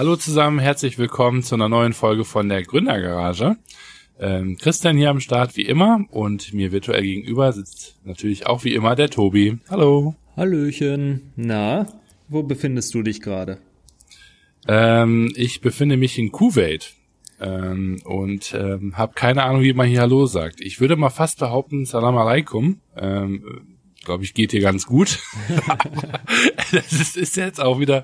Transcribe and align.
Hallo 0.00 0.16
zusammen, 0.16 0.58
herzlich 0.60 0.96
willkommen 0.96 1.42
zu 1.42 1.54
einer 1.56 1.68
neuen 1.68 1.92
Folge 1.92 2.24
von 2.24 2.48
der 2.48 2.62
Gründergarage. 2.62 3.58
Ähm, 4.18 4.56
Christian 4.56 4.96
hier 4.96 5.10
am 5.10 5.20
Start 5.20 5.58
wie 5.58 5.66
immer 5.66 6.06
und 6.08 6.54
mir 6.54 6.72
virtuell 6.72 7.02
gegenüber 7.02 7.52
sitzt 7.52 7.98
natürlich 8.06 8.46
auch 8.46 8.64
wie 8.64 8.72
immer 8.72 8.94
der 8.96 9.10
Tobi. 9.10 9.58
Hallo. 9.68 10.14
Hallöchen. 10.38 11.32
Na, 11.36 11.86
wo 12.30 12.42
befindest 12.42 12.94
du 12.94 13.02
dich 13.02 13.20
gerade? 13.20 13.58
Ähm, 14.66 15.34
ich 15.36 15.60
befinde 15.60 15.98
mich 15.98 16.18
in 16.18 16.32
Kuwait 16.32 16.94
ähm, 17.38 18.00
und 18.06 18.54
ähm, 18.54 18.96
habe 18.96 19.12
keine 19.12 19.42
Ahnung, 19.42 19.60
wie 19.60 19.74
man 19.74 19.86
hier 19.86 20.00
Hallo 20.00 20.24
sagt. 20.24 20.62
Ich 20.62 20.80
würde 20.80 20.96
mal 20.96 21.10
fast 21.10 21.40
behaupten, 21.40 21.84
Salam 21.84 22.16
alaikum. 22.16 22.80
Ähm, 22.96 23.69
glaube 24.04 24.24
ich, 24.24 24.34
geht 24.34 24.52
hier 24.52 24.60
ganz 24.60 24.86
gut. 24.86 25.18
das 26.72 26.92
ist, 26.92 27.16
ist, 27.16 27.36
jetzt 27.36 27.60
auch 27.60 27.78
wieder 27.80 28.02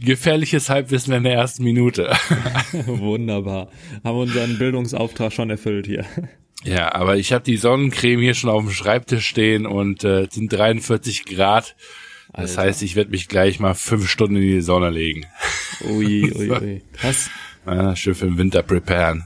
gefährliches 0.00 0.70
Halbwissen 0.70 1.12
in 1.12 1.24
der 1.24 1.34
ersten 1.34 1.64
Minute. 1.64 2.12
Wunderbar. 2.86 3.68
Haben 4.02 4.18
unseren 4.18 4.58
Bildungsauftrag 4.58 5.32
schon 5.32 5.50
erfüllt 5.50 5.86
hier. 5.86 6.04
Ja, 6.64 6.94
aber 6.94 7.16
ich 7.16 7.32
habe 7.32 7.44
die 7.44 7.58
Sonnencreme 7.58 8.20
hier 8.20 8.34
schon 8.34 8.50
auf 8.50 8.62
dem 8.62 8.70
Schreibtisch 8.70 9.26
stehen 9.26 9.66
und 9.66 10.02
äh, 10.02 10.28
sind 10.30 10.52
43 10.52 11.26
Grad. 11.26 11.76
Das 12.32 12.56
Alter. 12.56 12.68
heißt, 12.68 12.82
ich 12.82 12.96
werde 12.96 13.10
mich 13.10 13.28
gleich 13.28 13.60
mal 13.60 13.74
fünf 13.74 14.08
Stunden 14.08 14.36
in 14.36 14.42
die 14.42 14.60
Sonne 14.60 14.90
legen. 14.90 15.26
Ui, 15.88 16.32
ui, 16.32 16.50
ui. 16.62 16.82
Was? 17.02 17.30
Ja, 17.66 17.94
schön 17.94 18.14
für 18.14 18.26
den 18.26 18.38
Winter 18.38 18.62
preparen. 18.62 19.24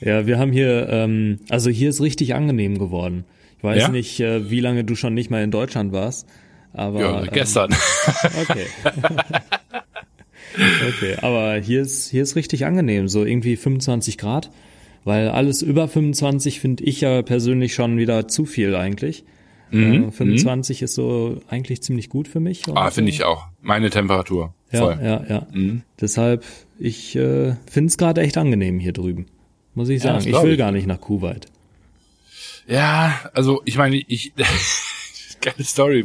ja, 0.00 0.26
wir 0.26 0.38
haben 0.38 0.52
hier, 0.52 0.88
ähm, 0.88 1.40
also 1.48 1.70
hier 1.70 1.90
ist 1.90 2.00
richtig 2.00 2.34
angenehm 2.34 2.78
geworden. 2.78 3.24
Ich 3.66 3.76
weiß 3.76 3.82
ja? 3.82 3.88
nicht, 3.88 4.20
äh, 4.20 4.50
wie 4.50 4.60
lange 4.60 4.84
du 4.84 4.94
schon 4.94 5.14
nicht 5.14 5.30
mal 5.30 5.42
in 5.42 5.50
Deutschland 5.50 5.92
warst, 5.92 6.28
aber 6.72 7.00
ja, 7.00 7.26
gestern. 7.26 7.72
Ähm, 7.72 8.30
okay. 8.42 8.66
okay, 10.88 11.16
aber 11.20 11.56
hier 11.56 11.82
ist 11.82 12.10
hier 12.10 12.22
ist 12.22 12.36
richtig 12.36 12.64
angenehm, 12.64 13.08
so 13.08 13.24
irgendwie 13.24 13.56
25 13.56 14.18
Grad, 14.18 14.50
weil 15.04 15.28
alles 15.28 15.62
über 15.62 15.88
25 15.88 16.60
finde 16.60 16.84
ich 16.84 17.00
ja 17.00 17.22
persönlich 17.22 17.74
schon 17.74 17.98
wieder 17.98 18.28
zu 18.28 18.44
viel 18.44 18.76
eigentlich. 18.76 19.24
Mhm. 19.70 20.08
Äh, 20.08 20.12
25 20.12 20.80
mhm. 20.80 20.84
ist 20.84 20.94
so 20.94 21.40
eigentlich 21.48 21.82
ziemlich 21.82 22.08
gut 22.08 22.28
für 22.28 22.40
mich. 22.40 22.62
Ah, 22.74 22.90
finde 22.90 23.10
ich 23.10 23.24
auch. 23.24 23.46
Meine 23.62 23.90
Temperatur. 23.90 24.54
Ja, 24.70 24.80
Voll. 24.80 24.98
ja, 25.02 25.24
ja. 25.28 25.46
Mhm. 25.52 25.82
Deshalb, 26.00 26.44
ich 26.78 27.16
äh, 27.16 27.54
finde 27.70 27.88
es 27.88 27.98
gerade 27.98 28.20
echt 28.20 28.36
angenehm 28.36 28.78
hier 28.78 28.92
drüben. 28.92 29.26
Muss 29.74 29.88
ich 29.88 30.02
sagen. 30.02 30.24
Ja, 30.24 30.38
ich 30.38 30.42
will 30.42 30.52
ich. 30.52 30.58
gar 30.58 30.72
nicht 30.72 30.86
nach 30.86 31.00
Kuwait. 31.00 31.46
Ja, 32.66 33.20
also 33.32 33.62
ich 33.64 33.76
meine, 33.76 33.96
ich 33.96 34.32
geile 35.46 35.64
Story. 35.64 36.04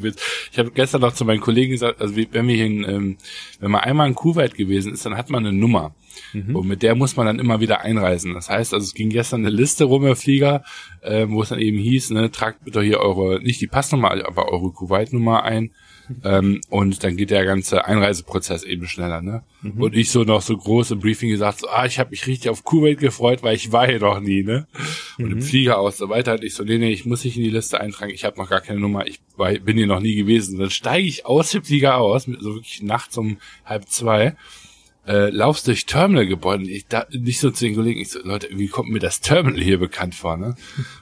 Ich 0.51 0.59
habe 0.59 0.71
gestern 0.71 1.01
noch 1.01 1.13
zu 1.13 1.25
meinen 1.25 1.41
Kollegen 1.41 1.71
gesagt, 1.71 2.01
also 2.01 2.15
wenn 2.15 2.47
wir 2.47 2.55
hier, 2.55 2.65
in, 2.65 2.83
ähm, 2.83 3.17
wenn 3.59 3.71
man 3.71 3.81
einmal 3.81 4.07
in 4.07 4.15
Kuwait 4.15 4.55
gewesen 4.55 4.93
ist, 4.93 5.05
dann 5.05 5.17
hat 5.17 5.29
man 5.29 5.45
eine 5.45 5.57
Nummer. 5.57 5.95
Mhm. 6.33 6.55
Und 6.55 6.67
mit 6.67 6.83
der 6.83 6.95
muss 6.95 7.15
man 7.15 7.25
dann 7.25 7.39
immer 7.39 7.59
wieder 7.59 7.81
einreisen. 7.81 8.33
Das 8.33 8.49
heißt, 8.49 8.73
also 8.73 8.83
es 8.83 8.93
ging 8.93 9.09
gestern 9.09 9.41
eine 9.41 9.55
Liste 9.55 9.85
rum, 9.85 10.03
Herr 10.03 10.15
Flieger, 10.15 10.63
äh, 11.01 11.27
wo 11.27 11.41
es 11.41 11.49
dann 11.49 11.59
eben 11.59 11.77
hieß, 11.77 12.11
ne, 12.11 12.31
tragt 12.31 12.63
bitte 12.63 12.81
hier 12.81 12.99
eure, 12.99 13.41
nicht 13.41 13.61
die 13.61 13.67
Passnummer, 13.67 14.11
aber 14.11 14.49
eure 14.51 14.71
Kuwait-Nummer 14.71 15.43
ein. 15.43 15.71
Ähm, 16.23 16.61
und 16.69 17.03
dann 17.03 17.17
geht 17.17 17.31
der 17.31 17.45
ganze 17.45 17.85
Einreiseprozess 17.85 18.63
eben 18.63 18.87
schneller, 18.87 19.21
ne? 19.21 19.43
Mhm. 19.61 19.81
Und 19.81 19.95
ich 19.95 20.11
so 20.11 20.23
noch 20.23 20.41
so 20.41 20.57
groß 20.57 20.91
im 20.91 20.99
Briefing 20.99 21.29
gesagt, 21.29 21.59
so, 21.59 21.69
ah, 21.69 21.85
ich 21.85 21.99
habe 21.99 22.11
mich 22.11 22.27
richtig 22.27 22.49
auf 22.49 22.63
Kuwait 22.63 22.99
gefreut, 22.99 23.44
weil 23.44 23.55
ich 23.55 23.72
war 23.72 23.88
hier 23.88 23.99
noch 23.99 24.19
nie, 24.19 24.44
ne? 24.44 24.67
Und 25.17 25.25
mhm. 25.25 25.31
im 25.33 25.41
Flieger 25.41 25.79
aus 25.79 25.97
so 25.97 26.09
weiter. 26.09 26.33
Und 26.33 26.44
ich 26.44 26.55
so, 26.55 26.63
nee, 26.63 26.77
nee, 26.77 26.91
ich 26.91 27.05
muss 27.05 27.23
nicht 27.23 27.38
in 27.38 27.44
die 27.44 27.50
Liste 27.50 27.79
eintragen, 27.79 28.11
ich 28.11 28.25
habe 28.25 28.39
noch 28.39 28.50
gar 28.50 28.61
keine 28.61 28.79
Nummer, 28.79 29.07
ich 29.07 29.19
war, 29.38 29.51
bin 29.53 29.77
hier 29.77 29.88
noch 29.88 30.01
nie 30.01 30.16
gewesen. 30.16 30.55
Und 30.55 30.61
dann 30.61 30.69
steige 30.69 31.07
ich 31.07 31.25
aus 31.25 31.51
dem 31.51 31.63
Flieger 31.63 31.97
aus, 31.97 32.27
mit 32.27 32.41
so 32.41 32.55
wirklich 32.55 32.81
nachts 32.81 33.17
um 33.17 33.38
halb 33.66 33.88
zwei 33.88 34.35
äh, 35.07 35.29
laufst 35.29 35.67
durch 35.67 35.85
Terminalgebäude. 35.85 36.69
Ich 36.69 36.88
da 36.88 37.05
nicht 37.11 37.39
so 37.39 37.51
zu 37.51 37.66
den 37.66 37.75
Kollegen, 37.75 38.00
ich 38.00 38.09
so, 38.09 38.19
Leute, 38.23 38.50
wie 38.51 38.67
kommt 38.67 38.89
mir 38.89 39.00
das 39.00 39.21
Terminal 39.21 39.61
hier 39.61 39.79
bekannt 39.79 40.16
vor, 40.16 40.38
ne? 40.38 40.55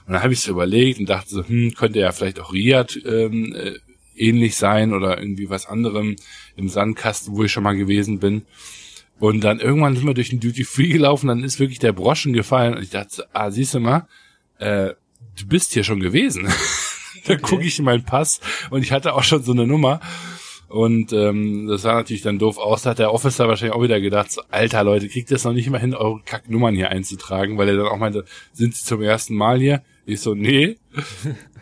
Und 0.06 0.14
dann 0.14 0.22
habe 0.22 0.32
ich 0.32 0.40
so 0.40 0.52
überlegt 0.52 1.00
und 1.00 1.08
dachte 1.08 1.30
so, 1.30 1.46
hm, 1.46 1.74
könnte 1.74 2.00
ja 2.00 2.12
vielleicht 2.12 2.40
auch 2.40 2.52
Riyadh 2.52 2.96
ähm, 3.04 3.54
äh, 3.54 3.78
ähnlich 4.20 4.56
sein 4.56 4.92
oder 4.92 5.18
irgendwie 5.18 5.50
was 5.50 5.66
anderem 5.66 6.16
im 6.56 6.68
Sandkasten, 6.68 7.34
wo 7.34 7.44
ich 7.44 7.52
schon 7.52 7.62
mal 7.62 7.76
gewesen 7.76 8.18
bin. 8.18 8.42
Und 9.18 9.42
dann 9.44 9.60
irgendwann 9.60 9.96
sind 9.96 10.06
wir 10.06 10.14
durch 10.14 10.30
den 10.30 10.40
Duty 10.40 10.64
Free 10.64 10.88
gelaufen, 10.88 11.28
dann 11.28 11.44
ist 11.44 11.60
wirklich 11.60 11.78
der 11.78 11.92
Broschen 11.92 12.32
gefallen 12.32 12.74
und 12.74 12.82
ich 12.82 12.90
dachte, 12.90 13.26
ah, 13.34 13.50
siehst 13.50 13.74
du 13.74 13.80
mal, 13.80 14.06
äh, 14.58 14.94
du 15.38 15.46
bist 15.46 15.72
hier 15.72 15.84
schon 15.84 16.00
gewesen. 16.00 16.48
da 17.26 17.34
okay. 17.34 17.42
gucke 17.42 17.64
ich 17.64 17.78
in 17.78 17.84
meinen 17.84 18.04
Pass 18.04 18.40
und 18.70 18.82
ich 18.82 18.92
hatte 18.92 19.14
auch 19.14 19.24
schon 19.24 19.42
so 19.42 19.52
eine 19.52 19.66
Nummer. 19.66 20.00
Und 20.68 21.12
ähm, 21.12 21.66
das 21.66 21.82
sah 21.82 21.94
natürlich 21.94 22.22
dann 22.22 22.38
doof 22.38 22.56
aus. 22.56 22.82
Da 22.82 22.90
hat 22.90 23.00
der 23.00 23.12
Officer 23.12 23.48
wahrscheinlich 23.48 23.74
auch 23.74 23.82
wieder 23.82 24.00
gedacht, 24.00 24.30
so, 24.30 24.40
alter 24.50 24.84
Leute, 24.84 25.08
kriegt 25.08 25.32
das 25.32 25.42
noch 25.42 25.52
nicht 25.52 25.68
mal 25.68 25.80
hin, 25.80 25.94
eure 25.94 26.20
Kacknummern 26.24 26.76
hier 26.76 26.90
einzutragen, 26.90 27.58
weil 27.58 27.70
er 27.70 27.76
dann 27.76 27.88
auch 27.88 27.96
meinte, 27.96 28.24
sind 28.52 28.76
sie 28.76 28.84
zum 28.84 29.02
ersten 29.02 29.34
Mal 29.34 29.58
hier? 29.58 29.82
Ich 30.06 30.20
so, 30.20 30.34
nee. 30.34 30.76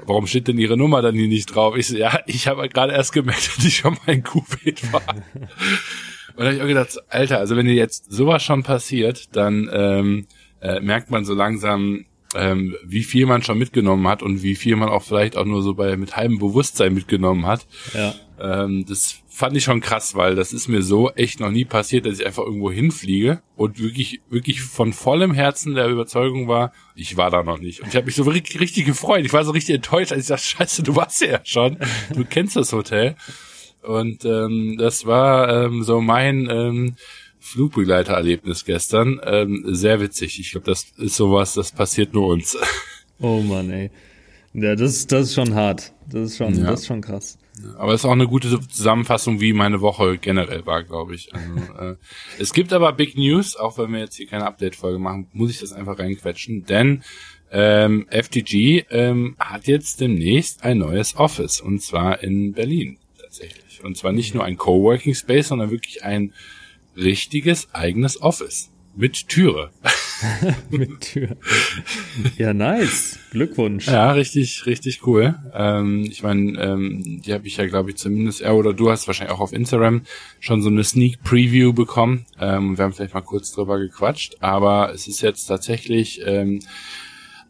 Warum 0.07 0.27
steht 0.27 0.49
denn 0.49 0.59
ihre 0.59 0.77
Nummer 0.77 1.03
dann 1.03 1.15
hier 1.15 1.29
nicht 1.29 1.55
drauf? 1.55 1.77
Ich 1.77 1.89
so, 1.89 1.97
ja, 1.97 2.21
ich 2.27 2.49
habe 2.49 2.69
gerade 2.69 2.93
erst 2.93 3.13
gemerkt, 3.13 3.49
dass 3.57 3.65
ich 3.65 3.77
schon 3.77 3.95
mal 3.95 4.13
in 4.15 4.23
Kuwait 4.23 4.93
war. 4.93 5.03
Und 6.37 6.45
da 6.45 6.47
habe 6.47 6.57
ich 6.57 6.63
auch 6.63 6.69
gedacht, 6.69 6.97
Alter, 7.09 7.39
also 7.39 7.57
wenn 7.57 7.67
dir 7.67 7.75
jetzt 7.75 8.13
sowas 8.13 8.45
schon 8.45 8.63
passiert, 8.63 9.35
dann 9.35 9.69
ähm, 9.73 10.27
äh, 10.61 10.79
merkt 10.79 11.11
man 11.11 11.25
so 11.25 11.35
langsam, 11.35 12.05
ähm, 12.35 12.77
wie 12.85 13.03
viel 13.03 13.27
man 13.27 13.43
schon 13.43 13.59
mitgenommen 13.59 14.07
hat 14.07 14.23
und 14.23 14.43
wie 14.43 14.55
viel 14.55 14.77
man 14.77 14.89
auch 14.89 15.03
vielleicht 15.03 15.37
auch 15.37 15.45
nur 15.45 15.63
so 15.63 15.75
bei 15.75 15.97
mit 15.97 16.17
halbem 16.17 16.39
Bewusstsein 16.39 16.95
mitgenommen 16.95 17.47
hat. 17.47 17.67
Ja. 17.93 18.15
Ähm, 18.41 18.85
das 18.87 19.21
fand 19.39 19.57
ich 19.57 19.63
schon 19.63 19.81
krass, 19.81 20.17
weil 20.17 20.35
das 20.35 20.53
ist 20.53 20.67
mir 20.67 20.83
so 20.83 21.13
echt 21.13 21.39
noch 21.39 21.53
nie 21.53 21.65
passiert, 21.65 22.07
dass 22.07 22.19
ich 22.19 22.27
einfach 22.27 22.43
irgendwo 22.43 22.73
hinfliege 22.73 23.41
und 23.55 23.79
wirklich, 23.79 24.21
wirklich 24.29 24.63
von 24.63 24.93
vollem 24.93 25.33
Herzen 25.33 25.77
der 25.77 25.87
Überzeugung 25.87 26.49
war, 26.49 26.73
ich 26.97 27.17
war 27.17 27.31
da 27.31 27.45
noch 27.45 27.61
nicht. 27.61 27.81
Und 27.81 27.87
ich 27.87 27.95
habe 27.95 28.07
mich 28.07 28.17
so 28.17 28.25
richtig, 28.25 28.59
richtig 28.59 28.85
gefreut. 28.85 29.25
Ich 29.25 29.33
war 29.33 29.45
so 29.45 29.53
richtig 29.53 29.77
enttäuscht, 29.77 30.11
als 30.11 30.23
ich 30.23 30.27
dachte, 30.27 30.43
scheiße, 30.43 30.83
du 30.83 30.97
warst 30.97 31.21
ja 31.21 31.39
schon. 31.45 31.79
Du 32.17 32.25
kennst 32.25 32.57
das 32.57 32.73
Hotel. 32.73 33.15
Und 33.83 34.25
ähm, 34.25 34.75
das 34.77 35.07
war 35.07 35.67
ähm, 35.67 35.85
so 35.85 36.01
mein 36.01 36.49
ähm, 36.51 36.97
Flugbegleitererlebnis 37.39 38.65
gestern. 38.65 39.21
Ähm, 39.23 39.63
sehr 39.69 40.01
witzig. 40.01 40.41
Ich 40.41 40.51
glaube, 40.51 40.67
das 40.67 40.87
ist 40.97 41.15
sowas, 41.15 41.55
das 41.55 41.71
passiert 41.71 42.13
nur 42.13 42.27
uns. 42.27 42.59
Oh 43.21 43.41
Mann, 43.41 43.71
ey. 43.71 43.91
Ja, 44.53 44.75
das, 44.75 45.07
das 45.07 45.29
ist 45.29 45.35
schon 45.35 45.55
hart. 45.55 45.93
Das 46.09 46.31
ist 46.31 46.39
schon, 46.39 46.59
ja. 46.59 46.71
das 46.71 46.81
ist 46.81 46.87
schon 46.89 47.03
krass. 47.03 47.39
Aber 47.77 47.95
es 47.95 48.03
ist 48.03 48.05
auch 48.05 48.13
eine 48.13 48.27
gute 48.27 48.61
Zusammenfassung, 48.61 49.41
wie 49.41 49.53
meine 49.53 49.81
Woche 49.81 50.19
generell 50.19 50.67
war, 50.67 50.83
glaube 50.83 51.15
ich. 51.15 51.33
Also, 51.35 51.73
äh, 51.79 51.97
es 52.39 52.53
gibt 52.53 52.73
aber 52.73 52.93
Big 52.93 53.17
News, 53.17 53.57
auch 53.57 53.79
wenn 53.79 53.93
wir 53.93 54.01
jetzt 54.01 54.17
hier 54.17 54.27
keine 54.27 54.47
Update-Folge 54.47 54.99
machen, 54.99 55.29
muss 55.33 55.51
ich 55.51 55.61
das 55.61 55.73
einfach 55.73 55.99
reinquetschen, 55.99 56.65
denn 56.65 57.03
ähm, 57.51 58.07
FTG 58.11 58.85
ähm, 58.91 59.37
hat 59.39 59.67
jetzt 59.67 60.01
demnächst 60.01 60.65
ein 60.65 60.79
neues 60.79 61.17
Office 61.17 61.61
und 61.61 61.81
zwar 61.83 62.23
in 62.23 62.53
Berlin 62.53 62.99
tatsächlich. 63.21 63.83
Und 63.83 63.97
zwar 63.97 64.13
nicht 64.13 64.35
nur 64.35 64.45
ein 64.45 64.57
Coworking 64.57 65.15
Space, 65.15 65.49
sondern 65.49 65.71
wirklich 65.71 66.05
ein 66.05 66.35
richtiges 66.97 67.73
eigenes 67.75 68.21
Office. 68.21 68.71
Mit 68.99 69.29
Türe. 69.29 69.71
mit 70.71 71.01
Tür. 71.03 71.37
Ja, 72.37 72.53
nice. 72.53 73.21
Glückwunsch. 73.31 73.87
Ja, 73.87 74.11
richtig, 74.11 74.67
richtig 74.67 75.07
cool. 75.07 75.37
Ähm, 75.55 76.03
ich 76.11 76.25
meine, 76.25 76.61
ähm, 76.61 77.23
die 77.25 77.33
habe 77.33 77.47
ich 77.47 77.59
ja, 77.59 77.69
glaube 77.69 77.91
ich, 77.91 77.97
zumindest, 77.97 78.41
ja, 78.41 78.51
oder 78.51 78.75
du 78.75 78.91
hast 78.91 79.07
wahrscheinlich 79.07 79.37
auch 79.37 79.41
auf 79.41 79.53
Instagram 79.53 80.03
schon 80.41 80.63
so 80.63 80.69
eine 80.69 80.83
Sneak 80.83 81.23
Preview 81.23 81.73
bekommen. 81.73 82.27
Ähm, 82.41 82.77
wir 82.77 82.87
haben 82.87 82.93
vielleicht 82.93 83.15
mal 83.15 83.21
kurz 83.21 83.53
drüber 83.53 83.79
gequatscht, 83.79 84.39
aber 84.41 84.93
es 84.93 85.07
ist 85.07 85.21
jetzt 85.21 85.47
tatsächlich 85.47 86.21
ähm, 86.27 86.59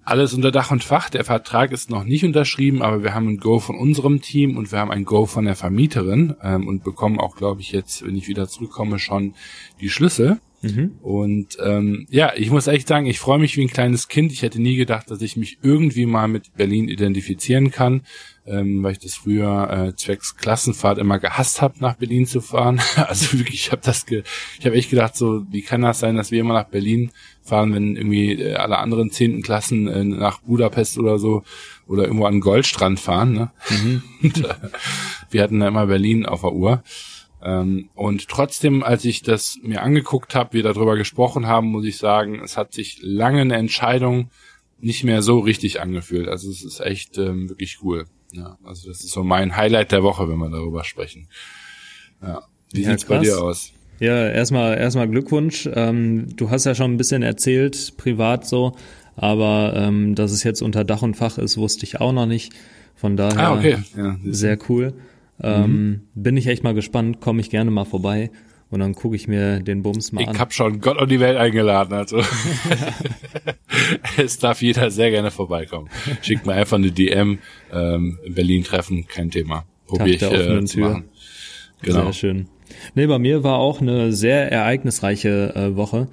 alles 0.05 0.35
unter 0.35 0.51
Dach 0.51 0.71
und 0.71 0.85
Fach. 0.85 1.09
Der 1.09 1.25
Vertrag 1.25 1.73
ist 1.73 1.89
noch 1.89 2.05
nicht 2.05 2.27
unterschrieben, 2.27 2.83
aber 2.83 3.03
wir 3.03 3.15
haben 3.15 3.29
ein 3.29 3.39
Go 3.39 3.59
von 3.59 3.79
unserem 3.79 4.21
Team 4.21 4.59
und 4.59 4.71
wir 4.71 4.81
haben 4.81 4.91
ein 4.91 5.07
Go 5.07 5.25
von 5.25 5.47
der 5.47 5.57
Vermieterin 5.57 6.37
ähm, 6.43 6.69
und 6.69 6.85
bekommen 6.85 7.19
auch, 7.19 7.37
glaube 7.37 7.63
ich, 7.63 7.73
jetzt, 7.73 8.07
wenn 8.07 8.17
ich 8.17 8.29
wieder 8.29 8.49
zurückkomme, 8.49 8.99
schon 8.99 9.33
die 9.81 9.89
Schlüssel. 9.89 10.41
Mhm. 10.63 10.97
Und 11.03 11.57
ähm, 11.63 12.07
ja, 12.11 12.33
ich 12.37 12.51
muss 12.51 12.67
echt 12.67 12.89
sagen, 12.89 13.07
ich 13.07 13.21
freue 13.21 13.39
mich 13.39 13.57
wie 13.57 13.63
ein 13.63 13.71
kleines 13.71 14.09
Kind. 14.09 14.33
Ich 14.33 14.43
hätte 14.43 14.61
nie 14.61 14.77
gedacht, 14.77 15.11
dass 15.11 15.23
ich 15.23 15.37
mich 15.37 15.59
irgendwie 15.63 16.07
mal 16.07 16.27
mit 16.29 16.55
Berlin 16.57 16.89
identifizieren 16.89 17.71
kann, 17.71 18.03
ähm, 18.45 18.83
weil 18.83 18.93
ich 18.93 18.99
das 18.99 19.15
früher 19.15 19.71
äh, 19.71 19.95
zwecks 19.95 20.37
Klassenfahrt 20.37 20.99
immer 20.99 21.19
gehasst 21.19 21.63
habe, 21.63 21.77
nach 21.79 21.95
Berlin 21.95 22.27
zu 22.27 22.41
fahren. 22.41 22.81
also 22.97 23.39
wirklich, 23.39 23.67
ich 23.67 23.73
habe 23.73 23.83
das, 23.85 24.05
ge 24.05 24.25
ich 24.59 24.67
habe 24.67 24.75
echt 24.75 24.91
gedacht, 24.91 25.17
so 25.17 25.45
wie 25.51 25.63
kann 25.63 25.83
das 25.83 26.01
sein, 26.01 26.17
dass 26.17 26.33
wir 26.33 26.41
immer 26.41 26.55
nach 26.55 26.69
Berlin 26.69 27.13
fahren, 27.43 27.73
wenn 27.73 27.97
irgendwie 27.97 28.33
äh, 28.33 28.55
alle 28.55 28.79
anderen 28.79 29.11
zehnten 29.11 29.43
Klassen 29.43 29.87
äh, 29.87 30.05
nach 30.05 30.41
Budapest 30.41 30.99
oder 30.99 31.19
so 31.19 31.45
oder 31.87 32.05
irgendwo 32.05 32.27
an 32.27 32.35
den 32.35 32.41
Goldstrand 32.41 32.99
fahren. 32.99 33.33
Ne? 33.33 33.51
Mhm. 33.71 34.03
Und, 34.23 34.45
äh, 34.45 34.55
wir 35.31 35.43
hatten 35.43 35.61
da 35.61 35.69
immer 35.69 35.87
Berlin 35.87 36.27
auf 36.27 36.41
der 36.41 36.53
Uhr. 36.53 36.83
Ähm, 37.43 37.91
und 37.95 38.29
trotzdem, 38.29 38.83
als 38.83 39.05
ich 39.05 39.23
das 39.23 39.59
mir 39.63 39.83
angeguckt 39.83 40.35
habe, 40.35 40.55
wir 40.55 40.63
darüber 40.63 40.97
gesprochen 40.97 41.47
haben, 41.47 41.69
muss 41.69 41.85
ich 41.85 41.99
sagen, 41.99 42.41
es 42.43 42.57
hat 42.57 42.73
sich 42.73 42.99
lange 43.03 43.41
eine 43.41 43.57
Entscheidung 43.57 44.31
nicht 44.81 45.05
mehr 45.05 45.23
so 45.23 45.39
richtig 45.41 45.81
angefühlt. 45.81 46.29
Also 46.29 46.51
es 46.51 46.65
ist 46.65 46.81
echt 46.81 47.19
ähm, 47.19 47.49
wirklich 47.49 47.79
cool. 47.83 48.07
Ja, 48.33 48.59
also 48.65 48.89
das 48.89 49.01
ist 49.01 49.11
so 49.11 49.25
mein 49.25 49.57
Highlight 49.57 49.93
der 49.93 50.03
Woche, 50.03 50.29
wenn 50.29 50.39
wir 50.39 50.51
darüber 50.51 50.85
sprechen. 50.85 51.29
Ja. 52.23 52.43
Wie 52.73 52.83
ja, 52.83 52.91
sieht's 52.91 53.07
krass. 53.07 53.19
bei 53.19 53.25
dir 53.25 53.43
aus? 53.43 53.73
Ja, 54.01 54.29
erstmal 54.29 54.79
erstmal 54.79 55.09
Glückwunsch. 55.09 55.69
Ähm, 55.73 56.37
du 56.37 56.51
hast 56.51 56.65
ja 56.65 56.75
schon 56.75 56.93
ein 56.93 56.97
bisschen 56.97 57.23
erzählt, 57.23 57.97
privat 57.97 58.47
so, 58.47 58.77
aber 59.17 59.73
ähm, 59.75 60.15
dass 60.15 60.31
es 60.31 60.45
jetzt 60.45 60.63
unter 60.63 60.85
Dach 60.85 61.03
und 61.03 61.17
Fach 61.17 61.39
ist, 61.39 61.57
wusste 61.57 61.85
ich 61.85 62.01
auch 62.01 62.13
noch 62.13 62.27
nicht. 62.27 62.53
Von 62.95 63.17
daher 63.17 63.49
ah, 63.49 63.57
okay. 63.57 63.79
ja, 63.97 64.17
sehr 64.25 64.59
cool. 64.69 64.93
Ähm, 65.43 65.71
mhm. 65.71 66.01
Bin 66.15 66.37
ich 66.37 66.47
echt 66.47 66.65
mal 66.65 66.75
gespannt, 66.75 67.21
komme 67.21 67.41
ich 67.41 67.51
gerne 67.51 67.71
mal 67.71 67.85
vorbei 67.85 68.31
und 68.71 68.81
dann 68.81 68.95
gucke 68.95 69.17
ich 69.17 69.29
mir 69.29 69.61
den 69.61 69.83
Bums 69.83 70.13
mal 70.13 70.23
ich 70.23 70.29
an. 70.29 70.35
Ich 70.35 70.41
habe 70.41 70.53
schon 70.53 70.81
Gott 70.81 71.01
und 71.01 71.11
die 71.11 71.21
Welt 71.21 71.37
eingeladen, 71.37 71.95
also 71.95 72.21
es 74.17 74.39
darf 74.39 74.63
jeder 74.63 74.91
sehr 74.91 75.11
gerne 75.11 75.31
vorbeikommen. 75.31 75.89
Schickt 76.23 76.47
mir 76.47 76.55
einfach 76.55 76.77
eine 76.77 76.91
DM, 76.91 77.39
ähm, 77.73 78.19
in 78.25 78.35
Berlin 78.35 78.65
treffen, 78.65 79.07
kein 79.07 79.31
Thema. 79.31 79.65
Probier 79.87 80.15
ich 80.15 80.23
äh, 80.23 80.65
zu 80.65 80.81
machen. 80.81 81.05
Genau. 81.83 82.05
Sehr 82.05 82.13
schön. 82.13 82.49
Nee, 82.95 83.07
bei 83.07 83.19
mir 83.19 83.45
war 83.45 83.59
auch 83.59 83.81
eine 83.81 84.13
sehr 84.13 84.53
ereignisreiche 84.53 85.55
äh, 85.55 85.77
Woche. 85.77 86.09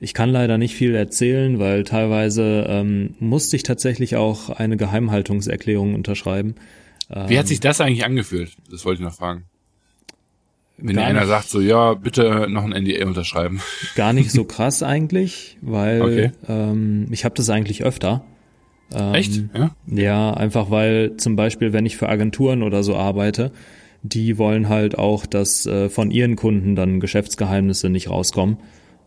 Ich 0.00 0.12
kann 0.12 0.30
leider 0.30 0.58
nicht 0.58 0.74
viel 0.74 0.94
erzählen, 0.94 1.58
weil 1.58 1.84
teilweise 1.84 2.66
ähm, 2.68 3.14
musste 3.20 3.56
ich 3.56 3.62
tatsächlich 3.62 4.16
auch 4.16 4.50
eine 4.50 4.76
Geheimhaltungserklärung 4.76 5.94
unterschreiben. 5.94 6.56
Wie 7.08 7.38
hat 7.38 7.46
sich 7.46 7.60
das 7.60 7.80
eigentlich 7.80 8.04
angefühlt? 8.04 8.56
Das 8.70 8.84
wollte 8.84 9.02
ich 9.02 9.06
noch 9.06 9.14
fragen. 9.14 9.44
Wenn 10.76 10.96
dir 10.96 11.04
einer 11.04 11.26
sagt 11.26 11.48
so, 11.48 11.60
ja, 11.60 11.94
bitte 11.94 12.48
noch 12.48 12.64
ein 12.64 12.70
NDA 12.70 13.06
unterschreiben. 13.06 13.60
Gar 13.94 14.12
nicht 14.12 14.32
so 14.32 14.44
krass 14.44 14.82
eigentlich, 14.82 15.56
weil 15.60 16.02
okay. 16.02 16.32
ähm, 16.48 17.06
ich 17.10 17.24
habe 17.24 17.34
das 17.36 17.48
eigentlich 17.48 17.84
öfter. 17.84 18.24
Ähm, 18.92 19.14
Echt? 19.14 19.44
Ja? 19.54 19.70
Ja, 19.86 20.34
einfach 20.34 20.70
weil 20.70 21.16
zum 21.16 21.36
Beispiel, 21.36 21.72
wenn 21.72 21.86
ich 21.86 21.96
für 21.96 22.08
Agenturen 22.08 22.62
oder 22.62 22.82
so 22.82 22.96
arbeite, 22.96 23.52
die 24.02 24.36
wollen 24.36 24.68
halt 24.68 24.98
auch, 24.98 25.26
dass 25.26 25.64
äh, 25.66 25.88
von 25.88 26.10
ihren 26.10 26.36
Kunden 26.36 26.74
dann 26.74 27.00
Geschäftsgeheimnisse 27.00 27.88
nicht 27.88 28.10
rauskommen. 28.10 28.58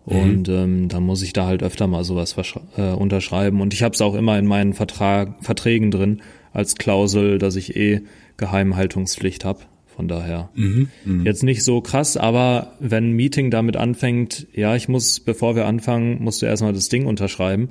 Mhm. 0.06 0.16
Und 0.16 0.50
ähm, 0.50 0.88
da 0.88 1.02
muss 1.02 1.22
ich 1.22 1.34
da 1.34 1.46
halt 1.46 1.64
öfter 1.64 1.88
mal 1.88 2.06
sowas 2.06 2.36
äh, 2.78 2.94
unterschreiben. 2.94 3.60
Und 3.60 3.74
ich 3.74 3.84
habe 3.84 3.94
es 3.94 4.02
auch 4.02 4.16
immer 4.16 4.40
in 4.40 4.46
meinen 4.46 4.74
Vertrag, 4.74 5.36
Verträgen 5.42 5.92
drin 5.92 6.22
als 6.54 6.76
Klausel, 6.76 7.38
dass 7.38 7.56
ich 7.56 7.76
eh 7.76 8.02
Geheimhaltungspflicht 8.38 9.46
habe. 9.46 9.60
Von 9.96 10.08
daher 10.08 10.50
mhm, 10.54 10.90
mh. 11.06 11.24
jetzt 11.24 11.42
nicht 11.42 11.64
so 11.64 11.82
krass, 11.82 12.18
aber 12.18 12.74
wenn 12.80 13.10
ein 13.10 13.14
Meeting 13.14 13.50
damit 13.50 13.78
anfängt, 13.78 14.46
ja, 14.54 14.76
ich 14.76 14.88
muss, 14.88 15.20
bevor 15.20 15.56
wir 15.56 15.66
anfangen, 15.66 16.22
musst 16.24 16.42
du 16.44 16.46
erstmal 16.46 16.74
das 16.74 16.90
Ding 16.90 17.08
unterschreiben, 17.08 17.70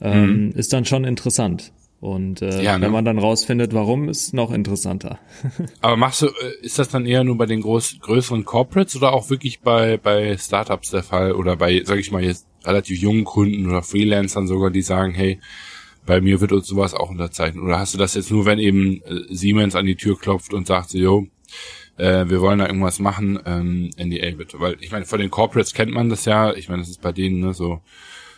ähm, 0.00 0.46
mhm. 0.46 0.52
ist 0.56 0.72
dann 0.72 0.84
schon 0.84 1.04
interessant. 1.04 1.72
Und 2.00 2.42
äh, 2.42 2.62
ja, 2.62 2.78
ne? 2.78 2.86
wenn 2.86 2.92
man 2.92 3.04
dann 3.04 3.18
rausfindet, 3.18 3.74
warum, 3.74 4.08
ist 4.08 4.32
noch 4.32 4.52
interessanter. 4.52 5.18
Aber 5.80 5.96
machst 5.96 6.22
du, 6.22 6.26
äh, 6.26 6.30
ist 6.62 6.78
das 6.78 6.88
dann 6.88 7.06
eher 7.06 7.24
nur 7.24 7.36
bei 7.36 7.46
den 7.46 7.60
groß, 7.60 7.98
größeren 8.00 8.44
Corporates 8.44 8.96
oder 8.96 9.12
auch 9.12 9.30
wirklich 9.30 9.60
bei, 9.60 9.96
bei 9.96 10.36
Startups 10.36 10.90
der 10.90 11.02
Fall 11.02 11.32
oder 11.32 11.56
bei, 11.56 11.82
sag 11.84 11.98
ich 11.98 12.12
mal, 12.12 12.22
jetzt 12.22 12.46
relativ 12.64 13.00
jungen 13.00 13.24
Kunden 13.24 13.68
oder 13.68 13.82
Freelancern 13.82 14.46
sogar, 14.46 14.70
die 14.70 14.82
sagen, 14.82 15.12
hey, 15.12 15.40
bei 16.08 16.22
mir 16.22 16.40
wird 16.40 16.52
uns 16.52 16.66
sowas 16.66 16.94
auch 16.94 17.10
unterzeichnet. 17.10 17.62
Oder 17.62 17.78
hast 17.78 17.92
du 17.92 17.98
das 17.98 18.14
jetzt 18.14 18.30
nur, 18.30 18.46
wenn 18.46 18.58
eben 18.58 19.02
äh, 19.02 19.24
Siemens 19.28 19.76
an 19.76 19.84
die 19.84 19.94
Tür 19.94 20.18
klopft 20.18 20.54
und 20.54 20.66
sagt 20.66 20.88
so, 20.88 20.98
yo, 20.98 21.26
äh, 21.98 22.24
wir 22.28 22.40
wollen 22.40 22.60
da 22.60 22.66
irgendwas 22.66 22.98
machen, 22.98 23.38
ähm, 23.44 23.90
NDA 23.98 24.30
bitte. 24.34 24.58
Weil 24.58 24.78
ich 24.80 24.90
meine, 24.90 25.04
von 25.04 25.20
den 25.20 25.30
Corporates 25.30 25.74
kennt 25.74 25.92
man 25.92 26.08
das 26.08 26.24
ja, 26.24 26.54
ich 26.54 26.70
meine, 26.70 26.80
das 26.80 26.88
ist 26.88 27.02
bei 27.02 27.12
denen 27.12 27.40
ne, 27.40 27.52
so 27.52 27.82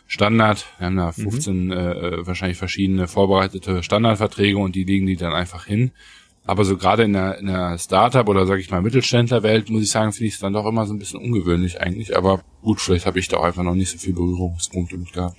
Standard, 0.09 0.67
wir 0.79 0.87
haben 0.87 0.97
da 0.97 1.13
15 1.13 1.67
mhm. 1.67 1.71
äh, 1.71 1.77
äh, 1.77 2.27
wahrscheinlich 2.27 2.59
verschiedene 2.59 3.07
vorbereitete 3.07 3.85
Standardverträge 3.85 4.59
und 4.59 4.75
die 4.75 4.83
legen 4.83 5.07
die 5.07 5.17
dann 5.17 5.33
einfach 5.33 5.67
hin. 5.67 5.93
Aber 6.45 6.65
so 6.65 6.77
gerade 6.77 7.05
in 7.05 7.13
der, 7.13 7.39
in 7.39 7.47
der 7.47 7.79
Startup 7.79 8.29
oder 8.29 8.47
sag 8.47 8.59
ich 8.59 8.71
mal 8.73 8.83
Mittelständlerwelt, 8.83 9.71
muss 9.71 9.83
ich 9.83 9.91
sagen, 9.91 10.13
finde 10.13 10.27
ich 10.27 10.35
es 10.35 10.41
dann 10.41 10.55
doch 10.55 10.67
immer 10.67 10.87
so 10.87 10.93
ein 10.93 10.99
bisschen 10.99 11.21
ungewöhnlich 11.21 11.81
eigentlich. 11.81 12.17
Aber 12.17 12.43
gut, 12.63 12.81
vielleicht 12.81 13.07
habe 13.07 13.21
ich 13.21 13.29
da 13.29 13.37
auch 13.37 13.45
einfach 13.45 13.63
noch 13.63 13.77
nicht 13.77 13.91
so 13.91 13.99
viel 13.99 14.15
Berührungspunkte 14.15 14.99
mit 14.99 15.13
gehabt. 15.13 15.39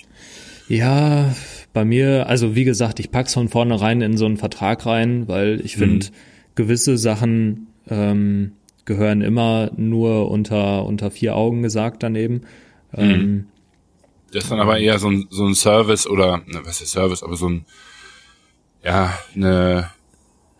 Ja, 0.69 1.35
bei 1.73 1.85
mir, 1.85 2.27
also 2.27 2.55
wie 2.55 2.63
gesagt, 2.63 2.99
ich 2.99 3.11
pack's 3.11 3.33
von 3.33 3.47
vornherein 3.47 4.01
in 4.01 4.17
so 4.17 4.25
einen 4.25 4.37
Vertrag 4.37 4.85
rein, 4.85 5.27
weil 5.27 5.61
ich 5.63 5.77
finde, 5.77 6.07
mhm. 6.07 6.11
gewisse 6.55 6.97
Sachen 6.97 7.67
ähm, 7.89 8.53
gehören 8.85 9.21
immer 9.21 9.71
nur 9.77 10.29
unter, 10.29 10.85
unter 10.85 11.11
vier 11.11 11.35
Augen 11.35 11.61
gesagt 11.61 12.03
daneben. 12.03 12.41
Mhm. 12.91 12.99
Ähm, 12.99 13.47
das 14.33 14.45
ist 14.45 14.51
dann 14.51 14.59
aber 14.59 14.79
eher 14.79 14.97
so 14.99 15.09
ein, 15.09 15.27
so 15.29 15.45
ein 15.45 15.55
Service 15.55 16.07
oder, 16.07 16.37
ne, 16.47 16.61
was 16.63 16.81
ist 16.81 16.91
Service, 16.91 17.23
aber 17.23 17.35
so 17.35 17.49
ein, 17.49 17.65
ja, 18.83 19.17
eine. 19.35 19.89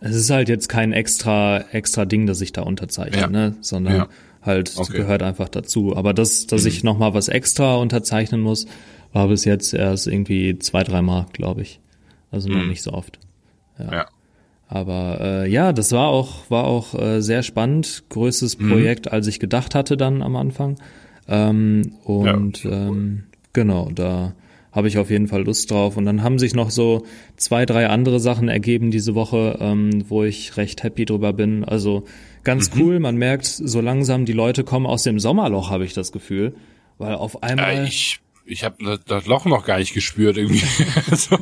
Es 0.00 0.14
ist 0.14 0.30
halt 0.30 0.48
jetzt 0.48 0.68
kein 0.68 0.92
extra, 0.92 1.60
extra 1.72 2.04
Ding, 2.04 2.26
das 2.26 2.40
ich 2.40 2.52
da 2.52 2.62
unterzeichne, 2.62 3.20
ja. 3.20 3.28
ne, 3.28 3.56
sondern 3.60 3.94
ja. 3.94 4.08
halt 4.42 4.72
okay. 4.76 4.96
gehört 4.96 5.22
einfach 5.22 5.48
dazu. 5.48 5.96
Aber 5.96 6.12
das, 6.12 6.46
dass 6.46 6.62
mhm. 6.62 6.68
ich 6.68 6.84
nochmal 6.84 7.14
was 7.14 7.28
extra 7.28 7.76
unterzeichnen 7.76 8.40
muss, 8.40 8.66
war 9.12 9.28
bis 9.28 9.44
jetzt 9.44 9.74
erst 9.74 10.06
irgendwie 10.06 10.58
zwei, 10.58 10.82
dreimal, 10.84 11.26
glaube 11.32 11.62
ich. 11.62 11.80
Also 12.30 12.48
noch 12.48 12.62
mhm. 12.62 12.68
nicht 12.68 12.82
so 12.82 12.92
oft. 12.92 13.18
Ja. 13.78 13.92
ja. 13.92 14.06
Aber 14.68 15.18
äh, 15.20 15.50
ja, 15.50 15.74
das 15.74 15.92
war 15.92 16.08
auch, 16.08 16.50
war 16.50 16.64
auch 16.64 16.94
äh, 16.94 17.20
sehr 17.20 17.42
spannend. 17.42 18.04
Größtes 18.08 18.58
mhm. 18.58 18.70
Projekt, 18.70 19.12
als 19.12 19.26
ich 19.26 19.38
gedacht 19.38 19.74
hatte 19.74 19.98
dann 19.98 20.22
am 20.22 20.34
Anfang. 20.34 20.78
Ähm, 21.28 21.92
und 22.04 22.64
ja, 22.64 22.70
ähm, 22.70 23.24
genau, 23.52 23.90
da 23.94 24.32
habe 24.72 24.88
ich 24.88 24.96
auf 24.96 25.10
jeden 25.10 25.28
Fall 25.28 25.44
Lust 25.44 25.70
drauf. 25.70 25.98
Und 25.98 26.06
dann 26.06 26.22
haben 26.22 26.38
sich 26.38 26.54
noch 26.54 26.70
so 26.70 27.04
zwei, 27.36 27.66
drei 27.66 27.88
andere 27.88 28.18
Sachen 28.18 28.48
ergeben 28.48 28.90
diese 28.90 29.14
Woche, 29.14 29.58
ähm, 29.60 30.04
wo 30.08 30.24
ich 30.24 30.56
recht 30.56 30.82
happy 30.82 31.04
drüber 31.04 31.34
bin. 31.34 31.64
Also 31.64 32.04
ganz 32.42 32.74
mhm. 32.74 32.80
cool, 32.80 32.98
man 32.98 33.16
merkt 33.16 33.44
so 33.44 33.82
langsam, 33.82 34.24
die 34.24 34.32
Leute 34.32 34.64
kommen 34.64 34.86
aus 34.86 35.02
dem 35.02 35.18
Sommerloch, 35.18 35.68
habe 35.68 35.84
ich 35.84 35.92
das 35.92 36.12
Gefühl. 36.12 36.54
Weil 36.96 37.16
auf 37.16 37.42
einmal. 37.42 37.74
Ja, 37.74 37.84
ich 37.84 38.21
ich 38.44 38.64
habe 38.64 38.98
das 39.06 39.26
Loch 39.26 39.44
noch 39.44 39.64
gar 39.64 39.78
nicht 39.78 39.94
gespürt 39.94 40.36
irgendwie. 40.36 40.62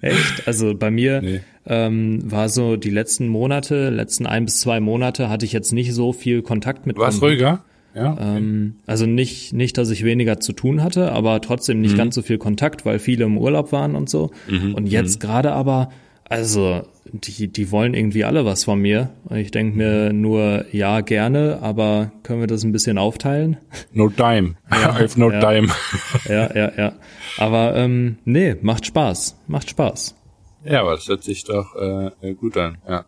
Echt? 0.00 0.46
Also 0.46 0.74
bei 0.74 0.90
mir 0.90 1.22
nee. 1.22 1.40
ähm, 1.66 2.30
war 2.30 2.48
so 2.48 2.76
die 2.76 2.90
letzten 2.90 3.28
Monate, 3.28 3.90
letzten 3.90 4.26
ein 4.26 4.44
bis 4.44 4.60
zwei 4.60 4.80
Monate 4.80 5.28
hatte 5.28 5.44
ich 5.44 5.52
jetzt 5.52 5.72
nicht 5.72 5.92
so 5.92 6.12
viel 6.12 6.42
Kontakt 6.42 6.86
mit. 6.86 6.96
War 6.96 7.08
es 7.08 7.20
ruhiger? 7.20 7.64
Ja. 7.94 8.12
Okay. 8.12 8.36
Ähm, 8.36 8.74
also 8.86 9.06
nicht, 9.06 9.54
nicht, 9.54 9.78
dass 9.78 9.90
ich 9.90 10.04
weniger 10.04 10.38
zu 10.38 10.52
tun 10.52 10.82
hatte, 10.82 11.12
aber 11.12 11.40
trotzdem 11.40 11.80
nicht 11.80 11.92
mhm. 11.92 11.98
ganz 11.98 12.14
so 12.14 12.22
viel 12.22 12.38
Kontakt, 12.38 12.84
weil 12.84 12.98
viele 12.98 13.24
im 13.24 13.38
Urlaub 13.38 13.72
waren 13.72 13.94
und 13.94 14.10
so. 14.10 14.30
Mhm. 14.48 14.74
Und 14.74 14.86
jetzt 14.86 15.16
mhm. 15.16 15.26
gerade 15.26 15.52
aber, 15.52 15.90
also 16.28 16.82
die, 17.12 17.48
die 17.48 17.70
wollen 17.70 17.94
irgendwie 17.94 18.24
alle 18.24 18.44
was 18.44 18.64
von 18.64 18.80
mir. 18.80 19.10
Ich 19.30 19.50
denke 19.50 19.76
mir 19.76 20.12
nur, 20.12 20.64
ja, 20.72 21.00
gerne, 21.00 21.60
aber 21.62 22.12
können 22.22 22.40
wir 22.40 22.46
das 22.46 22.64
ein 22.64 22.72
bisschen 22.72 22.98
aufteilen? 22.98 23.58
No 23.92 24.08
time. 24.08 24.56
Ja, 24.70 24.90
I 24.90 25.02
have 25.02 25.18
no 25.18 25.30
ja, 25.30 25.40
time. 25.40 25.68
Ja, 26.28 26.54
ja, 26.54 26.72
ja. 26.76 26.92
Aber 27.38 27.76
ähm, 27.76 28.18
nee, 28.24 28.56
macht 28.60 28.86
Spaß. 28.86 29.38
Macht 29.46 29.70
Spaß. 29.70 30.16
Ja, 30.64 30.80
aber 30.80 30.96
das 30.96 31.08
hört 31.08 31.22
sich 31.22 31.44
doch 31.44 31.76
äh, 31.76 32.34
gut 32.34 32.56
an, 32.56 32.78
ja. 32.88 33.04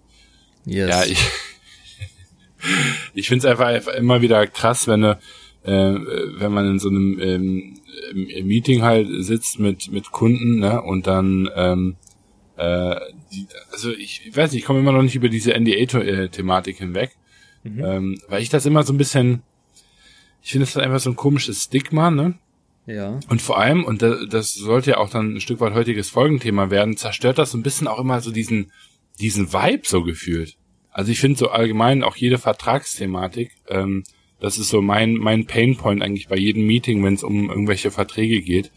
Yes. 0.65 0.91
Ja, 0.91 1.05
ich, 1.05 1.19
ich 3.15 3.29
finde 3.29 3.49
es 3.49 3.51
einfach 3.51 3.95
immer 3.95 4.21
wieder 4.21 4.47
krass, 4.47 4.87
wenn 4.87 5.01
du, 5.01 5.19
äh, 5.65 5.95
wenn 6.39 6.53
man 6.53 6.67
in 6.71 6.79
so 6.79 6.89
einem 6.89 7.19
ähm, 7.21 7.75
Meeting 8.15 8.83
halt 8.83 9.09
sitzt 9.25 9.59
mit 9.59 9.91
mit 9.91 10.13
Kunden, 10.13 10.61
ne, 10.61 10.81
und 10.83 11.07
dann 11.07 11.49
ähm, 11.57 11.97
äh, 12.59 13.01
die, 13.33 13.47
also 13.73 13.91
ich, 13.93 14.27
ich 14.27 14.37
weiß 14.37 14.53
nicht, 14.53 14.61
ich 14.61 14.67
komme 14.67 14.81
immer 14.81 14.93
noch 14.93 15.03
nicht 15.03 15.15
über 15.15 15.29
diese 15.29 15.53
NDA-Thematik 15.59 16.79
hinweg, 16.79 17.17
mhm. 17.63 17.85
ähm, 17.85 18.21
weil 18.29 18.43
ich 18.43 18.49
das 18.49 18.67
immer 18.67 18.83
so 18.83 18.93
ein 18.93 18.99
bisschen, 18.99 19.43
ich 20.43 20.51
finde, 20.51 20.67
das 20.67 20.77
ist 20.77 20.83
einfach 20.83 21.01
so 21.01 21.11
ein 21.11 21.17
komisches 21.17 21.65
Stigma, 21.65 22.11
ne? 22.11 22.35
Ja. 22.87 23.21
Und 23.29 23.43
vor 23.43 23.59
allem, 23.59 23.85
und 23.85 24.03
das 24.03 24.55
sollte 24.55 24.93
ja 24.93 24.97
auch 24.97 25.11
dann 25.11 25.35
ein 25.35 25.41
Stück 25.41 25.61
weit 25.61 25.75
heutiges 25.75 26.09
Folgenthema 26.09 26.71
werden, 26.71 26.97
zerstört 26.97 27.39
das 27.39 27.51
so 27.51 27.59
ein 27.59 27.63
bisschen 27.63 27.87
auch 27.87 27.99
immer 27.99 28.21
so 28.21 28.31
diesen, 28.31 28.73
diesen 29.21 29.53
Vibe 29.53 29.87
so 29.87 30.03
gefühlt. 30.03 30.57
Also 30.91 31.13
ich 31.13 31.21
finde 31.21 31.39
so 31.39 31.51
allgemein 31.51 32.03
auch 32.03 32.17
jede 32.17 32.39
Vertragsthematik, 32.39 33.53
ähm, 33.69 34.05
das 34.41 34.59
ist 34.59 34.71
so 34.71 34.81
mein, 34.81 35.15
mein 35.15 35.47
Painpoint 35.47 36.03
eigentlich 36.03 36.29
bei 36.29 36.37
jedem 36.37 36.67
Meeting, 36.67 37.05
wenn 37.05 37.15
es 37.15 37.23
um 37.23 37.51
irgendwelche 37.51 37.91
Verträge 37.91 38.41
geht. 38.41 38.73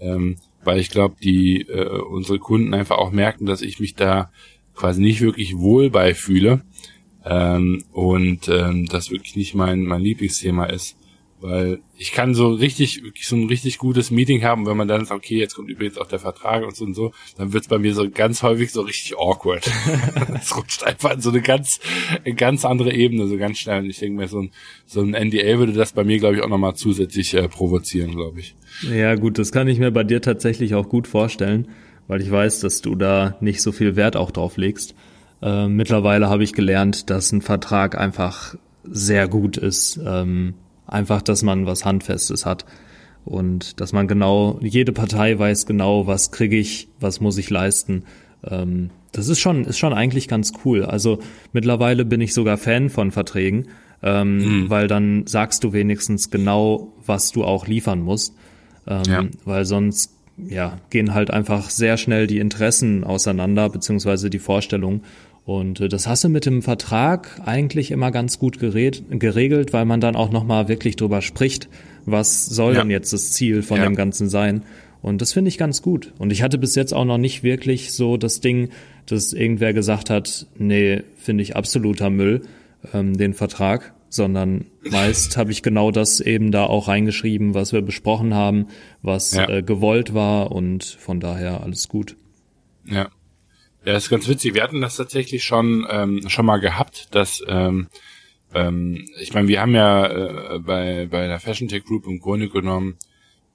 Ähm, 0.00 0.38
weil 0.64 0.78
ich 0.78 0.90
glaube, 0.90 1.16
die 1.22 1.62
äh, 1.62 2.00
unsere 2.00 2.38
Kunden 2.38 2.74
einfach 2.74 2.98
auch 2.98 3.10
merken, 3.10 3.46
dass 3.46 3.62
ich 3.62 3.80
mich 3.80 3.94
da 3.94 4.30
quasi 4.74 5.00
nicht 5.00 5.20
wirklich 5.20 5.56
wohl 5.58 5.90
beifühle 5.90 6.62
ähm, 7.24 7.84
und 7.92 8.48
ähm, 8.48 8.86
das 8.86 9.10
wirklich 9.10 9.36
nicht 9.36 9.54
mein 9.54 9.82
mein 9.82 10.00
Lieblingsthema 10.00 10.66
ist. 10.66 10.96
Weil 11.42 11.80
ich 11.98 12.12
kann 12.12 12.34
so 12.34 12.52
richtig, 12.52 13.02
wirklich 13.02 13.26
so 13.26 13.34
ein 13.34 13.48
richtig 13.48 13.78
gutes 13.78 14.12
Meeting 14.12 14.44
haben, 14.44 14.64
wenn 14.64 14.76
man 14.76 14.86
dann 14.86 15.04
sagt, 15.04 15.24
okay, 15.24 15.38
jetzt 15.38 15.56
kommt 15.56 15.70
übrigens 15.70 15.98
auch 15.98 16.06
der 16.06 16.20
Vertrag 16.20 16.64
und 16.64 16.76
so 16.76 16.84
und 16.84 16.94
so, 16.94 17.12
dann 17.36 17.52
wird's 17.52 17.66
bei 17.66 17.78
mir 17.78 17.94
so 17.94 18.08
ganz 18.08 18.44
häufig 18.44 18.70
so 18.70 18.82
richtig 18.82 19.18
awkward. 19.18 19.68
Es 20.34 20.56
rutscht 20.56 20.84
einfach 20.84 21.14
in 21.14 21.20
so 21.20 21.30
eine 21.30 21.40
ganz, 21.40 21.80
eine 22.24 22.34
ganz 22.34 22.64
andere 22.64 22.92
Ebene, 22.92 23.26
so 23.26 23.36
ganz 23.36 23.58
schnell. 23.58 23.82
Und 23.82 23.90
ich 23.90 23.98
denke 23.98 24.20
mir, 24.20 24.28
so 24.28 24.40
ein, 24.40 24.50
so 24.86 25.00
ein 25.00 25.10
NDA 25.10 25.58
würde 25.58 25.72
das 25.72 25.92
bei 25.92 26.04
mir, 26.04 26.18
glaube 26.18 26.36
ich, 26.36 26.42
auch 26.42 26.48
nochmal 26.48 26.74
zusätzlich 26.74 27.34
äh, 27.34 27.48
provozieren, 27.48 28.12
glaube 28.12 28.38
ich. 28.38 28.54
Ja, 28.88 29.16
gut, 29.16 29.38
das 29.38 29.50
kann 29.50 29.66
ich 29.66 29.80
mir 29.80 29.90
bei 29.90 30.04
dir 30.04 30.22
tatsächlich 30.22 30.74
auch 30.76 30.88
gut 30.88 31.08
vorstellen, 31.08 31.68
weil 32.06 32.22
ich 32.22 32.30
weiß, 32.30 32.60
dass 32.60 32.82
du 32.82 32.94
da 32.94 33.36
nicht 33.40 33.62
so 33.62 33.72
viel 33.72 33.96
Wert 33.96 34.16
auch 34.16 34.30
drauf 34.30 34.56
legst. 34.56 34.94
Äh, 35.42 35.66
mittlerweile 35.66 36.28
habe 36.28 36.44
ich 36.44 36.52
gelernt, 36.52 37.10
dass 37.10 37.32
ein 37.32 37.42
Vertrag 37.42 37.98
einfach 37.98 38.54
sehr 38.84 39.26
gut 39.26 39.56
ist, 39.56 39.98
ähm, 40.04 40.54
einfach, 40.92 41.22
dass 41.22 41.42
man 41.42 41.66
was 41.66 41.84
Handfestes 41.84 42.46
hat 42.46 42.64
und 43.24 43.80
dass 43.80 43.92
man 43.92 44.08
genau, 44.08 44.58
jede 44.62 44.92
Partei 44.92 45.38
weiß 45.38 45.66
genau, 45.66 46.06
was 46.06 46.30
kriege 46.30 46.56
ich, 46.56 46.88
was 47.00 47.20
muss 47.20 47.38
ich 47.38 47.50
leisten. 47.50 48.04
Ähm, 48.44 48.90
das 49.12 49.28
ist 49.28 49.40
schon, 49.40 49.64
ist 49.64 49.78
schon 49.78 49.92
eigentlich 49.92 50.26
ganz 50.26 50.52
cool. 50.64 50.84
Also 50.84 51.18
mittlerweile 51.52 52.04
bin 52.04 52.20
ich 52.20 52.34
sogar 52.34 52.56
Fan 52.56 52.88
von 52.88 53.10
Verträgen, 53.10 53.68
ähm, 54.02 54.38
mhm. 54.38 54.70
weil 54.70 54.88
dann 54.88 55.26
sagst 55.26 55.62
du 55.64 55.72
wenigstens 55.72 56.30
genau, 56.30 56.92
was 57.04 57.30
du 57.30 57.44
auch 57.44 57.66
liefern 57.66 58.00
musst. 58.00 58.34
Ähm, 58.86 59.02
ja. 59.06 59.24
Weil 59.44 59.64
sonst 59.64 60.16
ja, 60.36 60.78
gehen 60.90 61.14
halt 61.14 61.30
einfach 61.30 61.70
sehr 61.70 61.96
schnell 61.96 62.26
die 62.26 62.38
Interessen 62.38 63.04
auseinander, 63.04 63.68
beziehungsweise 63.68 64.30
die 64.30 64.38
Vorstellungen. 64.38 65.02
Und 65.44 65.80
äh, 65.80 65.88
das 65.88 66.06
hast 66.06 66.24
du 66.24 66.28
mit 66.28 66.46
dem 66.46 66.62
Vertrag 66.62 67.40
eigentlich 67.44 67.90
immer 67.90 68.10
ganz 68.10 68.38
gut 68.38 68.58
geregelt, 68.58 69.72
weil 69.72 69.84
man 69.84 70.00
dann 70.00 70.16
auch 70.16 70.30
nochmal 70.30 70.68
wirklich 70.68 70.96
drüber 70.96 71.22
spricht, 71.22 71.68
was 72.04 72.46
soll 72.46 72.74
ja. 72.74 72.82
denn 72.82 72.90
jetzt 72.90 73.12
das 73.12 73.32
Ziel 73.32 73.62
von 73.62 73.78
ja. 73.78 73.84
dem 73.84 73.94
Ganzen 73.94 74.28
sein. 74.28 74.62
Und 75.02 75.20
das 75.20 75.32
finde 75.32 75.48
ich 75.48 75.58
ganz 75.58 75.82
gut. 75.82 76.12
Und 76.18 76.30
ich 76.30 76.42
hatte 76.42 76.58
bis 76.58 76.76
jetzt 76.76 76.94
auch 76.94 77.04
noch 77.04 77.18
nicht 77.18 77.42
wirklich 77.42 77.92
so 77.92 78.16
das 78.16 78.40
Ding, 78.40 78.68
dass 79.06 79.32
irgendwer 79.32 79.72
gesagt 79.72 80.10
hat, 80.10 80.46
nee, 80.56 81.02
finde 81.16 81.42
ich 81.42 81.56
absoluter 81.56 82.08
Müll, 82.08 82.42
ähm, 82.94 83.16
den 83.16 83.34
Vertrag, 83.34 83.94
sondern 84.08 84.66
meist 84.88 85.36
habe 85.36 85.50
ich 85.50 85.62
genau 85.64 85.90
das 85.90 86.20
eben 86.20 86.52
da 86.52 86.64
auch 86.64 86.86
reingeschrieben, 86.86 87.52
was 87.54 87.72
wir 87.72 87.82
besprochen 87.82 88.34
haben, 88.34 88.68
was 89.02 89.34
ja. 89.34 89.48
äh, 89.48 89.62
gewollt 89.62 90.14
war 90.14 90.52
und 90.52 90.84
von 90.84 91.18
daher 91.18 91.64
alles 91.64 91.88
gut. 91.88 92.16
Ja. 92.86 93.10
Ja, 93.84 93.96
ist 93.96 94.10
ganz 94.10 94.28
witzig. 94.28 94.54
Wir 94.54 94.62
hatten 94.62 94.80
das 94.80 94.96
tatsächlich 94.96 95.44
schon 95.44 95.86
ähm, 95.90 96.28
schon 96.28 96.46
mal 96.46 96.58
gehabt, 96.58 97.14
dass 97.14 97.42
ähm, 97.48 97.88
ähm, 98.54 99.06
ich 99.20 99.34
meine, 99.34 99.48
wir 99.48 99.60
haben 99.60 99.74
ja 99.74 100.06
äh, 100.06 100.58
bei 100.60 101.08
bei 101.10 101.26
der 101.26 101.40
Fashion 101.40 101.68
Tech 101.68 101.84
Group 101.84 102.06
im 102.06 102.20
Grunde 102.20 102.48
genommen 102.48 102.96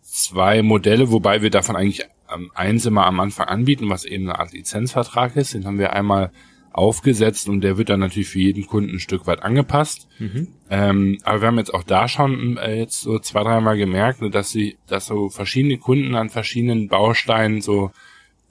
zwei 0.01 0.62
Modelle, 0.63 1.12
wobei 1.12 1.41
wir 1.41 1.50
davon 1.50 1.75
eigentlich 1.75 2.05
ähm, 2.34 2.51
eins 2.55 2.86
immer 2.86 3.05
am 3.05 3.19
Anfang 3.19 3.48
anbieten, 3.48 3.89
was 3.89 4.05
eben 4.05 4.29
eine 4.29 4.39
Art 4.39 4.53
Lizenzvertrag 4.53 5.36
ist. 5.36 5.53
Den 5.53 5.65
haben 5.65 5.79
wir 5.79 5.93
einmal 5.93 6.31
aufgesetzt 6.72 7.50
und 7.50 7.62
der 7.62 7.77
wird 7.77 7.89
dann 7.89 8.01
natürlich 8.01 8.29
für 8.29 8.39
jeden 8.39 8.67
Kunden 8.67 8.96
ein 8.96 9.00
Stück 9.00 9.25
weit 9.25 9.41
angepasst. 9.41 10.07
Mhm. 10.19 10.48
Ähm, 10.69 11.17
aber 11.24 11.41
wir 11.41 11.48
haben 11.48 11.57
jetzt 11.57 11.74
auch 11.74 11.84
da 11.84 12.07
schon 12.07 12.57
äh, 12.57 12.77
jetzt 12.77 13.01
so 13.01 13.17
zwei, 13.17 13.43
dreimal 13.43 13.77
gemerkt, 13.77 14.22
ne, 14.22 14.29
dass 14.29 14.51
sie, 14.51 14.77
dass 14.88 15.07
so 15.07 15.29
verschiedene 15.29 15.77
Kunden 15.79 16.13
an 16.15 16.29
verschiedenen 16.29 16.88
Bausteinen 16.88 17.62
so 17.62 17.91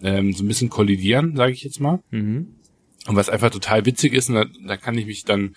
ähm, 0.02 0.32
so 0.32 0.44
ein 0.44 0.48
bisschen 0.48 0.70
kollidieren, 0.70 1.36
sage 1.36 1.52
ich 1.52 1.62
jetzt 1.62 1.80
mal. 1.80 2.00
Mhm. 2.10 2.54
Und 3.06 3.16
was 3.16 3.28
einfach 3.28 3.50
total 3.50 3.86
witzig 3.86 4.12
ist, 4.12 4.28
und 4.28 4.34
da, 4.34 4.44
da 4.66 4.76
kann 4.76 4.98
ich 4.98 5.06
mich 5.06 5.24
dann 5.24 5.54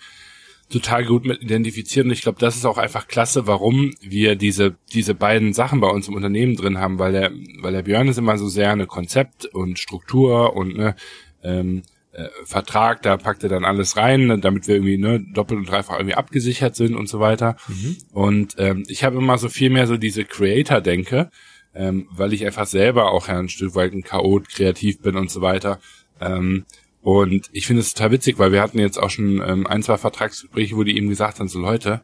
total 0.70 1.04
gut 1.04 1.24
mit 1.24 1.42
identifizieren. 1.42 2.08
Und 2.08 2.12
ich 2.12 2.22
glaube, 2.22 2.38
das 2.38 2.56
ist 2.56 2.64
auch 2.64 2.78
einfach 2.78 3.08
klasse, 3.08 3.46
warum 3.46 3.92
wir 4.00 4.36
diese, 4.36 4.76
diese 4.92 5.14
beiden 5.14 5.52
Sachen 5.52 5.80
bei 5.80 5.88
uns 5.88 6.08
im 6.08 6.14
Unternehmen 6.14 6.56
drin 6.56 6.78
haben, 6.78 6.98
weil 6.98 7.12
der, 7.12 7.32
weil 7.60 7.72
der 7.72 7.82
Björn 7.82 8.08
ist 8.08 8.18
immer 8.18 8.38
so 8.38 8.48
sehr 8.48 8.70
eine 8.70 8.86
Konzept 8.86 9.46
und 9.46 9.78
Struktur 9.78 10.54
und 10.54 10.76
ne, 10.76 10.94
ähm, 11.42 11.82
äh, 12.12 12.28
Vertrag, 12.44 13.02
da 13.02 13.16
packt 13.16 13.42
er 13.42 13.48
dann 13.48 13.64
alles 13.64 13.96
rein, 13.96 14.26
ne, 14.26 14.38
damit 14.38 14.68
wir 14.68 14.76
irgendwie 14.76 14.98
ne, 14.98 15.20
doppelt 15.32 15.58
und 15.58 15.68
dreifach 15.68 15.98
irgendwie 15.98 16.14
abgesichert 16.14 16.76
sind 16.76 16.94
und 16.94 17.08
so 17.08 17.20
weiter. 17.20 17.56
Mhm. 17.68 17.96
Und 18.12 18.54
ähm, 18.58 18.84
ich 18.88 19.04
habe 19.04 19.18
immer 19.18 19.38
so 19.38 19.48
viel 19.48 19.70
mehr 19.70 19.86
so 19.86 19.96
diese 19.96 20.24
Creator-Denke, 20.24 21.30
ähm, 21.74 22.08
weil 22.10 22.32
ich 22.32 22.44
einfach 22.44 22.66
selber 22.66 23.12
auch 23.12 23.28
ja 23.28 23.38
ein 23.38 23.48
Stück 23.48 23.74
weit 23.74 23.92
ein 23.92 24.02
Chaot, 24.02 24.48
kreativ 24.48 25.00
bin 25.00 25.16
und 25.16 25.30
so 25.30 25.40
weiter. 25.40 25.80
Ähm, 26.20 26.64
und 27.02 27.48
ich 27.52 27.66
finde 27.66 27.80
es 27.80 27.94
total 27.94 28.12
witzig, 28.12 28.38
weil 28.38 28.52
wir 28.52 28.60
hatten 28.60 28.78
jetzt 28.78 28.98
auch 28.98 29.10
schon 29.10 29.42
ähm, 29.46 29.66
ein, 29.66 29.82
zwei 29.82 29.96
Vertragsgespräche, 29.96 30.76
wo 30.76 30.84
die 30.84 30.96
eben 30.96 31.08
gesagt 31.08 31.38
haben, 31.40 31.48
so 31.48 31.58
Leute, 31.58 32.02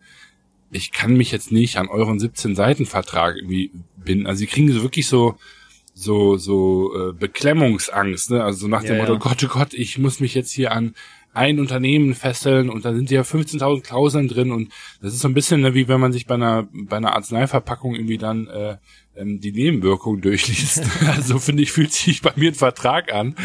ich 0.70 0.90
kann 0.92 1.16
mich 1.16 1.32
jetzt 1.32 1.52
nicht 1.52 1.76
an 1.76 1.88
euren 1.88 2.18
17 2.18 2.54
Seiten 2.54 2.86
Vertrag 2.86 3.36
irgendwie 3.36 3.70
binden. 3.96 4.26
Also 4.26 4.38
sie 4.40 4.46
kriegen 4.46 4.72
so 4.72 4.82
wirklich 4.82 5.06
so 5.06 5.36
so 5.94 6.36
so 6.36 6.94
äh, 6.94 7.12
Beklemmungsangst, 7.12 8.30
ne? 8.30 8.44
Also 8.44 8.60
so 8.60 8.68
nach 8.68 8.82
ja, 8.82 8.90
dem 8.90 8.98
Motto, 8.98 9.14
ja. 9.14 9.18
Gott, 9.18 9.42
oh 9.44 9.48
Gott, 9.48 9.74
ich 9.74 9.98
muss 9.98 10.20
mich 10.20 10.34
jetzt 10.34 10.52
hier 10.52 10.72
an 10.72 10.94
ein 11.36 11.60
Unternehmen 11.60 12.14
fesseln 12.14 12.70
und 12.70 12.84
da 12.84 12.94
sind 12.94 13.10
ja 13.10 13.20
15.000 13.20 13.82
Klauseln 13.82 14.28
drin 14.28 14.52
und 14.52 14.72
das 15.02 15.12
ist 15.12 15.20
so 15.20 15.28
ein 15.28 15.34
bisschen 15.34 15.60
ne, 15.60 15.74
wie 15.74 15.86
wenn 15.86 16.00
man 16.00 16.12
sich 16.12 16.26
bei 16.26 16.34
einer 16.34 16.68
bei 16.72 16.96
einer 16.96 17.14
Arzneiverpackung 17.14 17.94
irgendwie 17.94 18.18
dann 18.18 18.46
äh, 18.46 18.76
ähm, 19.16 19.40
die 19.40 19.52
Nebenwirkung 19.52 20.20
durchliest. 20.20 20.82
also 21.06 21.38
finde 21.38 21.62
ich 21.62 21.72
fühlt 21.72 21.92
sich 21.92 22.22
bei 22.22 22.32
mir 22.36 22.50
ein 22.50 22.54
Vertrag 22.54 23.12
an, 23.12 23.36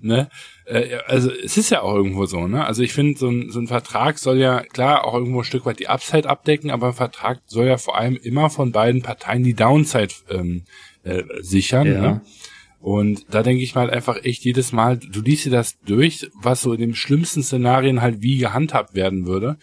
ne? 0.00 0.28
Äh, 0.64 0.98
also 1.06 1.30
es 1.30 1.56
ist 1.56 1.70
ja 1.70 1.82
auch 1.82 1.94
irgendwo 1.94 2.26
so, 2.26 2.46
ne? 2.46 2.64
Also 2.64 2.82
ich 2.82 2.92
finde, 2.92 3.18
so 3.18 3.28
ein, 3.28 3.50
so 3.50 3.60
ein 3.60 3.68
Vertrag 3.68 4.18
soll 4.18 4.38
ja 4.38 4.60
klar 4.62 5.04
auch 5.04 5.14
irgendwo 5.14 5.40
ein 5.40 5.44
Stück 5.44 5.64
weit 5.64 5.80
die 5.80 5.88
Upside 5.88 6.28
abdecken, 6.28 6.70
aber 6.70 6.88
ein 6.88 6.94
Vertrag 6.94 7.40
soll 7.46 7.66
ja 7.66 7.78
vor 7.78 7.96
allem 7.96 8.16
immer 8.16 8.50
von 8.50 8.72
beiden 8.72 9.02
Parteien 9.02 9.44
die 9.44 9.54
Downside 9.54 10.14
ähm, 10.30 10.64
äh, 11.04 11.22
sichern. 11.40 11.86
Ja. 11.86 12.00
Ne? 12.00 12.20
Und 12.80 13.26
da 13.30 13.42
denke 13.42 13.62
ich 13.62 13.74
mal 13.74 13.90
einfach 13.90 14.24
echt 14.24 14.44
jedes 14.44 14.72
Mal, 14.72 14.98
du 14.98 15.20
liest 15.20 15.46
dir 15.46 15.50
das 15.50 15.78
durch, 15.80 16.30
was 16.34 16.60
so 16.62 16.72
in 16.72 16.80
den 16.80 16.94
schlimmsten 16.94 17.42
Szenarien 17.42 18.00
halt 18.00 18.22
wie 18.22 18.38
gehandhabt 18.38 18.94
werden 18.94 19.26
würde. 19.26 19.58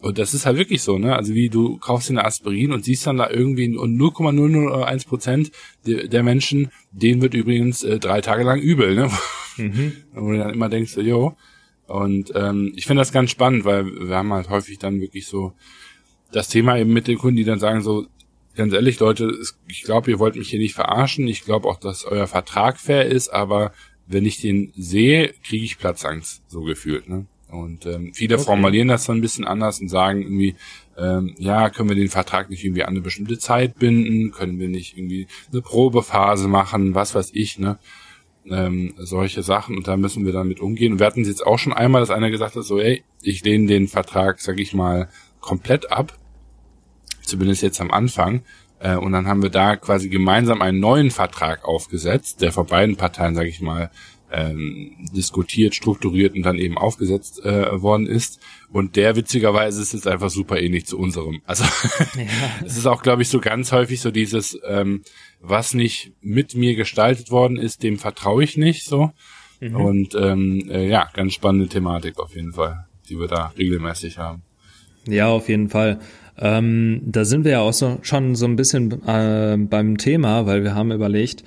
Und 0.00 0.18
das 0.18 0.32
ist 0.32 0.46
halt 0.46 0.58
wirklich 0.58 0.82
so, 0.82 0.98
ne? 0.98 1.16
Also 1.16 1.34
wie 1.34 1.48
du 1.48 1.76
kaufst 1.78 2.08
dir 2.08 2.12
eine 2.14 2.24
Aspirin 2.24 2.72
und 2.72 2.84
siehst 2.84 3.06
dann 3.06 3.16
da 3.16 3.28
irgendwie 3.30 3.68
0,001 3.68 5.04
Prozent 5.06 5.50
der 5.84 6.22
Menschen, 6.22 6.70
denen 6.92 7.20
wird 7.20 7.34
übrigens 7.34 7.82
äh, 7.82 7.98
drei 7.98 8.20
Tage 8.20 8.44
lang 8.44 8.60
übel, 8.60 8.94
ne? 8.94 9.10
Mhm. 9.58 9.92
Wo 10.14 10.30
du 10.30 10.38
dann 10.38 10.54
immer 10.54 10.68
denkst, 10.68 10.96
jo. 10.98 11.34
Und 11.88 12.30
ähm, 12.36 12.72
ich 12.76 12.86
finde 12.86 13.00
das 13.00 13.10
ganz 13.10 13.32
spannend, 13.32 13.64
weil 13.64 13.86
wir 13.86 14.14
haben 14.14 14.32
halt 14.32 14.50
häufig 14.50 14.78
dann 14.78 15.00
wirklich 15.00 15.26
so 15.26 15.52
das 16.30 16.48
Thema 16.48 16.78
eben 16.78 16.92
mit 16.92 17.08
den 17.08 17.18
Kunden, 17.18 17.38
die 17.38 17.44
dann 17.44 17.58
sagen 17.58 17.82
so, 17.82 18.06
ganz 18.58 18.74
ehrlich, 18.74 18.98
Leute, 18.98 19.32
ich 19.68 19.84
glaube, 19.84 20.10
ihr 20.10 20.18
wollt 20.18 20.36
mich 20.36 20.50
hier 20.50 20.58
nicht 20.58 20.74
verarschen. 20.74 21.26
Ich 21.28 21.44
glaube 21.44 21.68
auch, 21.68 21.78
dass 21.78 22.04
euer 22.04 22.26
Vertrag 22.26 22.78
fair 22.78 23.06
ist, 23.06 23.28
aber 23.28 23.72
wenn 24.06 24.26
ich 24.26 24.40
den 24.40 24.72
sehe, 24.76 25.32
kriege 25.46 25.64
ich 25.64 25.78
Platzangst, 25.78 26.42
so 26.48 26.62
gefühlt, 26.62 27.08
ne? 27.08 27.26
Und 27.50 27.86
ähm, 27.86 28.12
viele 28.12 28.34
okay. 28.34 28.44
formulieren 28.44 28.88
das 28.88 29.04
so 29.04 29.12
ein 29.12 29.22
bisschen 29.22 29.46
anders 29.46 29.80
und 29.80 29.88
sagen 29.88 30.20
irgendwie, 30.20 30.56
ähm, 30.98 31.34
ja, 31.38 31.70
können 31.70 31.88
wir 31.88 31.96
den 31.96 32.10
Vertrag 32.10 32.50
nicht 32.50 32.62
irgendwie 32.62 32.82
an 32.82 32.90
eine 32.90 33.00
bestimmte 33.00 33.38
Zeit 33.38 33.78
binden, 33.78 34.32
können 34.32 34.58
wir 34.58 34.68
nicht 34.68 34.98
irgendwie 34.98 35.28
eine 35.50 35.62
Probephase 35.62 36.46
machen, 36.46 36.94
was 36.94 37.14
weiß 37.14 37.30
ich, 37.32 37.58
ne? 37.58 37.78
Ähm, 38.50 38.94
solche 38.98 39.42
Sachen 39.42 39.76
und 39.76 39.86
da 39.88 39.96
müssen 39.96 40.26
wir 40.26 40.32
damit 40.32 40.60
umgehen. 40.60 40.92
Und 40.92 40.98
wir 40.98 41.06
hatten 41.06 41.22
es 41.22 41.28
jetzt 41.28 41.46
auch 41.46 41.58
schon 41.58 41.72
einmal, 41.72 42.02
dass 42.02 42.10
einer 42.10 42.30
gesagt 42.30 42.56
hat, 42.56 42.64
so, 42.64 42.78
ey, 42.78 43.04
ich 43.22 43.44
lehne 43.44 43.66
den 43.66 43.88
Vertrag, 43.88 44.40
sag 44.40 44.58
ich 44.58 44.74
mal, 44.74 45.08
komplett 45.40 45.92
ab, 45.92 46.17
zumindest 47.28 47.62
jetzt 47.62 47.80
am 47.80 47.90
Anfang. 47.90 48.42
Äh, 48.80 48.96
und 48.96 49.12
dann 49.12 49.26
haben 49.26 49.42
wir 49.42 49.50
da 49.50 49.76
quasi 49.76 50.08
gemeinsam 50.08 50.62
einen 50.62 50.80
neuen 50.80 51.10
Vertrag 51.10 51.64
aufgesetzt, 51.64 52.40
der 52.40 52.52
von 52.52 52.66
beiden 52.66 52.96
Parteien, 52.96 53.34
sag 53.34 53.46
ich 53.46 53.60
mal, 53.60 53.90
ähm, 54.30 54.94
diskutiert, 55.14 55.74
strukturiert 55.74 56.34
und 56.34 56.42
dann 56.42 56.58
eben 56.58 56.76
aufgesetzt 56.76 57.44
äh, 57.44 57.80
worden 57.80 58.06
ist. 58.06 58.40
Und 58.70 58.96
der 58.96 59.16
witzigerweise 59.16 59.80
ist 59.80 59.94
jetzt 59.94 60.06
einfach 60.06 60.30
super 60.30 60.60
ähnlich 60.60 60.86
zu 60.86 60.98
unserem. 60.98 61.40
Also 61.46 61.64
ja. 61.64 62.26
es 62.64 62.76
ist 62.76 62.86
auch, 62.86 63.02
glaube 63.02 63.22
ich, 63.22 63.28
so 63.28 63.40
ganz 63.40 63.72
häufig 63.72 64.00
so 64.00 64.10
dieses, 64.10 64.58
ähm, 64.66 65.02
was 65.40 65.72
nicht 65.74 66.12
mit 66.20 66.54
mir 66.54 66.74
gestaltet 66.74 67.30
worden 67.30 67.56
ist, 67.56 67.82
dem 67.82 67.98
vertraue 67.98 68.44
ich 68.44 68.56
nicht 68.56 68.84
so. 68.84 69.12
Mhm. 69.60 69.76
Und 69.76 70.14
ähm, 70.14 70.68
äh, 70.70 70.86
ja, 70.86 71.08
ganz 71.14 71.32
spannende 71.32 71.68
Thematik 71.68 72.18
auf 72.18 72.34
jeden 72.34 72.52
Fall, 72.52 72.86
die 73.08 73.18
wir 73.18 73.28
da 73.28 73.52
regelmäßig 73.56 74.18
haben. 74.18 74.42
Ja, 75.06 75.28
auf 75.28 75.48
jeden 75.48 75.70
Fall. 75.70 76.00
Ähm, 76.40 77.00
da 77.04 77.24
sind 77.24 77.44
wir 77.44 77.52
ja 77.52 77.60
auch 77.60 77.72
so, 77.72 77.98
schon 78.02 78.34
so 78.36 78.46
ein 78.46 78.56
bisschen 78.56 78.92
äh, 79.06 79.56
beim 79.58 79.98
Thema, 79.98 80.46
weil 80.46 80.62
wir 80.62 80.74
haben 80.74 80.92
überlegt, 80.92 81.42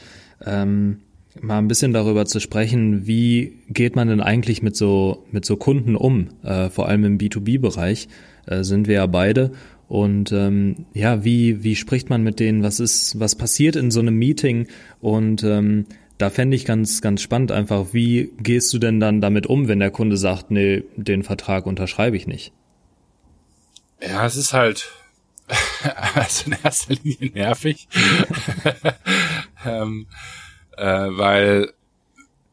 ähm, 0.45 0.97
mal 1.39 1.59
ein 1.59 1.67
bisschen 1.67 1.93
darüber 1.93 2.25
zu 2.25 2.39
sprechen, 2.39 3.07
wie 3.07 3.53
geht 3.69 3.95
man 3.95 4.09
denn 4.09 4.21
eigentlich 4.21 4.61
mit 4.61 4.75
so 4.75 5.25
mit 5.31 5.45
so 5.45 5.55
Kunden 5.55 5.95
um? 5.95 6.29
Äh, 6.43 6.69
vor 6.69 6.87
allem 6.87 7.05
im 7.05 7.17
B2B-Bereich 7.17 8.09
äh, 8.47 8.63
sind 8.63 8.87
wir 8.87 8.95
ja 8.95 9.05
beide. 9.05 9.51
Und 9.87 10.31
ähm, 10.31 10.85
ja, 10.93 11.23
wie 11.23 11.63
wie 11.63 11.75
spricht 11.75 12.09
man 12.09 12.23
mit 12.23 12.39
denen? 12.39 12.63
Was 12.63 12.79
ist 12.79 13.19
was 13.19 13.35
passiert 13.35 13.75
in 13.75 13.91
so 13.91 13.99
einem 14.01 14.15
Meeting? 14.15 14.67
Und 14.99 15.43
ähm, 15.43 15.85
da 16.17 16.29
fände 16.29 16.55
ich 16.55 16.65
ganz 16.65 17.01
ganz 17.01 17.21
spannend 17.21 17.51
einfach, 17.51 17.93
wie 17.93 18.31
gehst 18.41 18.73
du 18.73 18.77
denn 18.77 18.99
dann 18.99 19.21
damit 19.21 19.47
um, 19.47 19.67
wenn 19.67 19.79
der 19.79 19.91
Kunde 19.91 20.17
sagt, 20.17 20.51
nee, 20.51 20.83
den 20.97 21.23
Vertrag 21.23 21.65
unterschreibe 21.65 22.17
ich 22.17 22.27
nicht? 22.27 22.51
Ja, 24.01 24.25
es 24.25 24.35
ist 24.35 24.53
halt 24.53 24.91
also 26.15 26.45
in 26.47 26.57
erster 26.63 26.95
Linie 27.03 27.31
nervig. 27.33 27.87
ähm, 29.65 30.07
äh, 30.77 30.85
weil, 30.85 31.73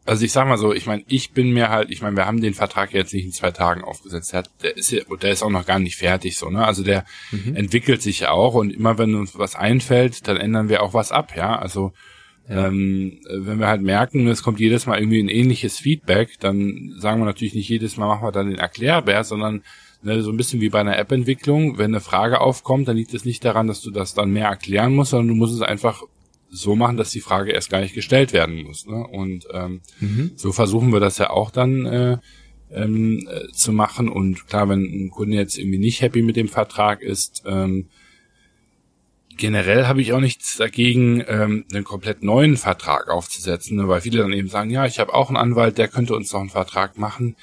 also 0.04 0.24
ich 0.24 0.32
sag 0.32 0.48
mal 0.48 0.58
so, 0.58 0.72
ich 0.72 0.86
meine, 0.86 1.04
ich 1.06 1.32
bin 1.32 1.52
mir 1.52 1.68
halt, 1.68 1.90
ich 1.90 2.02
meine, 2.02 2.16
wir 2.16 2.26
haben 2.26 2.40
den 2.40 2.54
Vertrag 2.54 2.92
jetzt 2.92 3.14
nicht 3.14 3.24
in 3.24 3.32
zwei 3.32 3.50
Tagen 3.50 3.84
aufgesetzt. 3.84 4.32
Der, 4.32 4.38
hat, 4.40 4.50
der 4.62 4.76
ist 4.76 4.90
ja, 4.90 5.02
der 5.22 5.30
ist 5.30 5.42
auch 5.42 5.50
noch 5.50 5.66
gar 5.66 5.78
nicht 5.78 5.96
fertig, 5.96 6.36
so, 6.36 6.50
ne? 6.50 6.64
Also 6.64 6.82
der 6.82 7.04
mhm. 7.30 7.54
entwickelt 7.54 8.02
sich 8.02 8.20
ja 8.20 8.30
auch 8.30 8.54
und 8.54 8.70
immer 8.70 8.98
wenn 8.98 9.14
uns 9.14 9.38
was 9.38 9.54
einfällt, 9.54 10.26
dann 10.26 10.36
ändern 10.36 10.68
wir 10.68 10.82
auch 10.82 10.94
was 10.94 11.12
ab, 11.12 11.36
ja. 11.36 11.56
Also 11.56 11.92
ja. 12.48 12.68
Ähm, 12.68 13.20
wenn 13.30 13.58
wir 13.58 13.66
halt 13.66 13.82
merken, 13.82 14.26
es 14.26 14.42
kommt 14.42 14.58
jedes 14.58 14.86
Mal 14.86 14.98
irgendwie 14.98 15.22
ein 15.22 15.28
ähnliches 15.28 15.78
Feedback, 15.78 16.40
dann 16.40 16.94
sagen 16.96 17.20
wir 17.20 17.26
natürlich 17.26 17.52
nicht 17.52 17.68
jedes 17.68 17.98
Mal 17.98 18.06
machen 18.06 18.22
wir 18.22 18.32
dann 18.32 18.48
den 18.48 18.58
Erklärbär, 18.58 19.22
sondern 19.22 19.62
ne, 20.02 20.22
so 20.22 20.30
ein 20.30 20.36
bisschen 20.36 20.60
wie 20.60 20.68
bei 20.68 20.80
einer 20.80 20.98
App-Entwicklung, 20.98 21.78
wenn 21.78 21.92
eine 21.92 22.00
Frage 22.00 22.40
aufkommt, 22.40 22.88
dann 22.88 22.96
liegt 22.96 23.14
es 23.14 23.24
nicht 23.24 23.44
daran, 23.44 23.66
dass 23.66 23.80
du 23.80 23.90
das 23.90 24.14
dann 24.14 24.30
mehr 24.30 24.48
erklären 24.48 24.94
musst, 24.94 25.10
sondern 25.10 25.28
du 25.28 25.34
musst 25.34 25.54
es 25.54 25.62
einfach 25.62 26.02
so 26.50 26.76
machen, 26.76 26.96
dass 26.96 27.10
die 27.10 27.20
Frage 27.20 27.52
erst 27.52 27.70
gar 27.70 27.80
nicht 27.80 27.94
gestellt 27.94 28.32
werden 28.32 28.62
muss. 28.62 28.86
Ne? 28.86 29.06
Und 29.06 29.46
ähm, 29.52 29.80
mhm. 30.00 30.32
so 30.36 30.52
versuchen 30.52 30.92
wir 30.92 31.00
das 31.00 31.18
ja 31.18 31.30
auch 31.30 31.50
dann 31.50 31.84
äh, 31.86 32.18
ähm, 32.70 33.28
äh, 33.30 33.48
zu 33.52 33.72
machen. 33.72 34.08
Und 34.08 34.46
klar, 34.46 34.68
wenn 34.68 34.82
ein 34.82 35.10
Kunde 35.10 35.36
jetzt 35.36 35.58
irgendwie 35.58 35.78
nicht 35.78 36.00
happy 36.00 36.22
mit 36.22 36.36
dem 36.36 36.48
Vertrag 36.48 37.02
ist, 37.02 37.42
ähm, 37.46 37.88
generell 39.36 39.86
habe 39.86 40.00
ich 40.00 40.12
auch 40.12 40.20
nichts 40.20 40.56
dagegen, 40.56 41.22
ähm, 41.28 41.64
einen 41.72 41.84
komplett 41.84 42.22
neuen 42.22 42.56
Vertrag 42.56 43.08
aufzusetzen, 43.08 43.76
ne? 43.76 43.88
weil 43.88 44.00
viele 44.00 44.18
dann 44.18 44.32
eben 44.32 44.48
sagen, 44.48 44.70
ja, 44.70 44.84
ich 44.86 44.98
habe 44.98 45.14
auch 45.14 45.28
einen 45.28 45.36
Anwalt, 45.36 45.78
der 45.78 45.88
könnte 45.88 46.14
uns 46.14 46.30
doch 46.30 46.40
einen 46.40 46.50
Vertrag 46.50 46.98
machen. 46.98 47.36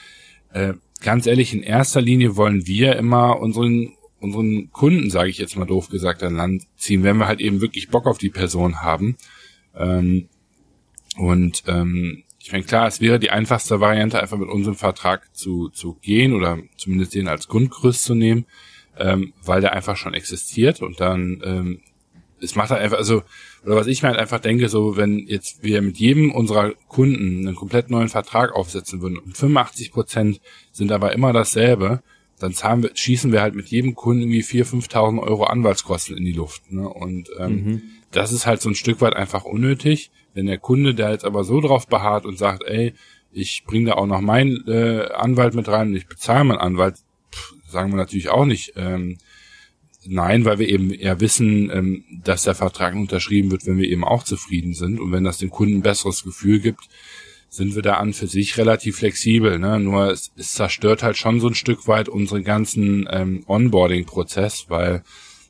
Äh, 0.51 0.73
ganz 1.05 1.25
ehrlich, 1.25 1.53
in 1.53 1.63
erster 1.63 2.01
Linie 2.01 2.35
wollen 2.35 2.67
wir 2.67 2.97
immer 2.97 3.39
unseren 3.39 3.93
unseren 4.19 4.71
Kunden, 4.71 5.09
sage 5.09 5.29
ich 5.29 5.37
jetzt 5.37 5.55
mal 5.55 5.65
doof 5.65 5.89
gesagt, 5.89 6.23
an 6.23 6.35
Land 6.35 6.63
ziehen, 6.75 7.03
wenn 7.03 7.17
wir 7.17 7.27
halt 7.27 7.39
eben 7.39 7.61
wirklich 7.61 7.89
Bock 7.89 8.07
auf 8.07 8.17
die 8.17 8.29
Person 8.29 8.81
haben. 8.81 9.15
Ähm, 9.75 10.27
und 11.17 11.63
ähm, 11.67 12.23
ich 12.39 12.51
meine, 12.51 12.63
klar, 12.63 12.87
es 12.87 13.01
wäre 13.01 13.19
die 13.19 13.31
einfachste 13.31 13.79
Variante, 13.79 14.19
einfach 14.19 14.37
mit 14.37 14.49
unserem 14.49 14.75
Vertrag 14.75 15.35
zu, 15.35 15.69
zu 15.69 15.93
gehen 16.01 16.33
oder 16.33 16.59
zumindest 16.75 17.15
den 17.15 17.27
als 17.27 17.47
Grundgerüst 17.47 18.03
zu 18.03 18.15
nehmen, 18.15 18.45
ähm, 18.97 19.33
weil 19.43 19.61
der 19.61 19.73
einfach 19.73 19.95
schon 19.95 20.13
existiert 20.13 20.81
und 20.81 20.99
dann 20.99 21.41
ähm, 21.45 21.81
es 22.41 22.55
macht 22.55 22.69
halt 22.69 22.81
einfach, 22.81 22.97
also, 22.97 23.23
oder 23.65 23.75
was 23.75 23.87
ich 23.87 24.01
mir 24.01 24.09
halt 24.09 24.19
einfach 24.19 24.39
denke, 24.39 24.69
so, 24.69 24.97
wenn 24.97 25.19
jetzt 25.27 25.63
wir 25.63 25.81
mit 25.81 25.97
jedem 25.97 26.31
unserer 26.31 26.73
Kunden 26.87 27.47
einen 27.47 27.55
komplett 27.55 27.89
neuen 27.89 28.09
Vertrag 28.09 28.53
aufsetzen 28.53 29.01
würden 29.01 29.17
und 29.17 29.37
85 29.37 29.91
Prozent 29.91 30.41
sind 30.71 30.91
aber 30.91 31.13
immer 31.13 31.33
dasselbe, 31.33 32.01
dann 32.39 32.53
zahlen 32.53 32.83
wir, 32.83 32.91
schießen 32.93 33.31
wir 33.31 33.41
halt 33.41 33.55
mit 33.55 33.67
jedem 33.67 33.95
Kunden 33.95 34.23
irgendwie 34.23 34.43
4.000, 34.43 34.89
5.000 34.89 35.23
Euro 35.23 35.45
Anwaltskosten 35.45 36.17
in 36.17 36.25
die 36.25 36.33
Luft. 36.33 36.71
Ne? 36.71 36.87
Und 36.87 37.29
ähm, 37.39 37.51
mhm. 37.51 37.81
das 38.11 38.31
ist 38.31 38.45
halt 38.45 38.61
so 38.61 38.69
ein 38.69 38.75
Stück 38.75 39.01
weit 39.01 39.15
einfach 39.15 39.45
unnötig. 39.45 40.11
Wenn 40.33 40.47
der 40.47 40.57
Kunde, 40.57 40.93
der 40.93 41.11
jetzt 41.11 41.23
aber 41.23 41.45
so 41.45 41.61
drauf 41.61 41.87
beharrt 41.87 42.25
und 42.25 42.37
sagt, 42.37 42.63
ey, 42.63 42.93
ich 43.31 43.63
bringe 43.65 43.91
da 43.91 43.93
auch 43.93 44.05
noch 44.05 44.21
meinen 44.21 44.67
äh, 44.67 45.07
Anwalt 45.13 45.55
mit 45.55 45.67
rein 45.69 45.89
und 45.89 45.95
ich 45.95 46.07
bezahle 46.07 46.43
meinen 46.43 46.59
Anwalt, 46.59 46.95
pff, 47.31 47.53
sagen 47.69 47.91
wir 47.91 47.97
natürlich 47.97 48.29
auch 48.29 48.45
nicht 48.45 48.73
ähm, 48.75 49.17
nein, 50.07 50.45
weil 50.45 50.59
wir 50.59 50.69
eben 50.69 50.91
eher 50.91 51.19
wissen, 51.19 51.69
ähm, 51.71 52.03
dass 52.23 52.43
der 52.43 52.55
Vertrag 52.55 52.95
unterschrieben 52.95 53.51
wird, 53.51 53.65
wenn 53.65 53.77
wir 53.77 53.89
eben 53.89 54.03
auch 54.03 54.23
zufrieden 54.23 54.73
sind. 54.73 54.99
Und 54.99 55.11
wenn 55.11 55.23
das 55.23 55.37
dem 55.37 55.49
Kunden 55.49 55.77
ein 55.77 55.81
besseres 55.81 56.23
Gefühl 56.23 56.59
gibt, 56.59 56.87
sind 57.49 57.75
wir 57.75 57.81
da 57.81 57.95
an 57.95 58.13
für 58.13 58.27
sich 58.27 58.57
relativ 58.57 58.97
flexibel. 58.97 59.59
Ne? 59.59 59.79
Nur 59.79 60.11
es, 60.11 60.31
es 60.37 60.53
zerstört 60.53 61.03
halt 61.03 61.17
schon 61.17 61.39
so 61.39 61.47
ein 61.47 61.55
Stück 61.55 61.87
weit 61.87 62.09
unseren 62.09 62.43
ganzen 62.43 63.07
ähm, 63.09 63.43
Onboarding-Prozess, 63.47 64.65
weil 64.67 65.03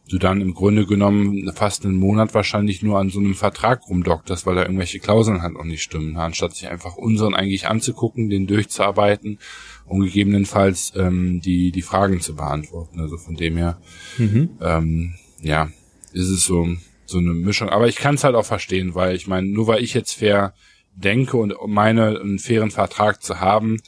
du 0.10 0.20
dann 0.20 0.42
im 0.42 0.54
Grunde 0.54 0.86
genommen 0.86 1.52
fast 1.56 1.84
einen 1.84 1.96
Monat 1.96 2.34
wahrscheinlich 2.36 2.84
nur 2.84 3.00
an 3.00 3.10
so 3.10 3.20
einem 3.20 3.34
Vertrag 3.34 3.88
rumdokterst, 3.90 4.46
weil 4.46 4.56
da 4.56 4.62
irgendwelche 4.62 5.00
Klauseln 5.00 5.42
halt 5.42 5.56
auch 5.56 5.64
nicht 5.64 5.82
stimmen. 5.82 6.18
Anstatt 6.18 6.56
sich 6.56 6.70
einfach 6.70 6.96
unseren 6.96 7.34
eigentlich 7.34 7.68
anzugucken, 7.68 8.30
den 8.30 8.46
durchzuarbeiten 8.46 9.40
und 9.88 10.02
gegebenenfalls 10.02 10.94
ähm, 10.96 11.42
die, 11.42 11.72
die 11.72 11.82
Fragen 11.82 12.22
zu 12.22 12.36
beantworten. 12.36 13.00
Also 13.00 13.18
von 13.18 13.36
dem 13.36 13.58
her, 13.58 13.80
mhm. 14.18 14.50
ähm, 14.62 15.16
ja, 15.42 15.70
ist 16.14 16.30
es 16.30 16.44
so, 16.44 16.68
so 17.06 17.18
eine 17.20 17.34
Mischung. 17.34 17.70
Aber 17.70 17.88
ich 17.88 17.98
kann 17.98 18.16
es 18.16 18.24
halt 18.24 18.36
auch 18.36 18.46
verstehen, 18.46 18.96
weil 18.96 19.16
ich 19.16 19.28
meine, 19.28 19.48
nur 19.48 19.68
weil 19.68 19.84
ich 19.84 19.94
jetzt 19.94 20.14
fair 20.14 20.54
denke 20.96 21.38
und 21.38 21.54
meine 21.68 22.20
einen 22.20 22.40
fairen 22.40 22.72
Vertrag 22.72 23.22
zu 23.22 23.40
haben. 23.40 23.82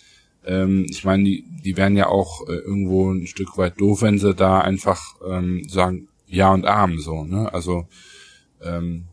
Ähm, 0.46 0.86
ich 0.90 1.04
meine, 1.04 1.24
die, 1.24 1.46
die 1.64 1.78
wären 1.78 1.98
ja 1.98 2.08
auch 2.08 2.48
äh, 2.48 2.54
irgendwo 2.54 3.12
ein 3.12 3.28
Stück 3.28 3.58
weit 3.58 3.80
doof, 3.80 4.02
wenn 4.02 4.20
sie 4.20 4.34
da 4.34 4.60
einfach 4.60 5.16
ähm, 5.28 5.68
sagen 5.68 6.10
Ja 6.28 6.54
und 6.54 6.66
Arm 6.66 7.00
so. 7.00 7.24
Ne? 7.24 7.52
Also 7.54 7.88
ähm, 8.62 9.06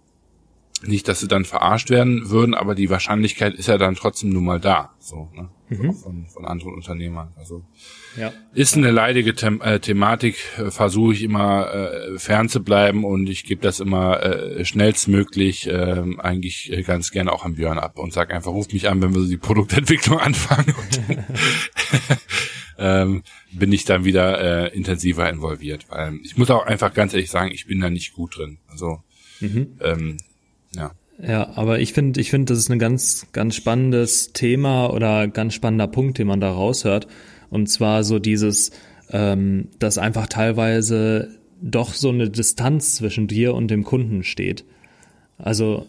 nicht, 0.86 1.08
dass 1.08 1.20
sie 1.20 1.28
dann 1.28 1.44
verarscht 1.44 1.90
werden 1.90 2.30
würden, 2.30 2.54
aber 2.54 2.74
die 2.74 2.90
Wahrscheinlichkeit 2.90 3.54
ist 3.54 3.68
ja 3.68 3.78
dann 3.78 3.94
trotzdem 3.94 4.30
nun 4.30 4.44
mal 4.44 4.60
da, 4.60 4.94
so 4.98 5.30
ne? 5.34 5.50
Mhm. 5.68 5.94
Von, 5.94 6.26
von 6.26 6.44
anderen 6.44 6.74
Unternehmern. 6.74 7.32
Also 7.36 7.64
ja. 8.16 8.32
ist 8.52 8.76
eine 8.76 8.90
leidige 8.90 9.34
The 9.36 9.46
äh, 9.60 9.80
Thematik, 9.80 10.36
äh, 10.58 10.70
versuche 10.70 11.14
ich 11.14 11.22
immer 11.22 11.72
äh, 11.72 12.18
fernzubleiben 12.18 13.02
und 13.04 13.28
ich 13.28 13.44
gebe 13.44 13.62
das 13.62 13.80
immer 13.80 14.22
äh, 14.22 14.64
schnellstmöglich 14.64 15.66
äh, 15.66 16.02
eigentlich 16.18 16.70
äh, 16.70 16.82
ganz 16.82 17.10
gerne 17.10 17.32
auch 17.32 17.44
an 17.44 17.54
Björn 17.54 17.78
ab 17.78 17.98
und 17.98 18.12
sag 18.12 18.32
einfach, 18.32 18.52
ruft 18.52 18.74
mich 18.74 18.88
an, 18.88 19.00
wenn 19.00 19.14
wir 19.14 19.22
so 19.22 19.28
die 19.28 19.38
Produktentwicklung 19.38 20.18
anfangen. 20.20 20.74
Und 20.74 21.18
ähm, 22.78 23.22
bin 23.52 23.72
ich 23.72 23.84
dann 23.84 24.04
wieder 24.04 24.40
äh, 24.70 24.76
intensiver 24.76 25.28
involviert. 25.30 25.86
Weil 25.88 26.18
ich 26.22 26.36
muss 26.36 26.50
auch 26.50 26.66
einfach 26.66 26.92
ganz 26.92 27.14
ehrlich 27.14 27.30
sagen, 27.30 27.50
ich 27.52 27.66
bin 27.66 27.80
da 27.80 27.88
nicht 27.88 28.12
gut 28.12 28.36
drin. 28.36 28.58
Also 28.68 29.02
mhm. 29.40 29.78
ähm, 29.80 30.18
ja. 30.74 30.92
Ja, 31.22 31.52
aber 31.54 31.78
ich 31.78 31.92
finde, 31.92 32.20
ich 32.20 32.30
finde, 32.30 32.52
das 32.52 32.58
ist 32.58 32.70
ein 32.70 32.78
ganz, 32.78 33.26
ganz 33.32 33.54
spannendes 33.54 34.32
Thema 34.32 34.92
oder 34.92 35.28
ganz 35.28 35.54
spannender 35.54 35.86
Punkt, 35.86 36.18
den 36.18 36.26
man 36.26 36.40
da 36.40 36.50
raushört. 36.50 37.06
Und 37.50 37.68
zwar 37.68 38.02
so 38.02 38.18
dieses, 38.18 38.72
ähm, 39.10 39.68
dass 39.78 39.96
einfach 39.96 40.26
teilweise 40.26 41.28
doch 41.62 41.94
so 41.94 42.08
eine 42.08 42.30
Distanz 42.30 42.96
zwischen 42.96 43.28
dir 43.28 43.54
und 43.54 43.68
dem 43.68 43.84
Kunden 43.84 44.24
steht. 44.24 44.64
Also 45.38 45.86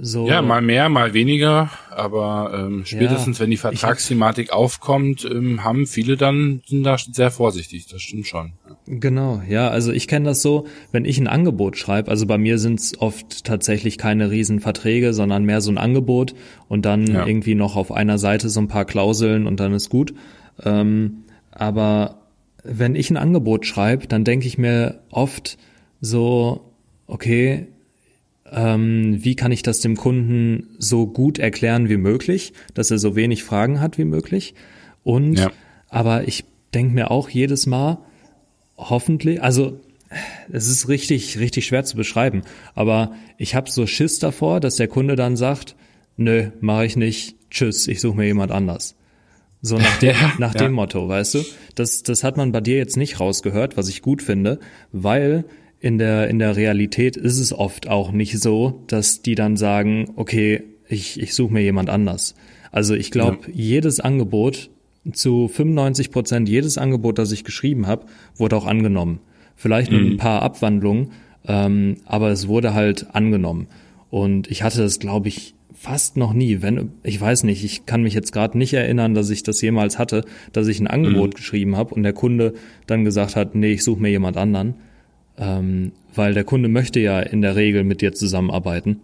so. 0.00 0.26
Ja, 0.28 0.42
mal 0.42 0.62
mehr, 0.62 0.88
mal 0.88 1.14
weniger, 1.14 1.70
aber 1.90 2.52
ähm, 2.54 2.84
spätestens 2.84 3.38
ja, 3.38 3.42
wenn 3.42 3.50
die 3.50 3.56
Vertragsthematik 3.56 4.52
aufkommt, 4.52 5.24
ähm, 5.24 5.64
haben 5.64 5.86
viele 5.86 6.16
dann 6.16 6.62
sind 6.66 6.84
da 6.84 6.96
sehr 6.98 7.30
vorsichtig, 7.30 7.86
das 7.86 8.02
stimmt 8.02 8.26
schon. 8.26 8.52
Genau, 8.86 9.42
ja, 9.48 9.68
also 9.68 9.92
ich 9.92 10.08
kenne 10.08 10.26
das 10.26 10.42
so, 10.42 10.66
wenn 10.92 11.04
ich 11.04 11.18
ein 11.18 11.26
Angebot 11.26 11.76
schreibe, 11.76 12.10
also 12.10 12.26
bei 12.26 12.38
mir 12.38 12.58
sind 12.58 12.80
es 12.80 13.00
oft 13.00 13.44
tatsächlich 13.44 13.98
keine 13.98 14.30
Riesenverträge, 14.30 15.12
sondern 15.12 15.44
mehr 15.44 15.60
so 15.60 15.70
ein 15.70 15.78
Angebot 15.78 16.34
und 16.68 16.84
dann 16.84 17.06
ja. 17.06 17.26
irgendwie 17.26 17.54
noch 17.54 17.76
auf 17.76 17.92
einer 17.92 18.18
Seite 18.18 18.48
so 18.48 18.60
ein 18.60 18.68
paar 18.68 18.84
Klauseln 18.84 19.46
und 19.46 19.60
dann 19.60 19.72
ist 19.72 19.90
gut. 19.90 20.14
Ähm, 20.64 21.24
aber 21.50 22.22
wenn 22.64 22.94
ich 22.94 23.10
ein 23.10 23.16
Angebot 23.16 23.66
schreibe, 23.66 24.06
dann 24.06 24.24
denke 24.24 24.46
ich 24.46 24.58
mir 24.58 25.00
oft 25.10 25.58
so, 26.00 26.72
okay, 27.06 27.66
ähm, 28.52 29.22
wie 29.24 29.36
kann 29.36 29.52
ich 29.52 29.62
das 29.62 29.80
dem 29.80 29.96
Kunden 29.96 30.68
so 30.78 31.06
gut 31.06 31.38
erklären 31.38 31.88
wie 31.88 31.96
möglich, 31.96 32.52
dass 32.74 32.90
er 32.90 32.98
so 32.98 33.16
wenig 33.16 33.44
Fragen 33.44 33.80
hat 33.80 33.98
wie 33.98 34.04
möglich. 34.04 34.54
Und 35.02 35.38
ja. 35.38 35.50
aber 35.88 36.28
ich 36.28 36.44
denke 36.74 36.94
mir 36.94 37.10
auch 37.10 37.28
jedes 37.28 37.66
Mal, 37.66 37.98
hoffentlich, 38.76 39.42
also 39.42 39.80
es 40.50 40.68
ist 40.68 40.88
richtig, 40.88 41.38
richtig 41.38 41.66
schwer 41.66 41.84
zu 41.84 41.96
beschreiben, 41.96 42.42
aber 42.74 43.12
ich 43.36 43.54
habe 43.54 43.70
so 43.70 43.86
Schiss 43.86 44.18
davor, 44.18 44.60
dass 44.60 44.76
der 44.76 44.88
Kunde 44.88 45.16
dann 45.16 45.36
sagt, 45.36 45.76
nö, 46.16 46.50
mache 46.60 46.86
ich 46.86 46.96
nicht, 46.96 47.36
tschüss, 47.50 47.88
ich 47.88 48.00
suche 48.00 48.16
mir 48.16 48.26
jemand 48.26 48.52
anders. 48.52 48.94
So 49.60 49.76
nach, 49.76 49.98
dem, 50.00 50.10
ja, 50.10 50.34
nach 50.38 50.54
ja. 50.54 50.60
dem 50.64 50.72
Motto, 50.72 51.08
weißt 51.08 51.34
du? 51.34 51.44
Das, 51.74 52.02
das 52.02 52.24
hat 52.24 52.36
man 52.36 52.52
bei 52.52 52.60
dir 52.60 52.76
jetzt 52.76 52.96
nicht 52.96 53.20
rausgehört, 53.20 53.76
was 53.76 53.88
ich 53.88 54.02
gut 54.02 54.22
finde, 54.22 54.60
weil 54.92 55.44
in 55.80 55.98
der, 55.98 56.28
in 56.28 56.38
der 56.38 56.56
Realität 56.56 57.16
ist 57.16 57.38
es 57.38 57.52
oft 57.52 57.88
auch 57.88 58.10
nicht 58.10 58.38
so, 58.38 58.82
dass 58.88 59.22
die 59.22 59.34
dann 59.34 59.56
sagen, 59.56 60.12
okay, 60.16 60.62
ich, 60.88 61.20
ich 61.20 61.34
suche 61.34 61.52
mir 61.52 61.62
jemand 61.62 61.90
anders. 61.90 62.34
Also 62.72 62.94
ich 62.94 63.10
glaube, 63.10 63.38
ja. 63.46 63.52
jedes 63.54 64.00
Angebot, 64.00 64.70
zu 65.12 65.48
95 65.48 66.10
Prozent 66.10 66.48
jedes 66.48 66.76
Angebot, 66.76 67.18
das 67.18 67.32
ich 67.32 67.44
geschrieben 67.44 67.86
habe, 67.86 68.06
wurde 68.36 68.56
auch 68.56 68.66
angenommen. 68.66 69.20
Vielleicht 69.56 69.90
mit 69.90 70.02
mhm. 70.02 70.12
ein 70.12 70.16
paar 70.18 70.42
Abwandlungen, 70.42 71.12
ähm, 71.46 71.96
aber 72.04 72.30
es 72.30 72.48
wurde 72.48 72.74
halt 72.74 73.14
angenommen. 73.14 73.68
Und 74.10 74.50
ich 74.50 74.62
hatte 74.62 74.82
das, 74.82 74.98
glaube 74.98 75.28
ich, 75.28 75.54
fast 75.72 76.16
noch 76.16 76.32
nie. 76.32 76.60
Wenn 76.60 76.90
ich 77.04 77.20
weiß 77.20 77.44
nicht, 77.44 77.64
ich 77.64 77.86
kann 77.86 78.02
mich 78.02 78.12
jetzt 78.12 78.32
gerade 78.32 78.58
nicht 78.58 78.74
erinnern, 78.74 79.14
dass 79.14 79.30
ich 79.30 79.44
das 79.44 79.62
jemals 79.62 79.98
hatte, 79.98 80.24
dass 80.52 80.66
ich 80.66 80.80
ein 80.80 80.88
Angebot 80.88 81.30
mhm. 81.30 81.36
geschrieben 81.36 81.76
habe 81.76 81.94
und 81.94 82.02
der 82.02 82.12
Kunde 82.12 82.54
dann 82.86 83.04
gesagt 83.04 83.36
hat, 83.36 83.54
nee, 83.54 83.72
ich 83.72 83.84
suche 83.84 84.02
mir 84.02 84.10
jemand 84.10 84.36
anderen 84.36 84.74
ähm, 85.38 85.92
weil 86.14 86.34
der 86.34 86.44
Kunde 86.44 86.68
möchte 86.68 87.00
ja 87.00 87.20
in 87.20 87.42
der 87.42 87.56
Regel 87.56 87.84
mit 87.84 88.00
dir 88.00 88.12
zusammenarbeiten. 88.12 89.00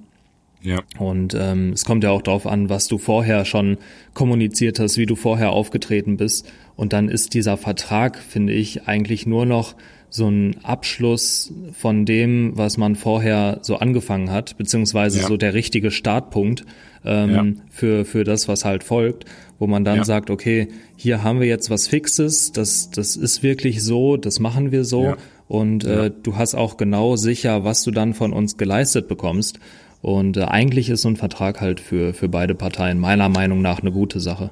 Ja. 0.62 0.80
Und 0.98 1.36
ähm, 1.38 1.72
es 1.72 1.84
kommt 1.84 2.04
ja 2.04 2.10
auch 2.10 2.22
darauf 2.22 2.46
an, 2.46 2.70
was 2.70 2.88
du 2.88 2.96
vorher 2.96 3.44
schon 3.44 3.76
kommuniziert 4.14 4.80
hast, 4.80 4.96
wie 4.96 5.06
du 5.06 5.14
vorher 5.14 5.50
aufgetreten 5.50 6.16
bist. 6.16 6.50
Und 6.74 6.92
dann 6.92 7.08
ist 7.08 7.34
dieser 7.34 7.56
Vertrag, 7.56 8.18
finde 8.18 8.54
ich, 8.54 8.88
eigentlich 8.88 9.26
nur 9.26 9.44
noch 9.44 9.74
so 10.08 10.28
ein 10.28 10.56
Abschluss 10.62 11.52
von 11.72 12.06
dem, 12.06 12.56
was 12.56 12.78
man 12.78 12.94
vorher 12.94 13.58
so 13.62 13.76
angefangen 13.76 14.30
hat, 14.30 14.56
beziehungsweise 14.56 15.20
ja. 15.20 15.26
so 15.26 15.36
der 15.36 15.54
richtige 15.54 15.90
Startpunkt 15.90 16.64
ähm, 17.04 17.34
ja. 17.34 17.44
für, 17.68 18.04
für 18.04 18.24
das, 18.24 18.48
was 18.48 18.64
halt 18.64 18.84
folgt, 18.84 19.24
wo 19.58 19.66
man 19.66 19.84
dann 19.84 19.98
ja. 19.98 20.04
sagt, 20.04 20.30
okay, 20.30 20.68
hier 20.96 21.24
haben 21.24 21.40
wir 21.40 21.48
jetzt 21.48 21.68
was 21.68 21.88
Fixes, 21.88 22.52
das, 22.52 22.90
das 22.90 23.16
ist 23.16 23.42
wirklich 23.42 23.82
so, 23.82 24.16
das 24.16 24.38
machen 24.38 24.70
wir 24.70 24.84
so 24.84 25.16
und 25.48 25.84
ja. 25.84 26.04
äh, 26.04 26.10
du 26.10 26.36
hast 26.36 26.54
auch 26.54 26.76
genau 26.76 27.16
sicher, 27.16 27.64
was 27.64 27.82
du 27.82 27.90
dann 27.90 28.14
von 28.14 28.32
uns 28.32 28.56
geleistet 28.56 29.08
bekommst. 29.08 29.60
Und 30.00 30.36
äh, 30.36 30.42
eigentlich 30.42 30.90
ist 30.90 31.02
so 31.02 31.08
ein 31.08 31.16
Vertrag 31.16 31.60
halt 31.60 31.80
für, 31.80 32.12
für 32.12 32.28
beide 32.28 32.54
Parteien 32.54 32.98
meiner 32.98 33.28
Meinung 33.28 33.62
nach 33.62 33.80
eine 33.80 33.92
gute 33.92 34.20
Sache. 34.20 34.50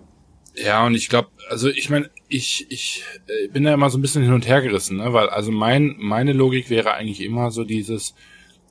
Ja, 0.54 0.86
und 0.86 0.94
ich 0.94 1.08
glaube, 1.08 1.28
also 1.48 1.68
ich 1.68 1.88
meine, 1.88 2.10
ich, 2.28 2.66
ich 2.70 3.04
äh, 3.26 3.48
bin 3.48 3.64
da 3.64 3.72
immer 3.72 3.90
so 3.90 3.98
ein 3.98 4.02
bisschen 4.02 4.22
hin 4.22 4.32
und 4.32 4.46
her 4.46 4.60
gerissen, 4.60 4.98
ne? 4.98 5.12
weil 5.12 5.28
also 5.28 5.50
mein, 5.50 5.96
meine 5.98 6.32
Logik 6.32 6.68
wäre 6.68 6.94
eigentlich 6.94 7.22
immer 7.22 7.50
so 7.50 7.64
dieses 7.64 8.14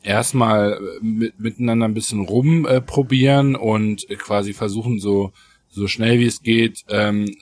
erstmal 0.04 0.74
äh, 0.74 1.06
mit, 1.06 1.40
miteinander 1.40 1.88
ein 1.88 1.94
bisschen 1.94 2.22
rumprobieren 2.22 3.56
äh, 3.56 3.58
und 3.58 4.08
quasi 4.18 4.54
versuchen 4.54 5.00
so 5.00 5.32
so 5.74 5.88
schnell 5.88 6.20
wie 6.20 6.26
es 6.26 6.42
geht 6.44 6.84
ähm, 6.90 7.34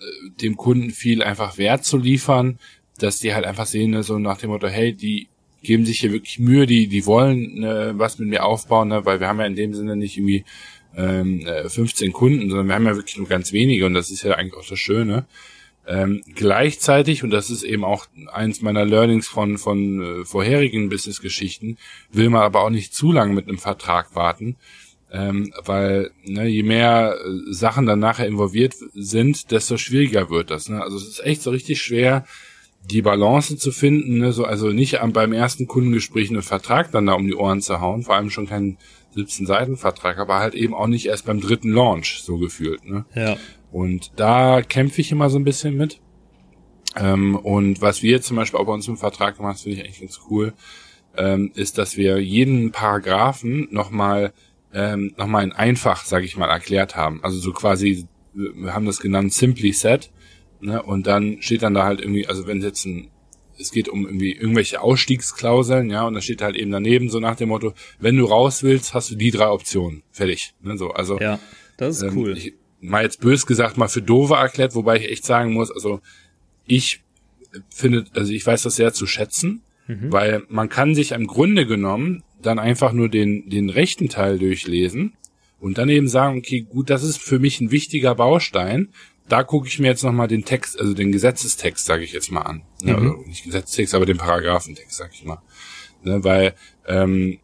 dem 0.42 0.56
Kunden 0.56 0.92
viel 0.92 1.24
einfach 1.24 1.58
Wert 1.58 1.84
zu 1.84 1.98
liefern, 1.98 2.60
dass 3.04 3.20
die 3.20 3.34
halt 3.34 3.46
einfach 3.46 3.66
sehen, 3.66 3.92
ne, 3.92 4.04
so 4.04 4.20
nach 4.20 4.38
dem 4.38 4.50
Motto, 4.50 4.68
hey, 4.68 4.94
die 4.94 5.28
geben 5.62 5.86
sich 5.86 6.00
hier 6.00 6.12
wirklich 6.12 6.40
Mühe, 6.40 6.66
die 6.66 6.88
die 6.88 7.06
wollen 7.06 7.60
ne, 7.60 7.94
was 7.96 8.20
mit 8.20 8.30
mir 8.30 8.46
aufbauen, 8.46 8.90
ne, 8.90 9.06
weil 9.06 9.20
wir 9.20 9.28
haben 9.28 9.40
ja 9.40 9.46
in 9.46 9.56
dem 9.56 9.74
Sinne 9.74 9.96
nicht 9.96 10.18
irgendwie 10.18 10.46
ähm, 10.96 11.46
15 11.68 12.14
Kunden, 12.14 12.50
sondern 12.50 12.68
wir 12.68 12.76
haben 12.76 12.86
ja 12.86 12.96
wirklich 12.96 13.18
nur 13.18 13.28
ganz 13.28 13.52
wenige 13.54 13.86
und 13.86 13.94
das 13.94 14.10
ist 14.10 14.24
ja 14.24 14.34
eigentlich 14.34 14.56
auch 14.56 14.68
das 14.68 14.80
Schöne. 14.80 15.26
Ähm, 15.90 16.22
gleichzeitig, 16.36 17.24
und 17.24 17.32
das 17.32 17.50
ist 17.50 17.64
eben 17.64 17.84
auch 17.84 18.06
eins 18.32 18.62
meiner 18.62 18.86
Learnings 18.86 19.28
von, 19.28 19.58
von 19.58 20.22
äh, 20.22 20.26
vorherigen 20.26 20.90
Business-Geschichten, 20.90 21.78
will 22.12 22.30
man 22.30 22.44
aber 22.44 22.62
auch 22.64 22.70
nicht 22.70 22.94
zu 22.94 23.12
lange 23.12 23.34
mit 23.34 23.48
einem 23.48 23.58
Vertrag 23.58 24.16
warten, 24.16 24.58
ähm, 25.12 25.52
weil 25.64 26.12
ne, 26.24 26.46
je 26.46 26.62
mehr 26.62 27.18
äh, 27.18 27.52
Sachen 27.52 27.88
dann 27.88 27.98
nachher 27.98 28.28
involviert 28.28 28.76
sind, 28.94 29.50
desto 29.50 29.78
schwieriger 29.78 30.30
wird 30.30 30.52
das. 30.52 30.70
Ne? 30.70 30.80
Also 30.80 30.98
es 30.98 31.08
ist 31.08 31.26
echt 31.26 31.42
so 31.42 31.50
richtig 31.50 31.82
schwer, 31.82 32.24
die 32.84 33.02
Balance 33.02 33.58
zu 33.58 33.72
finden, 33.72 34.20
ne? 34.20 34.32
so, 34.32 34.46
also 34.46 34.70
nicht 34.70 35.02
am, 35.02 35.14
beim 35.14 35.34
ersten 35.34 35.68
Kundengespräch 35.68 36.30
einen 36.30 36.42
Vertrag 36.42 36.92
dann 36.92 37.06
da 37.06 37.14
um 37.14 37.28
die 37.28 37.36
Ohren 37.36 37.62
zu 37.62 37.82
hauen, 37.82 38.04
vor 38.04 38.16
allem 38.16 38.30
schon 38.30 38.48
keinen 38.48 38.78
17 39.16 39.46
Seiten 39.46 39.78
Vertrag, 39.78 40.18
aber 40.18 40.40
halt 40.40 40.56
eben 40.56 40.74
auch 40.74 40.88
nicht 40.88 41.06
erst 41.06 41.26
beim 41.26 41.42
dritten 41.42 41.72
Launch 41.72 42.22
so 42.24 42.38
gefühlt. 42.38 42.86
Ne? 42.86 43.06
Ja. 43.16 43.38
Und 43.72 44.12
da 44.16 44.62
kämpfe 44.62 45.02
ich 45.02 45.12
immer 45.12 45.30
so 45.30 45.38
ein 45.38 45.44
bisschen 45.44 45.76
mit. 45.76 46.00
Ähm, 46.96 47.36
und 47.36 47.82
was 47.82 48.02
wir 48.02 48.22
zum 48.22 48.38
Beispiel 48.38 48.60
auch 48.60 48.66
bei 48.66 48.74
uns 48.74 48.88
im 48.88 48.98
Vertrag 48.98 49.38
gemacht 49.38 49.58
haben, 49.58 49.64
finde 49.64 49.78
ich 49.78 49.86
eigentlich 49.86 50.02
ganz 50.02 50.20
cool, 50.30 50.54
ähm, 51.18 51.52
ist, 51.56 51.78
dass 51.78 51.98
wir 51.98 52.20
jeden 52.20 52.72
Paragraphen 52.72 53.68
nochmal 53.72 54.34
ähm, 54.74 55.14
noch 55.18 55.28
in 55.40 55.52
einfach, 55.52 56.06
sage 56.06 56.26
ich 56.26 56.38
mal, 56.38 56.50
erklärt 56.50 56.96
haben. 56.96 57.24
Also 57.24 57.40
so 57.40 57.52
quasi, 57.52 58.06
wir 58.34 58.74
haben 58.74 58.86
das 58.86 59.00
genannt 59.00 59.34
Simply 59.34 59.74
Set. 59.74 60.12
Ne? 60.62 60.82
Und 60.82 61.08
dann 61.08 61.42
steht 61.42 61.62
dann 61.62 61.74
da 61.74 61.86
halt 61.86 62.02
irgendwie, 62.02 62.28
also 62.28 62.48
wenn 62.48 62.62
jetzt 62.62 62.86
ein 62.86 63.10
es 63.60 63.72
geht 63.72 63.90
um 63.90 64.06
irgendwie 64.06 64.32
irgendwelche 64.32 64.82
Ausstiegsklauseln, 64.82 65.90
ja, 65.90 66.08
und 66.08 66.14
da 66.14 66.22
steht 66.22 66.42
halt 66.42 66.56
eben 66.56 66.72
daneben 66.72 67.10
so 67.10 67.20
nach 67.20 67.36
dem 67.36 67.50
Motto, 67.50 67.74
wenn 68.00 68.16
du 68.16 68.24
raus 68.24 68.64
willst, 68.64 68.94
hast 68.94 69.12
du 69.12 69.16
die 69.16 69.32
drei 69.32 69.50
Optionen. 69.50 70.04
Fertig. 70.12 70.54
Ne, 70.62 70.78
so, 70.78 70.92
also 70.92 71.20
ja, 71.20 71.40
das 71.78 71.98
ist 71.98 72.04
ähm, 72.04 72.18
cool. 72.18 72.38
Ich, 72.38 72.54
mal 72.80 73.04
jetzt 73.04 73.20
bös 73.20 73.46
gesagt, 73.46 73.78
mal 73.78 73.90
für 73.90 74.02
doofe 74.02 74.36
erklärt, 74.36 74.76
wobei 74.76 74.98
ich 74.98 75.12
echt 75.12 75.26
sagen 75.26 75.54
muss, 75.54 75.72
also 75.72 76.00
ich 76.66 77.02
finde, 77.70 78.06
also 78.14 78.32
ich 78.32 78.46
weiß 78.46 78.64
das 78.64 78.76
sehr 78.76 78.94
zu 78.94 79.08
schätzen, 79.08 79.62
mhm. 79.88 80.12
weil 80.12 80.44
man 80.48 80.70
kann 80.70 80.96
sich 80.96 81.12
im 81.12 81.28
Grunde 81.28 81.66
genommen 81.66 82.24
dann 82.42 82.60
einfach 82.60 82.94
nur 82.94 83.10
den, 83.10 83.50
den 83.50 83.70
rechten 83.70 84.08
Teil 84.08 84.40
durchlesen 84.40 85.14
und 85.60 85.78
dann 85.78 85.90
eben 85.90 86.08
sagen, 86.08 86.38
okay, 86.38 86.62
gut, 86.62 86.90
das 86.90 87.04
ist 87.04 87.18
für 87.18 87.40
mich 87.40 87.60
ein 87.60 87.72
wichtiger 87.72 88.16
Baustein. 88.16 88.90
Da 89.30 89.44
gucke 89.44 89.68
ich 89.68 89.80
mir 89.80 89.88
jetzt 89.88 90.04
nochmal 90.04 90.28
den 90.28 90.44
Text, 90.44 90.80
also 90.80 90.94
den 90.94 91.12
Gesetzestext, 91.12 91.86
sage 91.86 92.04
ich 92.04 92.12
jetzt 92.12 92.32
mal 92.32 92.42
an. 92.42 92.64
Mhm. 92.84 92.96
also 92.96 93.24
nicht 93.28 93.44
Gesetzestext, 93.46 93.96
aber 93.96 94.06
den 94.06 94.18
Paragraphentext, 94.18 94.98
sage 94.98 95.12
ich 95.14 95.24
mal. 95.24 95.42
Ne, 96.04 96.24
weil 96.24 96.56
ähm, 96.88 97.40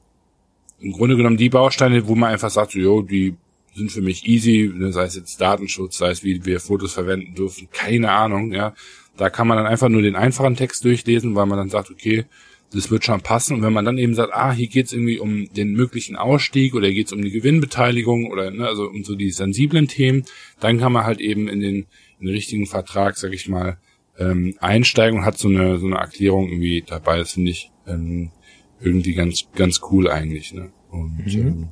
im 0.80 0.92
Grunde 0.92 1.16
genommen 1.16 1.38
die 1.38 1.50
Bausteine, 1.50 2.08
wo 2.08 2.16
man 2.16 2.32
einfach 2.32 2.50
sagt, 2.50 2.72
so, 2.72 2.80
jo, 2.80 3.02
die 3.02 3.36
sind 3.76 3.92
für 3.92 4.02
mich 4.02 4.26
easy, 4.28 4.72
ne, 4.74 4.92
sei 4.92 5.04
es 5.04 5.16
jetzt 5.16 5.40
Datenschutz, 5.40 5.98
sei 5.98 6.10
es 6.10 6.24
wie 6.24 6.46
wir 6.46 6.60
Fotos 6.60 6.94
verwenden 6.94 7.36
dürfen, 7.36 7.70
keine 7.72 8.12
Ahnung, 8.12 8.52
ja. 8.52 8.74
Da 9.18 9.30
kann 9.30 9.48
man 9.48 9.58
dann 9.58 9.68
einfach 9.68 9.90
nur 9.90 10.02
den 10.02 10.16
einfachen 10.16 10.56
Text 10.56 10.84
durchlesen, 10.84 11.36
weil 11.36 11.46
man 11.46 11.58
dann 11.58 11.70
sagt, 11.70 11.90
okay, 11.90 12.26
das 12.76 12.92
wird 12.92 13.06
schon 13.06 13.22
passen. 13.22 13.56
Und 13.56 13.62
wenn 13.64 13.74
man 13.74 13.86
dann 13.86 13.98
eben 13.98 14.14
sagt, 14.14 14.34
ah, 14.34 14.52
hier 14.52 14.68
geht's 14.68 14.94
irgendwie 14.94 15.20
um 15.20 15.52
den 15.54 15.74
möglichen 15.74 16.16
Ausstieg 16.16 16.76
oder 16.76 16.92
geht's 16.92 17.14
um 17.14 17.22
die 17.22 17.32
Gewinnbeteiligung 17.32 18.28
oder 18.30 18.52
ne, 18.52 18.68
also 18.68 18.88
um 18.88 19.04
so 19.04 19.16
die 19.16 19.32
sensiblen 19.32 19.88
Themen, 19.88 20.26
dann 20.60 20.78
kann 20.78 20.92
man 20.92 21.06
halt 21.06 21.22
eben 21.22 21.48
in 21.48 21.60
den, 21.60 21.88
in 22.20 22.28
den 22.28 22.36
richtigen 22.36 22.68
Vertrag, 22.68 23.18
sag 23.18 23.34
ich 23.34 23.48
mal, 23.48 23.78
ähm, 24.18 24.56
einsteigen 24.60 25.20
und 25.20 25.26
hat 25.26 25.38
so 25.38 25.48
eine 25.48 25.78
so 25.78 25.88
eine 25.88 25.98
Erklärung 25.98 26.50
irgendwie 26.50 26.84
dabei. 26.86 27.18
Das 27.18 27.34
finde 27.34 27.52
ich 27.52 27.72
ähm, 27.88 28.32
irgendwie 28.80 29.14
ganz 29.14 29.48
ganz 29.56 29.82
cool 29.92 30.10
eigentlich. 30.10 30.54
Ne? 30.54 30.72
Und 30.90 31.26
mhm. 31.26 31.70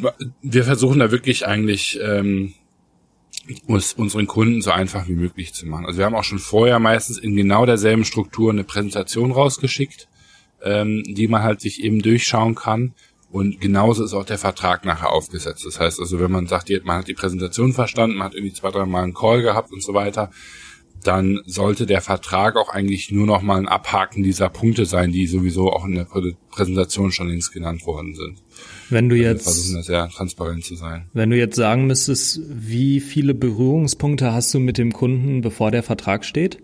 ähm, 0.00 0.12
wir 0.42 0.64
versuchen 0.64 1.00
da 1.00 1.10
wirklich 1.10 1.46
eigentlich 1.46 1.98
ähm, 2.02 2.54
uns 3.66 3.92
unseren 3.94 4.26
Kunden 4.26 4.62
so 4.62 4.70
einfach 4.70 5.08
wie 5.08 5.14
möglich 5.14 5.54
zu 5.54 5.66
machen. 5.66 5.86
Also 5.86 5.98
wir 5.98 6.06
haben 6.06 6.14
auch 6.14 6.24
schon 6.24 6.38
vorher 6.38 6.78
meistens 6.78 7.18
in 7.18 7.36
genau 7.36 7.66
derselben 7.66 8.04
Struktur 8.04 8.50
eine 8.50 8.64
Präsentation 8.64 9.32
rausgeschickt, 9.32 10.08
ähm, 10.62 11.02
die 11.06 11.28
man 11.28 11.42
halt 11.42 11.60
sich 11.60 11.82
eben 11.82 12.00
durchschauen 12.00 12.54
kann. 12.54 12.94
Und 13.30 13.60
genauso 13.60 14.04
ist 14.04 14.14
auch 14.14 14.24
der 14.24 14.38
Vertrag 14.38 14.84
nachher 14.84 15.10
aufgesetzt. 15.10 15.64
Das 15.66 15.78
heißt 15.78 16.00
also, 16.00 16.18
wenn 16.18 16.30
man 16.30 16.46
sagt, 16.46 16.70
man 16.84 16.98
hat 16.98 17.08
die 17.08 17.14
Präsentation 17.14 17.74
verstanden, 17.74 18.16
man 18.16 18.26
hat 18.26 18.34
irgendwie 18.34 18.54
zwei, 18.54 18.70
drei 18.70 18.86
Mal 18.86 19.04
einen 19.04 19.14
Call 19.14 19.42
gehabt 19.42 19.70
und 19.70 19.82
so 19.82 19.92
weiter, 19.92 20.30
dann 21.04 21.40
sollte 21.46 21.86
der 21.86 22.00
Vertrag 22.00 22.56
auch 22.56 22.70
eigentlich 22.70 23.10
nur 23.10 23.26
noch 23.26 23.42
mal 23.42 23.58
ein 23.58 23.68
Abhaken 23.68 24.22
dieser 24.22 24.48
Punkte 24.48 24.84
sein, 24.84 25.12
die 25.12 25.26
sowieso 25.26 25.72
auch 25.72 25.84
in 25.84 25.94
der 25.94 26.06
Präsentation 26.50 27.12
schon 27.12 27.28
längst 27.28 27.52
genannt 27.52 27.86
worden 27.86 28.14
sind. 28.14 28.42
Wenn 28.90 29.08
du 29.08 29.16
jetzt 29.16 29.46
Wir 29.46 29.52
versuchen, 29.52 29.82
sehr 29.82 30.08
transparent 30.08 30.64
zu 30.64 30.74
sein. 30.74 31.08
Wenn 31.12 31.30
du 31.30 31.36
jetzt 31.36 31.56
sagen 31.56 31.86
müsstest, 31.86 32.40
wie 32.48 33.00
viele 33.00 33.34
Berührungspunkte 33.34 34.32
hast 34.32 34.52
du 34.54 34.58
mit 34.58 34.78
dem 34.78 34.92
Kunden, 34.92 35.40
bevor 35.40 35.70
der 35.70 35.82
Vertrag 35.82 36.24
steht? 36.24 36.58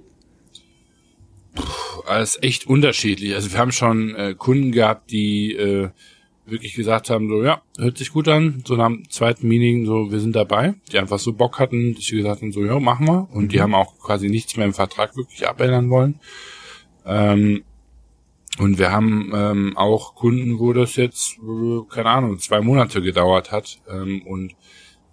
Puh, 1.54 2.00
alles 2.06 2.38
echt 2.42 2.66
unterschiedlich. 2.66 3.34
Also 3.34 3.52
wir 3.52 3.58
haben 3.58 3.72
schon 3.72 4.14
äh, 4.14 4.34
Kunden 4.36 4.72
gehabt, 4.72 5.10
die 5.10 5.52
äh, 5.52 5.90
wirklich 6.46 6.74
gesagt 6.74 7.10
haben, 7.10 7.28
so, 7.28 7.42
ja, 7.42 7.62
hört 7.78 7.98
sich 7.98 8.12
gut 8.12 8.28
an, 8.28 8.62
so 8.66 8.76
nach 8.76 8.88
dem 8.88 9.08
zweiten 9.08 9.48
Meeting, 9.48 9.86
so, 9.86 10.10
wir 10.10 10.20
sind 10.20 10.36
dabei, 10.36 10.74
die 10.92 10.98
einfach 10.98 11.18
so 11.18 11.32
Bock 11.32 11.58
hatten, 11.58 11.94
dass 11.94 12.04
sie 12.04 12.16
gesagt 12.16 12.42
haben, 12.42 12.52
so, 12.52 12.64
ja, 12.64 12.78
machen 12.78 13.06
wir, 13.06 13.28
und 13.32 13.44
mhm. 13.44 13.48
die 13.48 13.60
haben 13.60 13.74
auch 13.74 13.98
quasi 13.98 14.28
nichts 14.28 14.56
mehr 14.56 14.66
im 14.66 14.74
Vertrag 14.74 15.16
wirklich 15.16 15.46
abändern 15.48 15.90
wollen. 15.90 16.20
Ähm, 17.06 17.64
und 18.58 18.78
wir 18.78 18.92
haben 18.92 19.32
ähm, 19.34 19.76
auch 19.76 20.14
Kunden, 20.14 20.58
wo 20.58 20.72
das 20.72 20.96
jetzt, 20.96 21.38
keine 21.90 22.10
Ahnung, 22.10 22.38
zwei 22.38 22.60
Monate 22.60 23.02
gedauert 23.02 23.50
hat, 23.50 23.78
ähm, 23.90 24.22
und 24.22 24.54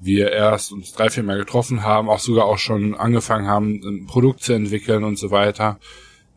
wir 0.02 0.32
erst 0.32 0.72
uns 0.72 0.94
drei, 0.94 1.10
vier 1.10 1.24
Mal 1.24 1.38
getroffen 1.38 1.84
haben, 1.84 2.10
auch 2.10 2.20
sogar 2.20 2.46
auch 2.46 2.58
schon 2.58 2.96
angefangen 2.96 3.48
haben, 3.48 3.82
ein 3.84 4.06
Produkt 4.08 4.42
zu 4.42 4.54
entwickeln 4.54 5.04
und 5.04 5.18
so 5.18 5.32
weiter. 5.32 5.80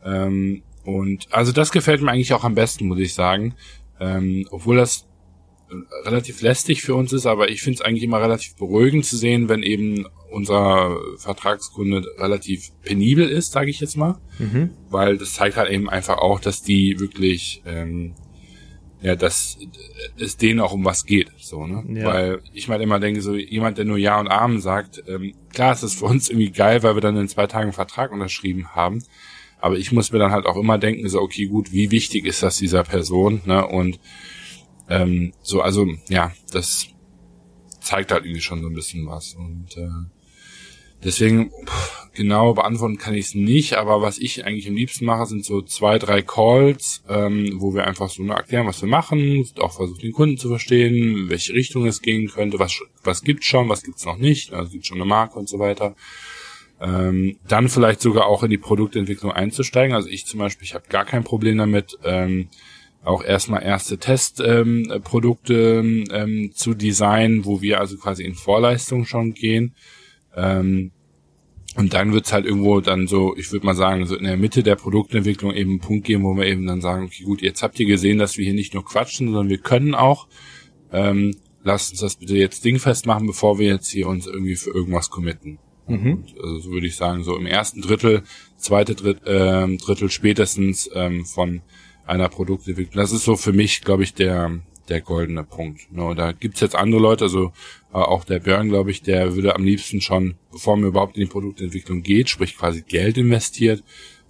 Ähm, 0.03 0.61
und 0.83 1.27
also 1.31 1.51
das 1.51 1.71
gefällt 1.71 2.01
mir 2.01 2.11
eigentlich 2.11 2.33
auch 2.33 2.43
am 2.43 2.53
besten, 2.53 2.87
muss 2.87 2.99
ich 2.99 3.15
sagen, 3.15 3.55
ähm, 3.99 4.47
obwohl 4.51 4.77
das 4.77 5.07
relativ 6.03 6.41
lästig 6.41 6.81
für 6.81 6.95
uns 6.95 7.11
ist, 7.13 7.25
aber 7.25 7.49
ich 7.49 7.61
finde 7.61 7.75
es 7.75 7.81
eigentlich 7.81 8.03
immer 8.03 8.21
relativ 8.21 8.55
beruhigend 8.55 9.05
zu 9.05 9.17
sehen, 9.17 9.49
wenn 9.49 9.63
eben 9.63 10.05
unser 10.29 10.97
Vertragskunde 11.17 12.03
relativ 12.17 12.71
penibel 12.83 13.27
ist, 13.27 13.51
sage 13.51 13.69
ich 13.69 13.79
jetzt 13.79 13.97
mal, 13.97 14.17
mhm. 14.37 14.71
weil 14.89 15.17
das 15.17 15.33
zeigt 15.33 15.57
halt 15.57 15.71
eben 15.71 15.89
einfach 15.89 16.17
auch, 16.17 16.39
dass 16.39 16.61
die 16.61 16.99
wirklich, 16.99 17.63
ähm, 17.65 18.13
ja, 19.01 19.15
dass 19.15 19.57
es 20.17 20.37
denen 20.37 20.59
auch 20.59 20.73
um 20.73 20.85
was 20.85 21.05
geht, 21.05 21.31
so 21.37 21.65
ne, 21.65 21.99
ja. 21.99 22.05
weil 22.05 22.41
ich 22.53 22.67
mal 22.67 22.81
immer 22.81 22.99
denke, 22.99 23.21
so 23.21 23.35
jemand, 23.35 23.77
der 23.77 23.85
nur 23.85 23.97
Ja 23.97 24.19
und 24.19 24.27
Amen 24.27 24.59
sagt, 24.61 25.03
ähm, 25.07 25.33
klar, 25.53 25.73
es 25.73 25.83
ist 25.83 25.99
für 25.99 26.05
uns 26.05 26.29
irgendwie 26.29 26.51
geil, 26.51 26.83
weil 26.83 26.95
wir 26.95 27.01
dann 27.01 27.17
in 27.17 27.27
zwei 27.27 27.47
Tagen 27.47 27.65
einen 27.65 27.73
Vertrag 27.73 28.11
unterschrieben 28.11 28.69
haben, 28.69 29.03
aber 29.59 29.77
ich 29.77 29.91
muss 29.91 30.11
mir 30.11 30.19
dann 30.19 30.31
halt 30.31 30.45
auch 30.45 30.57
immer 30.57 30.77
denken, 30.77 31.07
so, 31.09 31.21
okay, 31.21 31.45
gut, 31.45 31.71
wie 31.71 31.91
wichtig 31.91 32.25
ist 32.25 32.43
das 32.43 32.57
dieser 32.57 32.83
Person, 32.83 33.41
ne? 33.45 33.65
Und 33.65 33.99
ähm, 34.89 35.33
so, 35.41 35.61
also, 35.61 35.87
ja, 36.09 36.31
das 36.51 36.87
zeigt 37.81 38.11
halt 38.11 38.25
irgendwie 38.25 38.41
schon 38.41 38.61
so 38.61 38.67
ein 38.67 38.73
bisschen 38.73 39.07
was. 39.07 39.33
Und 39.33 39.77
äh, 39.77 39.89
deswegen, 41.03 41.51
pff, 41.65 42.09
genau 42.13 42.53
beantworten 42.53 42.97
kann 42.97 43.13
ich 43.13 43.27
es 43.27 43.35
nicht, 43.35 43.73
aber 43.73 44.01
was 44.01 44.17
ich 44.17 44.45
eigentlich 44.45 44.67
am 44.67 44.75
liebsten 44.75 45.05
mache, 45.05 45.25
sind 45.25 45.45
so 45.45 45.61
zwei, 45.61 45.99
drei 45.99 46.21
Calls, 46.21 47.03
ähm, 47.07 47.55
wo 47.57 47.73
wir 47.73 47.85
einfach 47.85 48.09
so 48.09 48.23
erklären, 48.23 48.67
was 48.67 48.81
wir 48.81 48.89
machen, 48.89 49.47
auch 49.59 49.73
versuchen, 49.73 50.01
den 50.01 50.11
Kunden 50.11 50.37
zu 50.37 50.49
verstehen, 50.49 51.29
welche 51.29 51.53
Richtung 51.53 51.85
es 51.85 52.01
gehen 52.01 52.27
könnte, 52.27 52.59
was, 52.59 52.79
was 53.03 53.23
gibt's 53.23 53.45
schon, 53.45 53.69
was 53.69 53.83
gibt's 53.83 54.05
noch 54.05 54.17
nicht, 54.17 54.53
also 54.53 54.71
gibt 54.71 54.85
schon 54.85 54.97
eine 54.97 55.05
Marke 55.05 55.37
und 55.37 55.49
so 55.49 55.59
weiter 55.59 55.95
ähm, 56.81 57.37
dann 57.47 57.69
vielleicht 57.69 58.01
sogar 58.01 58.27
auch 58.27 58.43
in 58.43 58.49
die 58.49 58.57
Produktentwicklung 58.57 59.31
einzusteigen. 59.31 59.95
Also 59.95 60.09
ich 60.09 60.25
zum 60.25 60.39
Beispiel, 60.39 60.65
ich 60.65 60.73
habe 60.73 60.85
gar 60.89 61.05
kein 61.05 61.23
Problem 61.23 61.57
damit, 61.57 61.97
ähm, 62.03 62.49
auch 63.03 63.23
erstmal 63.23 63.63
erste 63.63 63.97
Testprodukte 63.97 65.53
ähm, 65.53 66.05
ähm, 66.11 66.51
zu 66.53 66.73
designen, 66.73 67.45
wo 67.45 67.61
wir 67.61 67.79
also 67.79 67.97
quasi 67.97 68.23
in 68.23 68.33
Vorleistung 68.33 69.05
schon 69.05 69.33
gehen. 69.33 69.75
Ähm, 70.35 70.91
und 71.75 71.93
dann 71.93 72.13
wird's 72.13 72.31
halt 72.31 72.45
irgendwo 72.45 72.79
dann 72.79 73.07
so, 73.07 73.35
ich 73.37 73.51
würde 73.51 73.65
mal 73.65 73.75
sagen, 73.75 74.05
so 74.05 74.15
in 74.15 74.23
der 74.23 74.37
Mitte 74.37 74.63
der 74.63 74.75
Produktentwicklung 74.75 75.53
eben 75.53 75.71
einen 75.71 75.79
Punkt 75.79 76.05
geben, 76.05 76.23
wo 76.23 76.33
wir 76.35 76.45
eben 76.45 76.65
dann 76.65 76.81
sagen, 76.81 77.05
okay, 77.05 77.23
gut, 77.23 77.41
jetzt 77.41 77.61
habt 77.63 77.79
ihr 77.79 77.85
gesehen, 77.85 78.17
dass 78.17 78.37
wir 78.37 78.45
hier 78.45 78.53
nicht 78.53 78.73
nur 78.73 78.85
quatschen, 78.85 79.27
sondern 79.27 79.49
wir 79.49 79.57
können 79.57 79.93
auch. 79.93 80.27
Ähm, 80.91 81.35
lasst 81.63 81.91
uns 81.91 81.99
das 81.99 82.15
bitte 82.15 82.37
jetzt 82.37 82.63
dingfest 82.63 83.05
machen, 83.05 83.27
bevor 83.27 83.59
wir 83.59 83.67
jetzt 83.67 83.89
hier 83.89 84.07
uns 84.07 84.25
irgendwie 84.25 84.55
für 84.55 84.69
irgendwas 84.69 85.09
committen. 85.09 85.59
Mhm. 85.87 86.23
also 86.41 86.59
so 86.59 86.71
würde 86.71 86.87
ich 86.87 86.95
sagen, 86.95 87.23
so 87.23 87.35
im 87.37 87.45
ersten 87.45 87.81
Drittel, 87.81 88.23
zweite 88.57 88.95
Dritt, 88.95 89.25
äh, 89.25 89.77
Drittel 89.77 90.09
spätestens 90.09 90.89
ähm, 90.93 91.25
von 91.25 91.61
einer 92.05 92.29
Produktentwicklung. 92.29 93.01
Das 93.01 93.11
ist 93.11 93.23
so 93.23 93.35
für 93.35 93.53
mich, 93.53 93.81
glaube 93.81 94.03
ich, 94.03 94.13
der 94.13 94.61
der 94.89 95.01
goldene 95.01 95.43
Punkt. 95.43 95.91
Ne? 95.91 96.13
Da 96.15 96.31
gibt's 96.31 96.59
jetzt 96.59 96.75
andere 96.75 97.01
Leute, 97.01 97.25
also 97.25 97.51
äh, 97.93 97.97
auch 97.97 98.23
der 98.23 98.39
Björn, 98.39 98.69
glaube 98.69 98.91
ich, 98.91 99.01
der 99.01 99.35
würde 99.35 99.55
am 99.55 99.63
liebsten 99.63 100.01
schon, 100.01 100.35
bevor 100.51 100.77
man 100.77 100.89
überhaupt 100.89 101.17
in 101.17 101.21
die 101.21 101.31
Produktentwicklung 101.31 102.03
geht, 102.03 102.29
sprich 102.29 102.57
quasi 102.57 102.81
Geld 102.81 103.17
investiert, 103.17 103.83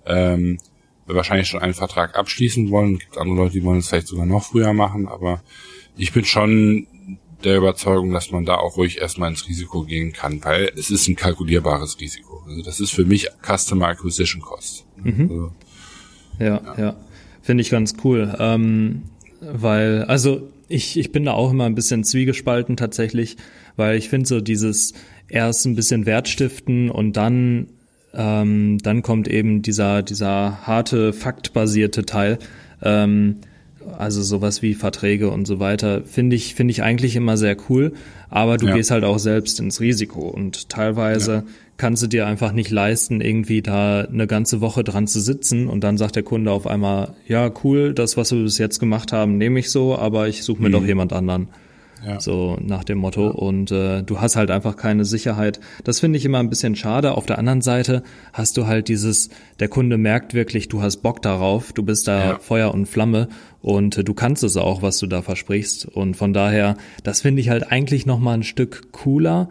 ähm, 0.05 0.57
wahrscheinlich 1.05 1.47
schon 1.47 1.61
einen 1.61 1.73
Vertrag 1.73 2.17
abschließen 2.17 2.71
wollen. 2.71 2.93
Es 2.93 2.99
gibt 2.99 3.17
andere 3.17 3.37
Leute, 3.37 3.53
die 3.53 3.63
wollen 3.63 3.79
es 3.79 3.89
vielleicht 3.89 4.07
sogar 4.07 4.25
noch 4.25 4.43
früher 4.43 4.73
machen, 4.73 5.07
aber 5.07 5.43
ich 5.97 6.13
bin 6.13 6.25
schon 6.25 6.87
der 7.45 7.57
Überzeugung, 7.57 8.11
dass 8.11 8.31
man 8.31 8.45
da 8.45 8.55
auch 8.55 8.77
ruhig 8.77 8.99
erstmal 8.99 9.29
ins 9.29 9.47
Risiko 9.47 9.83
gehen 9.83 10.11
kann, 10.11 10.43
weil 10.43 10.71
es 10.75 10.89
ist 10.89 11.07
ein 11.07 11.15
kalkulierbares 11.15 11.99
Risiko. 11.99 12.43
Also 12.47 12.61
das 12.61 12.79
ist 12.79 12.91
für 12.91 13.05
mich 13.05 13.29
Customer 13.41 13.87
Acquisition 13.87 14.41
Cost. 14.41 14.85
Mhm. 15.03 15.21
Also, 15.29 15.51
ja, 16.39 16.45
ja, 16.45 16.75
ja. 16.77 16.95
finde 17.41 17.61
ich 17.61 17.69
ganz 17.69 17.95
cool. 18.03 18.35
Ähm, 18.39 19.03
weil, 19.41 20.03
also 20.03 20.49
ich, 20.67 20.97
ich 20.97 21.11
bin 21.11 21.25
da 21.25 21.33
auch 21.33 21.51
immer 21.51 21.65
ein 21.65 21.75
bisschen 21.75 22.03
zwiegespalten 22.03 22.77
tatsächlich, 22.77 23.37
weil 23.75 23.97
ich 23.97 24.09
finde 24.09 24.27
so 24.27 24.41
dieses 24.41 24.93
erst 25.27 25.65
ein 25.65 25.75
bisschen 25.75 26.05
Wert 26.05 26.27
stiften 26.27 26.89
und 26.89 27.13
dann 27.13 27.67
ähm, 28.13 28.77
dann 28.81 29.01
kommt 29.01 29.27
eben 29.27 29.61
dieser 29.61 30.01
dieser 30.01 30.65
harte 30.65 31.11
faktbasierte 31.13 32.05
Teil. 32.05 32.39
Ähm, 32.81 33.37
also 33.97 34.21
sowas 34.21 34.61
wie 34.61 34.73
Verträge 34.73 35.29
und 35.29 35.45
so 35.45 35.59
weiter, 35.59 36.01
finde 36.03 36.35
ich, 36.35 36.55
finde 36.55 36.71
ich 36.71 36.83
eigentlich 36.83 37.15
immer 37.15 37.37
sehr 37.37 37.57
cool. 37.69 37.93
Aber 38.29 38.57
du 38.57 38.67
ja. 38.67 38.75
gehst 38.75 38.91
halt 38.91 39.03
auch 39.03 39.19
selbst 39.19 39.59
ins 39.59 39.79
Risiko 39.79 40.27
und 40.27 40.69
teilweise 40.69 41.33
ja. 41.33 41.43
kannst 41.77 42.03
du 42.03 42.07
dir 42.07 42.27
einfach 42.27 42.51
nicht 42.51 42.71
leisten, 42.71 43.21
irgendwie 43.21 43.61
da 43.61 44.01
eine 44.01 44.27
ganze 44.27 44.61
Woche 44.61 44.83
dran 44.83 45.07
zu 45.07 45.19
sitzen 45.19 45.67
und 45.67 45.83
dann 45.83 45.97
sagt 45.97 46.15
der 46.15 46.23
Kunde 46.23 46.51
auf 46.51 46.67
einmal, 46.67 47.13
ja, 47.27 47.51
cool, 47.63 47.93
das, 47.93 48.17
was 48.17 48.31
wir 48.31 48.43
bis 48.43 48.57
jetzt 48.57 48.79
gemacht 48.79 49.13
haben, 49.13 49.37
nehme 49.37 49.59
ich 49.59 49.69
so, 49.69 49.97
aber 49.97 50.27
ich 50.27 50.43
suche 50.43 50.61
mir 50.61 50.69
mhm. 50.69 50.73
doch 50.73 50.85
jemand 50.85 51.13
anderen. 51.13 51.47
Ja. 52.05 52.19
So 52.19 52.57
nach 52.61 52.83
dem 52.83 52.99
Motto. 52.99 53.25
Ja. 53.25 53.31
Und 53.31 53.71
äh, 53.71 54.03
du 54.03 54.21
hast 54.21 54.35
halt 54.35 54.51
einfach 54.51 54.77
keine 54.77 55.05
Sicherheit. 55.05 55.59
Das 55.83 55.99
finde 55.99 56.17
ich 56.17 56.25
immer 56.25 56.39
ein 56.39 56.49
bisschen 56.49 56.75
schade. 56.75 57.15
Auf 57.15 57.25
der 57.25 57.39
anderen 57.39 57.61
Seite 57.61 58.03
hast 58.31 58.57
du 58.57 58.67
halt 58.67 58.87
dieses, 58.87 59.29
der 59.59 59.69
Kunde 59.69 59.97
merkt 59.97 60.33
wirklich, 60.33 60.67
du 60.67 60.81
hast 60.81 60.97
Bock 60.97 61.21
darauf, 61.21 61.73
du 61.73 61.83
bist 61.83 62.07
da 62.07 62.25
ja. 62.25 62.39
Feuer 62.39 62.73
und 62.73 62.85
Flamme 62.85 63.29
und 63.61 63.97
äh, 63.97 64.03
du 64.03 64.13
kannst 64.13 64.43
es 64.43 64.55
auch, 64.57 64.81
was 64.81 64.99
du 64.99 65.07
da 65.07 65.21
versprichst. 65.21 65.85
Und 65.85 66.15
von 66.15 66.33
daher, 66.33 66.77
das 67.03 67.21
finde 67.21 67.41
ich 67.41 67.49
halt 67.49 67.71
eigentlich 67.71 68.05
nochmal 68.05 68.35
ein 68.35 68.43
Stück 68.43 68.91
cooler, 68.91 69.49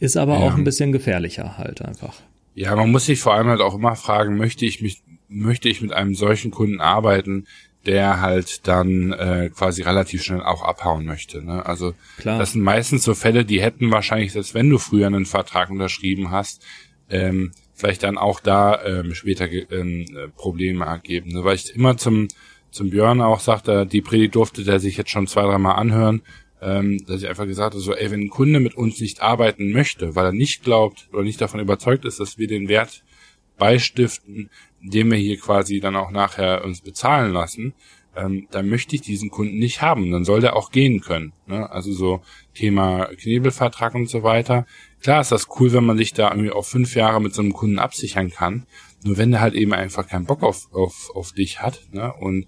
ist 0.00 0.16
aber 0.16 0.38
auch 0.38 0.56
ein 0.56 0.64
bisschen 0.64 0.90
gefährlicher 0.90 1.58
halt 1.58 1.82
einfach. 1.82 2.20
Ja, 2.54 2.74
man 2.74 2.90
muss 2.90 3.06
sich 3.06 3.20
vor 3.20 3.34
allem 3.34 3.48
halt 3.48 3.60
auch 3.60 3.74
immer 3.74 3.94
fragen, 3.96 4.36
möchte 4.36 4.66
ich 4.66 4.82
mich, 4.82 5.02
möchte 5.28 5.68
ich 5.68 5.80
mit 5.80 5.92
einem 5.92 6.14
solchen 6.14 6.50
Kunden 6.50 6.80
arbeiten, 6.80 7.46
der 7.86 8.20
halt 8.20 8.66
dann 8.68 9.12
äh, 9.12 9.50
quasi 9.54 9.82
relativ 9.82 10.22
schnell 10.22 10.42
auch 10.42 10.62
abhauen 10.62 11.04
möchte. 11.04 11.44
Ne? 11.44 11.64
Also 11.66 11.94
Klar. 12.18 12.38
das 12.38 12.52
sind 12.52 12.62
meistens 12.62 13.02
so 13.02 13.14
Fälle, 13.14 13.44
die 13.44 13.60
hätten 13.60 13.90
wahrscheinlich, 13.90 14.32
selbst 14.32 14.54
wenn 14.54 14.70
du 14.70 14.78
früher 14.78 15.06
einen 15.06 15.26
Vertrag 15.26 15.70
unterschrieben 15.70 16.30
hast, 16.30 16.64
ähm, 17.10 17.52
vielleicht 17.74 18.04
dann 18.04 18.18
auch 18.18 18.40
da 18.40 18.84
ähm, 18.84 19.14
später 19.14 19.50
ähm, 19.50 20.06
äh, 20.16 20.28
Probleme 20.28 20.84
ergeben. 20.84 21.30
Ne? 21.30 21.44
Weil 21.44 21.56
ich 21.56 21.74
immer 21.74 21.96
zum 21.96 22.28
zum 22.72 22.90
Björn 22.90 23.20
auch 23.20 23.40
sagte, 23.40 23.86
die 23.86 24.00
Predigt 24.00 24.34
durfte 24.34 24.64
der 24.64 24.80
sich 24.80 24.96
jetzt 24.96 25.10
schon 25.10 25.26
zwei, 25.26 25.42
dreimal 25.42 25.76
anhören, 25.76 26.22
ähm, 26.60 27.04
dass 27.06 27.22
ich 27.22 27.28
einfach 27.28 27.46
gesagt 27.46 27.74
habe, 27.74 27.82
so, 27.82 27.94
ey, 27.94 28.10
wenn 28.10 28.22
ein 28.22 28.30
Kunde 28.30 28.60
mit 28.60 28.74
uns 28.74 29.00
nicht 29.00 29.20
arbeiten 29.20 29.70
möchte, 29.72 30.16
weil 30.16 30.26
er 30.26 30.32
nicht 30.32 30.64
glaubt 30.64 31.08
oder 31.12 31.22
nicht 31.22 31.40
davon 31.40 31.60
überzeugt 31.60 32.04
ist, 32.04 32.18
dass 32.18 32.38
wir 32.38 32.48
den 32.48 32.68
Wert 32.68 33.04
beistiften, 33.58 34.50
indem 34.82 35.10
wir 35.10 35.18
hier 35.18 35.38
quasi 35.38 35.80
dann 35.80 35.96
auch 35.96 36.10
nachher 36.10 36.64
uns 36.64 36.80
bezahlen 36.80 37.32
lassen, 37.32 37.74
ähm, 38.16 38.46
dann 38.50 38.68
möchte 38.68 38.94
ich 38.94 39.02
diesen 39.02 39.30
Kunden 39.30 39.58
nicht 39.58 39.80
haben. 39.80 40.10
Dann 40.10 40.24
soll 40.24 40.40
der 40.40 40.56
auch 40.56 40.70
gehen 40.70 41.00
können. 41.00 41.32
Ne? 41.46 41.70
Also 41.70 41.92
so 41.92 42.20
Thema 42.54 43.06
Knebelvertrag 43.06 43.94
und 43.94 44.08
so 44.08 44.22
weiter. 44.22 44.66
Klar 45.00 45.20
ist 45.20 45.32
das 45.32 45.48
cool, 45.58 45.72
wenn 45.72 45.86
man 45.86 45.98
sich 45.98 46.12
da 46.12 46.30
irgendwie 46.30 46.50
auf 46.50 46.68
fünf 46.68 46.94
Jahre 46.94 47.20
mit 47.20 47.34
so 47.34 47.42
einem 47.42 47.52
Kunden 47.52 47.78
absichern 47.78 48.30
kann. 48.30 48.66
Nur 49.04 49.16
wenn 49.16 49.30
der 49.30 49.40
halt 49.40 49.54
eben 49.54 49.72
einfach 49.72 50.06
keinen 50.06 50.26
Bock 50.26 50.42
auf, 50.42 50.68
auf, 50.72 51.10
auf 51.14 51.32
dich 51.32 51.60
hat 51.60 51.88
ne? 51.92 52.12
und 52.12 52.46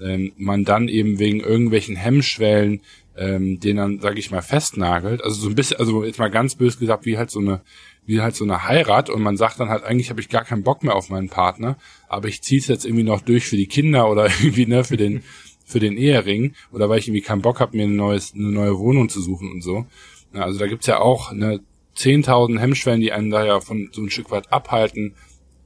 ähm, 0.00 0.32
man 0.36 0.64
dann 0.64 0.88
eben 0.88 1.18
wegen 1.18 1.40
irgendwelchen 1.40 1.96
Hemmschwellen 1.96 2.80
ähm, 3.16 3.60
den 3.60 3.76
dann, 3.76 4.00
sage 4.00 4.18
ich 4.18 4.30
mal, 4.30 4.42
festnagelt. 4.42 5.22
Also 5.22 5.40
so 5.40 5.48
ein 5.48 5.54
bisschen, 5.54 5.78
also 5.78 6.04
jetzt 6.04 6.18
mal 6.18 6.30
ganz 6.30 6.54
bös 6.54 6.78
gesagt, 6.78 7.06
wie 7.06 7.18
halt 7.18 7.30
so 7.30 7.40
eine 7.40 7.60
wie 8.04 8.20
halt 8.20 8.34
so 8.34 8.44
eine 8.44 8.64
Heirat 8.64 9.10
und 9.10 9.22
man 9.22 9.36
sagt 9.36 9.60
dann 9.60 9.68
halt, 9.68 9.84
eigentlich 9.84 10.10
habe 10.10 10.20
ich 10.20 10.28
gar 10.28 10.44
keinen 10.44 10.64
Bock 10.64 10.82
mehr 10.82 10.96
auf 10.96 11.08
meinen 11.08 11.28
Partner, 11.28 11.76
aber 12.08 12.26
ich 12.26 12.42
ziehe 12.42 12.60
es 12.60 12.66
jetzt 12.66 12.84
irgendwie 12.84 13.04
noch 13.04 13.20
durch 13.20 13.46
für 13.46 13.56
die 13.56 13.68
Kinder 13.68 14.10
oder 14.10 14.26
irgendwie 14.42 14.66
ne, 14.66 14.84
für 14.84 14.96
den 14.96 15.22
für 15.64 15.78
den 15.78 15.96
Ehering 15.96 16.54
oder 16.72 16.88
weil 16.88 16.98
ich 16.98 17.06
irgendwie 17.06 17.22
keinen 17.22 17.42
Bock 17.42 17.60
habe, 17.60 17.76
mir 17.76 17.84
ein 17.84 17.96
neues, 17.96 18.34
eine 18.34 18.50
neue 18.50 18.78
Wohnung 18.78 19.08
zu 19.08 19.22
suchen 19.22 19.50
und 19.52 19.62
so. 19.62 19.86
Ja, 20.34 20.42
also 20.42 20.58
da 20.58 20.66
gibt's 20.66 20.86
ja 20.86 21.00
auch 21.00 21.30
eine 21.30 21.60
10.000 21.96 22.58
Hemmschwellen, 22.58 23.00
die 23.00 23.12
einen 23.12 23.30
da 23.30 23.44
ja 23.44 23.60
von 23.60 23.88
so 23.92 24.02
ein 24.02 24.10
Stück 24.10 24.30
weit 24.30 24.52
abhalten, 24.52 25.14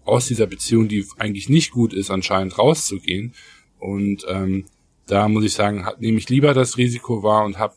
aus 0.04 0.26
dieser 0.26 0.46
Beziehung, 0.46 0.88
die 0.88 1.04
eigentlich 1.18 1.48
nicht 1.48 1.72
gut 1.72 1.92
ist, 1.92 2.10
anscheinend 2.10 2.58
rauszugehen. 2.58 3.34
Und 3.78 4.24
ähm, 4.28 4.66
da 5.06 5.28
muss 5.28 5.44
ich 5.44 5.54
sagen, 5.54 5.86
nehme 5.98 6.18
ich 6.18 6.28
lieber 6.28 6.54
das 6.54 6.76
Risiko 6.76 7.22
wahr 7.22 7.44
und 7.44 7.58
habe 7.58 7.76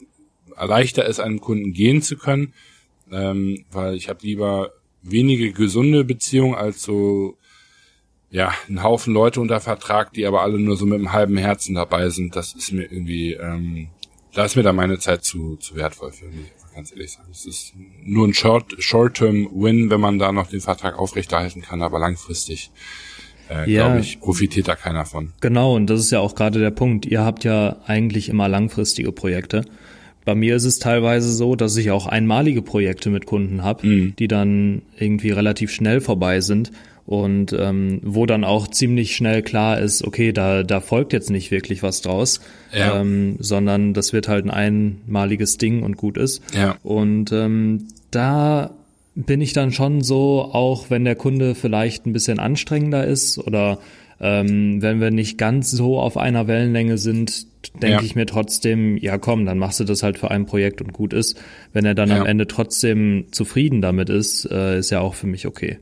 erleichter 0.56 1.08
es, 1.08 1.20
einem 1.20 1.40
Kunden 1.40 1.74
gehen 1.74 2.02
zu 2.02 2.18
können, 2.18 2.54
ähm, 3.12 3.66
weil 3.72 3.96
ich 3.96 4.10
habe 4.10 4.20
lieber 4.24 4.72
wenige 5.02 5.54
gesunde 5.54 6.04
Beziehungen 6.04 6.56
als 6.56 6.82
so 6.82 7.38
ja 8.30 8.54
ein 8.68 8.84
Haufen 8.84 9.14
Leute 9.14 9.42
unter 9.42 9.60
Vertrag, 9.60 10.14
die 10.14 10.26
aber 10.26 10.42
alle 10.42 10.60
nur 10.60 10.76
so 10.76 10.86
mit 10.86 11.00
einem 11.00 11.14
halben 11.14 11.38
Herzen 11.38 11.76
dabei 11.76 12.10
sind. 12.10 12.36
Das 12.36 12.54
ist 12.54 12.72
mir 12.72 12.84
irgendwie, 12.84 13.34
ähm, 13.34 13.90
da 14.34 14.46
ist 14.46 14.56
mir 14.56 14.64
da 14.64 14.74
meine 14.74 15.00
Zeit 15.00 15.24
zu 15.24 15.56
zu 15.56 15.76
wertvoll 15.76 16.12
für 16.12 16.28
mich. 16.28 16.52
Ganz 16.76 16.92
ehrlich 16.92 17.12
sagen, 17.12 17.30
es 17.32 17.46
ist 17.46 17.74
nur 18.04 18.28
ein 18.28 18.34
Short 18.34 18.76
Short-Term 18.78 19.50
Win, 19.54 19.90
wenn 19.90 20.00
man 20.00 20.20
da 20.20 20.32
noch 20.32 20.48
den 20.48 20.62
Vertrag 20.62 20.98
aufrechterhalten 20.98 21.62
kann, 21.62 21.82
aber 21.82 22.00
langfristig 22.00 22.72
äh, 23.50 23.70
ja, 23.70 23.88
glaube 23.88 24.02
ich, 24.02 24.20
profitiert 24.20 24.68
da 24.68 24.76
keiner 24.76 25.06
von. 25.06 25.34
Genau, 25.42 25.76
und 25.76 25.90
das 25.90 26.00
ist 26.00 26.12
ja 26.12 26.20
auch 26.20 26.36
gerade 26.36 26.60
der 26.60 26.72
Punkt. 26.72 27.06
Ihr 27.06 27.24
habt 27.24 27.44
ja 27.44 27.78
eigentlich 27.86 28.30
immer 28.30 28.48
langfristige 28.48 29.12
Projekte. 29.12 29.66
Bei 30.26 30.36
mir 30.36 30.56
ist 30.56 30.66
es 30.66 30.80
teilweise 30.80 31.32
so, 31.34 31.56
dass 31.56 31.76
ich 31.78 31.92
auch 31.92 32.06
einmalige 32.06 32.62
Projekte 32.62 33.10
mit 33.10 33.26
Kunden 33.26 33.64
habe, 33.64 33.88
mhm. 33.88 34.16
die 34.20 34.28
dann 34.28 34.84
irgendwie 34.98 35.32
relativ 35.32 35.72
schnell 35.72 36.02
vorbei 36.02 36.42
sind 36.42 36.72
und 37.10 37.54
ähm, 37.54 38.02
wo 38.04 38.28
dann 38.28 38.44
auch 38.44 38.68
ziemlich 38.68 39.16
schnell 39.16 39.42
klar 39.42 39.80
ist, 39.80 40.06
okay, 40.06 40.32
da, 40.32 40.62
da 40.62 40.80
folgt 40.80 41.12
jetzt 41.14 41.32
nicht 41.32 41.50
wirklich 41.50 41.82
was 41.82 42.02
draus, 42.02 42.40
ja. 42.72 43.00
ähm, 43.00 43.38
sondern 43.40 43.96
das 43.96 44.14
wird 44.14 44.28
halt 44.28 44.46
ein 44.46 44.52
einmaliges 44.52 45.58
Ding 45.58 45.82
und 45.82 45.98
gut 45.98 46.18
ist. 46.18 46.44
Ja. 46.56 46.76
Und 46.84 47.32
ähm, 47.32 47.88
da 48.12 48.76
bin 49.26 49.42
ich 49.42 49.54
dann 49.54 49.72
schon 49.72 50.02
so, 50.02 50.42
auch 50.42 50.90
wenn 50.90 51.04
der 51.04 51.16
Kunde 51.16 51.56
vielleicht 51.56 52.06
ein 52.06 52.14
bisschen 52.14 52.40
anstrengender 52.40 53.06
ist 53.06 53.38
oder 53.38 53.80
ähm, 54.22 54.82
wenn 54.82 55.00
wir 55.02 55.12
nicht 55.12 55.38
ganz 55.38 55.72
so 55.72 56.00
auf 56.00 56.18
einer 56.18 56.48
Wellenlänge 56.48 56.98
sind, 56.98 57.48
denke 57.82 57.98
ja. 57.98 58.02
ich 58.02 58.16
mir 58.16 58.26
trotzdem, 58.26 58.98
ja 58.98 59.18
komm, 59.18 59.46
dann 59.46 59.58
machst 59.58 59.80
du 59.80 59.84
das 59.84 60.04
halt 60.04 60.18
für 60.18 60.32
ein 60.32 60.46
Projekt 60.46 60.82
und 60.82 60.94
gut 60.94 61.14
ist. 61.14 61.42
Wenn 61.74 61.86
er 61.86 61.96
dann 61.96 62.10
ja. 62.10 62.20
am 62.20 62.26
Ende 62.26 62.48
trotzdem 62.48 63.26
zufrieden 63.32 63.82
damit 63.82 64.10
ist, 64.10 64.46
äh, 64.50 64.80
ist 64.80 64.90
ja 64.90 65.02
auch 65.02 65.16
für 65.16 65.28
mich 65.28 65.46
okay. 65.46 65.80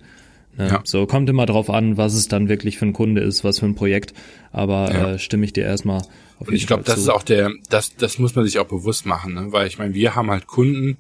Ne? 0.58 0.68
Ja. 0.70 0.82
So 0.84 1.06
kommt 1.06 1.30
immer 1.30 1.46
drauf 1.46 1.70
an, 1.70 1.98
was 1.98 2.16
es 2.16 2.28
dann 2.28 2.50
wirklich 2.50 2.78
für 2.78 2.86
ein 2.86 2.94
Kunde 2.94 3.22
ist, 3.22 3.44
was 3.44 3.60
für 3.60 3.66
ein 3.68 3.76
Projekt. 3.76 4.14
Aber 4.52 4.92
äh, 4.94 5.20
stimme 5.20 5.46
ich 5.46 5.54
dir 5.54 5.66
erstmal 5.66 6.02
auf 6.40 6.48
jeden 6.48 6.56
Ich 6.56 6.68
glaube, 6.68 6.84
das 6.84 6.98
ist 6.98 7.10
auch 7.10 7.24
der, 7.24 7.52
das, 7.70 7.96
das 7.96 8.18
muss 8.18 8.36
man 8.36 8.46
sich 8.46 8.58
auch 8.58 8.68
bewusst 8.68 9.06
machen, 9.06 9.36
ne? 9.36 9.52
weil 9.52 9.68
ich 9.68 9.78
meine, 9.78 9.94
wir 9.94 10.16
haben 10.16 10.32
halt 10.32 10.48
Kunden, 10.48 10.98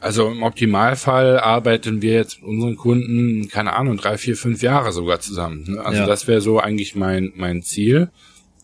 also 0.00 0.30
im 0.30 0.42
Optimalfall 0.42 1.38
arbeiten 1.38 2.02
wir 2.02 2.14
jetzt 2.14 2.40
mit 2.40 2.48
unseren 2.48 2.76
Kunden, 2.76 3.48
keine 3.48 3.74
Ahnung, 3.74 3.96
drei, 3.96 4.16
vier, 4.18 4.36
fünf 4.36 4.62
Jahre 4.62 4.92
sogar 4.92 5.20
zusammen. 5.20 5.64
Ne? 5.68 5.84
Also 5.84 6.00
ja. 6.00 6.06
das 6.06 6.26
wäre 6.26 6.40
so 6.40 6.58
eigentlich 6.58 6.96
mein, 6.96 7.32
mein 7.36 7.62
Ziel. 7.62 8.10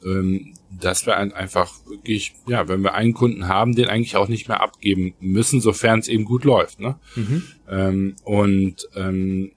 Ähm, 0.05 0.55
dass 0.81 1.07
wir 1.07 1.17
einfach 1.17 1.73
wirklich, 1.89 2.35
ja, 2.47 2.69
wenn 2.69 2.83
wir 2.83 2.95
einen 2.95 3.15
Kunden 3.15 3.49
haben, 3.49 3.75
den 3.75 3.89
eigentlich 3.89 4.17
auch 4.17 4.29
nicht 4.29 4.49
mehr 4.49 4.61
abgeben 4.61 5.15
müssen, 5.21 5.61
sofern 5.61 6.01
es 6.01 6.09
eben 6.09 6.25
gut 6.25 6.45
läuft. 6.45 6.81
Ne? 6.81 6.97
Mhm. 7.15 7.43
Ähm, 7.69 8.17
und 8.25 8.89
ähm, 8.95 9.53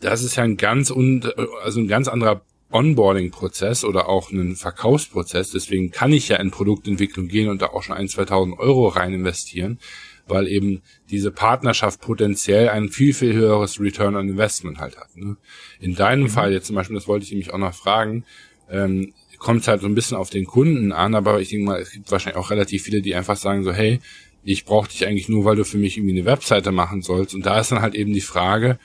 das 0.00 0.22
ist 0.22 0.36
ja 0.36 0.42
ein 0.42 0.56
ganz 0.56 0.90
und 0.90 1.32
also 1.62 1.80
ein 1.80 1.88
ganz 1.88 2.08
anderer 2.08 2.42
Onboarding-Prozess 2.72 3.84
oder 3.84 4.08
auch 4.08 4.32
ein 4.32 4.56
Verkaufsprozess. 4.56 5.50
Deswegen 5.50 5.90
kann 5.90 6.12
ich 6.12 6.28
ja 6.28 6.36
in 6.36 6.50
Produktentwicklung 6.50 7.28
gehen 7.28 7.48
und 7.48 7.62
da 7.62 7.66
auch 7.66 7.82
schon 7.82 7.96
ein, 7.96 8.08
2000 8.08 8.58
Euro 8.58 8.88
rein 8.88 9.12
investieren 9.12 9.78
weil 10.26 10.48
eben 10.48 10.82
diese 11.10 11.30
Partnerschaft 11.30 12.00
potenziell 12.00 12.68
ein 12.68 12.88
viel, 12.88 13.12
viel 13.12 13.34
höheres 13.34 13.80
Return 13.80 14.16
on 14.16 14.28
Investment 14.28 14.78
halt 14.78 14.96
hat. 14.96 15.16
Ne? 15.16 15.36
In 15.80 15.94
deinem 15.94 16.24
mhm. 16.24 16.28
Fall 16.28 16.52
jetzt 16.52 16.66
zum 16.66 16.76
Beispiel, 16.76 16.96
das 16.96 17.08
wollte 17.08 17.24
ich 17.24 17.30
nämlich 17.30 17.52
auch 17.52 17.58
noch 17.58 17.74
fragen, 17.74 18.24
ähm, 18.70 19.12
kommt 19.38 19.68
halt 19.68 19.82
so 19.82 19.86
ein 19.86 19.94
bisschen 19.94 20.16
auf 20.16 20.30
den 20.30 20.46
Kunden 20.46 20.90
an, 20.92 21.14
aber 21.14 21.40
ich 21.40 21.50
denke 21.50 21.66
mal, 21.66 21.80
es 21.80 21.90
gibt 21.90 22.10
wahrscheinlich 22.10 22.38
auch 22.38 22.50
relativ 22.50 22.82
viele, 22.82 23.02
die 23.02 23.14
einfach 23.14 23.36
sagen 23.36 23.62
so, 23.62 23.72
hey, 23.72 24.00
ich 24.42 24.64
brauche 24.64 24.88
dich 24.88 25.06
eigentlich 25.06 25.28
nur, 25.28 25.44
weil 25.44 25.56
du 25.56 25.64
für 25.64 25.76
mich 25.76 25.96
irgendwie 25.96 26.18
eine 26.18 26.26
Webseite 26.26 26.72
machen 26.72 27.02
sollst. 27.02 27.34
Und 27.34 27.44
da 27.44 27.60
ist 27.60 27.70
dann 27.70 27.82
halt 27.82 27.94
eben 27.94 28.12
die 28.12 28.20
Frage, 28.20 28.78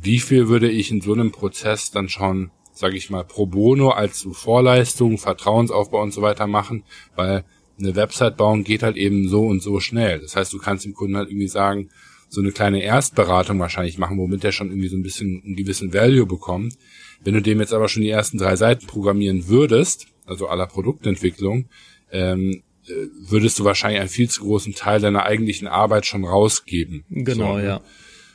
wie 0.00 0.18
viel 0.18 0.48
würde 0.48 0.68
ich 0.68 0.90
in 0.90 1.00
so 1.00 1.12
einem 1.12 1.32
Prozess 1.32 1.90
dann 1.90 2.08
schon, 2.08 2.50
sage 2.72 2.96
ich 2.96 3.10
mal, 3.10 3.24
pro 3.24 3.46
bono 3.46 3.90
als 3.90 4.26
Vorleistung, 4.32 5.18
Vertrauensaufbau 5.18 6.02
und 6.02 6.12
so 6.12 6.22
weiter 6.22 6.46
machen, 6.46 6.84
weil 7.14 7.44
eine 7.80 7.96
Website 7.96 8.36
bauen 8.36 8.64
geht 8.64 8.82
halt 8.82 8.96
eben 8.96 9.28
so 9.28 9.46
und 9.46 9.62
so 9.62 9.80
schnell. 9.80 10.20
Das 10.20 10.36
heißt, 10.36 10.52
du 10.52 10.58
kannst 10.58 10.84
dem 10.84 10.94
Kunden 10.94 11.16
halt 11.16 11.28
irgendwie 11.30 11.48
sagen, 11.48 11.90
so 12.28 12.40
eine 12.40 12.52
kleine 12.52 12.82
Erstberatung 12.82 13.58
wahrscheinlich 13.58 13.98
machen, 13.98 14.18
womit 14.18 14.44
der 14.44 14.52
schon 14.52 14.70
irgendwie 14.70 14.88
so 14.88 14.96
ein 14.96 15.02
bisschen 15.02 15.42
einen 15.44 15.56
gewissen 15.56 15.92
Value 15.92 16.26
bekommt. 16.26 16.76
Wenn 17.24 17.34
du 17.34 17.42
dem 17.42 17.60
jetzt 17.60 17.74
aber 17.74 17.88
schon 17.88 18.02
die 18.02 18.08
ersten 18.08 18.38
drei 18.38 18.56
Seiten 18.56 18.86
programmieren 18.86 19.48
würdest, 19.48 20.06
also 20.26 20.46
aller 20.46 20.66
Produktentwicklung, 20.66 21.66
ähm, 22.12 22.62
äh, 22.86 22.92
würdest 23.28 23.58
du 23.58 23.64
wahrscheinlich 23.64 24.00
einen 24.00 24.08
viel 24.08 24.30
zu 24.30 24.42
großen 24.42 24.74
Teil 24.74 25.00
deiner 25.00 25.24
eigentlichen 25.24 25.68
Arbeit 25.68 26.06
schon 26.06 26.24
rausgeben. 26.24 27.04
Genau, 27.10 27.54
so, 27.54 27.58
ne? 27.58 27.64
ja. 27.64 27.80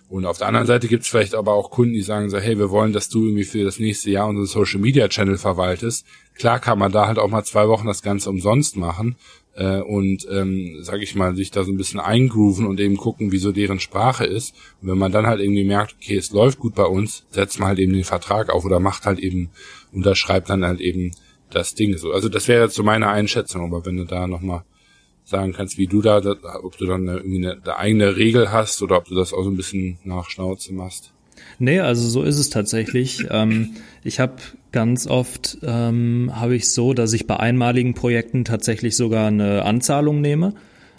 Und 0.08 0.26
auf 0.26 0.38
der 0.38 0.48
anderen 0.48 0.68
Seite 0.68 0.88
gibt 0.88 1.04
es 1.04 1.10
vielleicht 1.10 1.34
aber 1.34 1.54
auch 1.54 1.72
Kunden, 1.72 1.94
die 1.94 2.02
sagen 2.02 2.30
so, 2.30 2.38
hey, 2.38 2.58
wir 2.60 2.70
wollen, 2.70 2.94
dass 2.94 3.10
du 3.10 3.26
irgendwie 3.26 3.44
für 3.44 3.63
das 3.63 3.80
nächste 3.80 4.12
Jahr 4.12 4.28
unseren 4.28 4.46
Social 4.46 4.80
Media 4.80 5.08
Channel 5.08 5.38
verwaltest. 5.38 6.06
Klar 6.36 6.60
kann 6.60 6.78
man 6.78 6.91
da 6.91 7.08
halt 7.08 7.18
auch 7.18 7.30
mal 7.30 7.44
zwei 7.44 7.68
Wochen 7.68 7.88
das 7.88 8.04
Ganze 8.04 8.30
umsonst 8.30 8.78
machen 8.78 9.15
äh, 9.56 9.80
und, 9.82 10.28
ähm, 10.30 10.78
sag 10.82 11.02
ich 11.02 11.15
mal, 11.15 11.36
sich 11.36 11.50
da 11.50 11.63
so 11.63 11.72
ein 11.72 11.78
bisschen 11.78 12.00
eingrooven 12.00 12.68
und 12.68 12.80
eben 12.80 12.98
gucken, 12.98 13.32
wie 13.32 13.39
so 13.39 13.52
deren 13.52 13.80
Sprache 13.80 14.26
ist. 14.26 14.54
Und 14.82 14.89
wenn 14.89 14.98
man 14.98 15.12
dann 15.12 15.26
halt 15.26 15.41
irgendwie 15.41 15.63
merkt, 15.63 15.96
okay, 16.00 16.18
es 16.18 16.32
läuft 16.32 16.60
gut 16.60 16.76
bei 16.76 16.86
uns, 16.86 17.26
setzt 17.32 17.60
man 17.60 17.70
halt 17.70 17.80
eben 17.80 17.94
den 17.94 18.04
Vertrag 18.04 18.50
auf 18.50 18.63
oder 18.63 18.80
macht 18.80 19.06
halt 19.06 19.20
eben, 19.20 19.50
unterschreibt 19.91 20.50
dann 20.50 20.65
halt 20.65 20.82
eben 20.82 21.12
das 21.50 21.74
Ding 21.74 21.98
so. 21.98 22.12
Also 22.12 22.30
das 22.30 22.48
wäre 22.48 22.63
jetzt 22.63 22.76
so 22.76 22.84
meine 22.84 23.08
Einschätzung, 23.08 23.63
aber 23.63 23.86
wenn 23.86 23.98
du 23.98 24.06
da 24.06 24.28
nochmal 24.28 24.63
sagen 25.26 25.54
kannst, 25.54 25.78
wie 25.78 25.88
du 25.88 26.02
da, 26.02 26.22
ob 26.64 26.78
du 26.78 26.86
dann 26.86 27.08
irgendwie 27.08 27.46
eine, 27.46 27.62
eine 27.62 27.78
eigene 27.78 28.16
Regel 28.16 28.52
hast 28.52 28.82
oder 28.82 28.98
ob 28.98 29.06
du 29.06 29.16
das 29.16 29.34
auch 29.34 29.44
so 29.44 29.50
ein 29.50 29.58
bisschen 29.58 29.98
nach 30.04 30.30
Schnauze 30.30 30.74
machst. 30.74 31.12
Nee, 31.60 31.80
also 31.80 32.08
so 32.08 32.24
ist 32.24 32.38
es 32.38 32.50
tatsächlich. 32.50 33.26
Ähm, 33.30 33.72
ich 34.04 34.20
habe 34.20 34.36
ganz 34.72 35.08
oft 35.08 35.58
ähm, 35.64 36.32
habe 36.34 36.56
ich 36.56 36.70
so, 36.72 36.94
dass 36.94 37.14
ich 37.14 37.28
bei 37.28 37.38
einmaligen 37.38 37.94
Projekten 37.94 38.46
tatsächlich 38.46 38.96
sogar 38.96 39.28
eine 39.28 39.64
Anzahlung 39.64 40.22
nehme. 40.22 40.54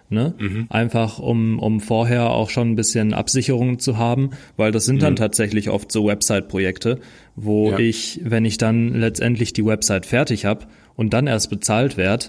Ne? 0.08 0.34
Mhm. 0.38 0.66
Einfach 0.70 1.18
um, 1.18 1.58
um 1.58 1.80
vorher 1.80 2.30
auch 2.30 2.50
schon 2.50 2.70
ein 2.70 2.76
bisschen 2.76 3.12
Absicherung 3.12 3.80
zu 3.80 3.98
haben, 3.98 4.30
weil 4.56 4.70
das 4.70 4.84
sind 4.84 5.02
dann 5.02 5.14
mhm. 5.14 5.16
tatsächlich 5.16 5.68
oft 5.68 5.90
so 5.90 6.06
Website-Projekte, 6.06 7.00
wo 7.34 7.70
ja. 7.72 7.78
ich, 7.78 8.20
wenn 8.22 8.44
ich 8.44 8.56
dann 8.56 8.94
letztendlich 8.94 9.52
die 9.52 9.66
Website 9.66 10.06
fertig 10.06 10.44
habe 10.44 10.66
und 10.94 11.12
dann 11.12 11.26
erst 11.26 11.50
bezahlt 11.50 11.96
werde, 11.96 12.26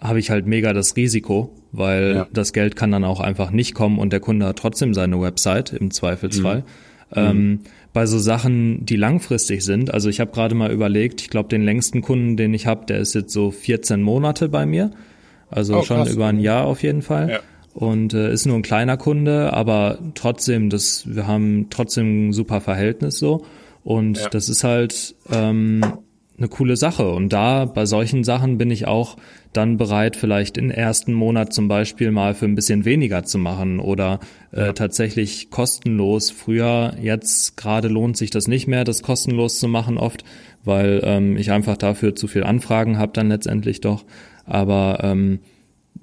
habe 0.00 0.18
ich 0.18 0.30
halt 0.30 0.46
mega 0.46 0.72
das 0.72 0.96
Risiko, 0.96 1.54
weil 1.72 2.14
ja. 2.14 2.26
das 2.32 2.52
Geld 2.52 2.76
kann 2.76 2.90
dann 2.90 3.04
auch 3.04 3.20
einfach 3.20 3.50
nicht 3.50 3.74
kommen 3.74 3.98
und 3.98 4.12
der 4.12 4.20
Kunde 4.20 4.46
hat 4.46 4.58
trotzdem 4.58 4.94
seine 4.94 5.20
Website 5.20 5.72
im 5.72 5.90
Zweifelsfall. 5.90 6.58
Mhm. 6.58 6.64
Ähm, 7.14 7.48
mhm. 7.48 7.60
bei 7.92 8.04
so 8.06 8.18
Sachen, 8.18 8.84
die 8.84 8.96
langfristig 8.96 9.64
sind, 9.64 9.94
also 9.94 10.08
ich 10.08 10.18
habe 10.18 10.32
gerade 10.32 10.56
mal 10.56 10.72
überlegt, 10.72 11.20
ich 11.20 11.30
glaube, 11.30 11.48
den 11.48 11.62
längsten 11.62 12.02
Kunden, 12.02 12.36
den 12.36 12.52
ich 12.52 12.66
habe, 12.66 12.84
der 12.86 12.98
ist 12.98 13.14
jetzt 13.14 13.32
so 13.32 13.52
14 13.52 14.02
Monate 14.02 14.48
bei 14.48 14.66
mir. 14.66 14.90
Also 15.48 15.76
oh, 15.76 15.82
schon 15.82 15.98
krass. 15.98 16.12
über 16.12 16.26
ein 16.26 16.40
Jahr 16.40 16.64
auf 16.64 16.82
jeden 16.82 17.02
Fall. 17.02 17.30
Ja. 17.30 17.40
Und 17.74 18.14
äh, 18.14 18.32
ist 18.32 18.46
nur 18.46 18.56
ein 18.56 18.62
kleiner 18.62 18.96
Kunde, 18.96 19.52
aber 19.52 19.98
trotzdem, 20.14 20.70
das, 20.70 21.04
wir 21.06 21.26
haben 21.26 21.66
trotzdem 21.70 22.28
ein 22.28 22.32
super 22.32 22.60
Verhältnis 22.60 23.18
so. 23.18 23.44
Und 23.84 24.18
ja. 24.18 24.28
das 24.30 24.48
ist 24.48 24.64
halt 24.64 25.14
ähm, 25.30 25.82
eine 26.38 26.48
coole 26.48 26.76
Sache. 26.76 27.10
Und 27.10 27.32
da 27.32 27.64
bei 27.64 27.86
solchen 27.86 28.24
Sachen 28.24 28.58
bin 28.58 28.70
ich 28.70 28.86
auch 28.86 29.16
dann 29.52 29.76
bereit, 29.78 30.16
vielleicht 30.16 30.58
im 30.58 30.70
ersten 30.70 31.14
Monat 31.14 31.52
zum 31.52 31.68
Beispiel 31.68 32.10
mal 32.10 32.34
für 32.34 32.44
ein 32.44 32.54
bisschen 32.54 32.84
weniger 32.84 33.24
zu 33.24 33.38
machen 33.38 33.80
oder 33.80 34.20
äh, 34.52 34.66
ja. 34.66 34.72
tatsächlich 34.72 35.50
kostenlos. 35.50 36.30
Früher, 36.30 36.94
jetzt 37.00 37.56
gerade 37.56 37.88
lohnt 37.88 38.16
sich 38.16 38.30
das 38.30 38.48
nicht 38.48 38.66
mehr, 38.66 38.84
das 38.84 39.02
kostenlos 39.02 39.58
zu 39.58 39.68
machen 39.68 39.96
oft, 39.96 40.24
weil 40.64 41.00
ähm, 41.04 41.36
ich 41.36 41.50
einfach 41.50 41.76
dafür 41.76 42.14
zu 42.14 42.28
viel 42.28 42.44
Anfragen 42.44 42.98
habe 42.98 43.12
dann 43.12 43.28
letztendlich 43.28 43.80
doch. 43.80 44.04
Aber 44.44 45.00
ähm, 45.02 45.40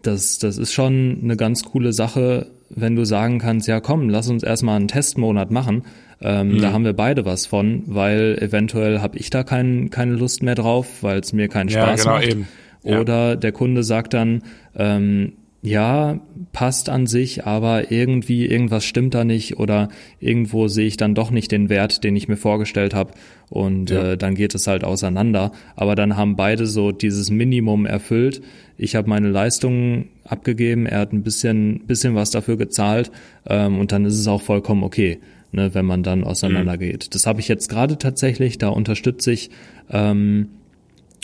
das, 0.01 0.39
das 0.39 0.57
ist 0.57 0.73
schon 0.73 1.19
eine 1.23 1.37
ganz 1.37 1.63
coole 1.63 1.93
Sache, 1.93 2.47
wenn 2.75 2.95
du 2.95 3.05
sagen 3.05 3.39
kannst, 3.39 3.67
ja 3.67 3.79
komm, 3.79 4.09
lass 4.09 4.29
uns 4.29 4.43
erstmal 4.43 4.77
einen 4.77 4.87
Testmonat 4.87 5.51
machen 5.51 5.83
ähm, 6.23 6.53
mhm. 6.53 6.61
Da 6.61 6.71
haben 6.71 6.85
wir 6.85 6.93
beide 6.93 7.25
was 7.25 7.45
von, 7.45 7.83
weil 7.85 8.37
eventuell 8.39 9.01
habe 9.01 9.17
ich 9.17 9.29
da 9.29 9.43
kein, 9.43 9.89
keine 9.89 10.13
Lust 10.13 10.41
mehr 10.41 10.55
drauf, 10.55 10.87
weil 11.03 11.19
es 11.19 11.33
mir 11.33 11.49
keinen 11.49 11.69
Spaß 11.69 12.05
ja, 12.05 12.11
genau, 12.11 12.15
macht. 12.15 12.27
Eben. 12.27 12.47
Ja. 12.83 13.01
Oder 13.01 13.35
der 13.35 13.51
Kunde 13.51 13.83
sagt 13.83 14.13
dann, 14.13 14.43
ähm, 14.75 15.33
ja, 15.61 16.19
passt 16.51 16.89
an 16.89 17.07
sich, 17.07 17.45
aber 17.45 17.91
irgendwie 17.91 18.45
irgendwas 18.45 18.83
stimmt 18.83 19.13
da 19.13 19.23
nicht 19.23 19.59
oder 19.59 19.89
irgendwo 20.19 20.67
sehe 20.67 20.87
ich 20.87 20.97
dann 20.97 21.15
doch 21.15 21.31
nicht 21.31 21.51
den 21.53 21.69
Wert, 21.69 22.03
den 22.03 22.17
ich 22.17 22.27
mir 22.27 22.35
vorgestellt 22.35 22.93
habe 22.93 23.13
und 23.49 23.89
ja. 23.89 24.11
äh, 24.11 24.17
dann 24.17 24.35
geht 24.35 24.55
es 24.55 24.67
halt 24.67 24.83
auseinander. 24.83 25.53
Aber 25.75 25.95
dann 25.95 26.17
haben 26.17 26.35
beide 26.35 26.67
so 26.67 26.91
dieses 26.91 27.31
Minimum 27.31 27.85
erfüllt. 27.85 28.41
Ich 28.77 28.95
habe 28.95 29.09
meine 29.09 29.29
Leistungen 29.29 30.09
abgegeben, 30.23 30.85
er 30.85 30.99
hat 30.99 31.13
ein 31.13 31.23
bisschen, 31.23 31.85
bisschen 31.85 32.15
was 32.15 32.31
dafür 32.31 32.57
gezahlt 32.57 33.11
ähm, 33.47 33.79
und 33.79 33.91
dann 33.91 34.05
ist 34.05 34.19
es 34.19 34.27
auch 34.27 34.41
vollkommen 34.41 34.83
okay 34.83 35.19
ne, 35.53 35.73
wenn 35.73 35.85
man 35.85 36.03
dann 36.03 36.23
auseinandergeht. 36.23 37.05
Mhm. 37.05 37.09
Das 37.11 37.25
habe 37.25 37.39
ich 37.39 37.47
jetzt 37.47 37.69
gerade 37.69 37.97
tatsächlich, 37.97 38.57
da 38.57 38.69
unterstütze 38.69 39.31
ich, 39.31 39.51
ähm, 39.89 40.49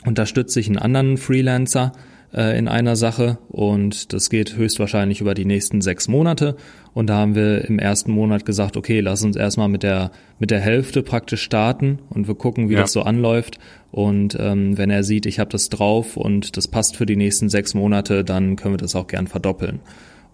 unterstütze 0.06 0.60
ich 0.60 0.68
einen 0.68 0.78
anderen 0.78 1.18
Freelancer 1.18 1.92
äh, 2.34 2.58
in 2.58 2.68
einer 2.68 2.96
Sache 2.96 3.38
und 3.50 4.14
das 4.14 4.30
geht 4.30 4.56
höchstwahrscheinlich 4.56 5.22
über 5.22 5.34
die 5.34 5.46
nächsten 5.46 5.82
sechs 5.82 6.08
Monate. 6.08 6.56
Und 6.94 7.08
da 7.08 7.18
haben 7.18 7.36
wir 7.36 7.66
im 7.66 7.80
ersten 7.80 8.12
Monat 8.12 8.46
gesagt, 8.46 8.76
okay, 8.76 9.00
lass 9.00 9.24
uns 9.24 9.36
erstmal 9.36 9.70
mit 9.70 9.84
der, 9.84 10.12
mit 10.40 10.52
der 10.52 10.60
Hälfte 10.60 11.04
praktisch 11.04 11.44
starten 11.44 12.00
und 12.10 12.28
wir 12.28 12.36
gucken, 12.36 12.70
wie 12.70 12.74
ja. 12.74 12.82
das 12.82 12.92
so 12.92 13.04
anläuft. 13.04 13.60
Und 13.92 14.38
ähm, 14.40 14.78
wenn 14.78 14.90
er 14.90 15.04
sieht, 15.04 15.26
ich 15.26 15.40
habe 15.40 15.50
das 15.50 15.70
drauf 15.70 16.18
und 16.18 16.58
das 16.58 16.68
passt 16.68 16.96
für 16.96 17.06
die 17.06 17.16
nächsten 17.16 17.50
sechs 17.50 17.74
Monate, 17.74 18.24
dann 18.24 18.56
können 18.56 18.74
wir 18.74 18.80
das 18.80 18.96
auch 18.96 19.08
gern 19.08 19.28
verdoppeln. 19.28 19.80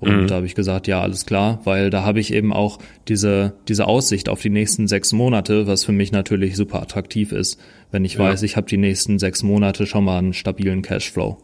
Und 0.01 0.23
mhm. 0.23 0.27
da 0.27 0.35
habe 0.35 0.45
ich 0.45 0.55
gesagt, 0.55 0.87
ja, 0.87 1.01
alles 1.01 1.25
klar, 1.25 1.61
weil 1.63 1.89
da 1.89 2.03
habe 2.03 2.19
ich 2.19 2.33
eben 2.33 2.51
auch 2.51 2.79
diese, 3.07 3.53
diese 3.67 3.87
Aussicht 3.87 4.27
auf 4.27 4.41
die 4.41 4.49
nächsten 4.49 4.87
sechs 4.87 5.13
Monate, 5.13 5.67
was 5.67 5.85
für 5.85 5.93
mich 5.93 6.11
natürlich 6.11 6.57
super 6.57 6.81
attraktiv 6.81 7.31
ist, 7.31 7.59
wenn 7.91 8.03
ich 8.03 8.15
ja. 8.15 8.19
weiß, 8.19 8.43
ich 8.43 8.57
habe 8.57 8.67
die 8.67 8.77
nächsten 8.77 9.19
sechs 9.19 9.41
Monate 9.41 9.85
schon 9.85 10.03
mal 10.03 10.17
einen 10.17 10.33
stabilen 10.33 10.81
Cashflow. 10.81 11.37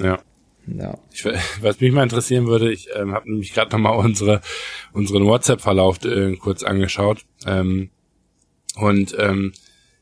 Ja. 0.00 0.20
Ja. 0.66 0.96
Ich, 1.12 1.24
was 1.60 1.80
mich 1.80 1.92
mal 1.92 2.04
interessieren 2.04 2.46
würde, 2.46 2.72
ich 2.72 2.88
ähm, 2.94 3.12
habe 3.12 3.30
nämlich 3.30 3.52
gerade 3.52 3.72
nochmal 3.72 3.96
unsere, 3.96 4.40
unseren 4.92 5.24
WhatsApp-Verlauf 5.24 6.04
äh, 6.04 6.36
kurz 6.36 6.62
angeschaut. 6.62 7.24
Ähm, 7.46 7.90
und 8.76 9.14
ähm, 9.18 9.52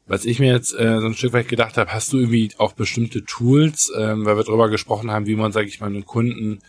was 0.06 0.24
ich 0.24 0.38
mir 0.38 0.52
jetzt 0.52 0.74
äh, 0.74 1.00
so 1.00 1.06
ein 1.06 1.14
Stück 1.14 1.32
weit 1.32 1.48
gedacht 1.48 1.76
habe, 1.76 1.92
hast 1.92 2.12
du 2.12 2.18
irgendwie 2.18 2.50
auch 2.58 2.72
bestimmte 2.72 3.24
Tools, 3.24 3.92
ähm, 3.96 4.24
weil 4.24 4.36
wir 4.36 4.44
darüber 4.44 4.68
gesprochen 4.68 5.10
haben, 5.10 5.26
wie 5.26 5.36
man, 5.36 5.52
sage 5.52 5.68
ich 5.68 5.80
mal, 5.80 5.86
einen 5.86 6.04
Kunden 6.04 6.60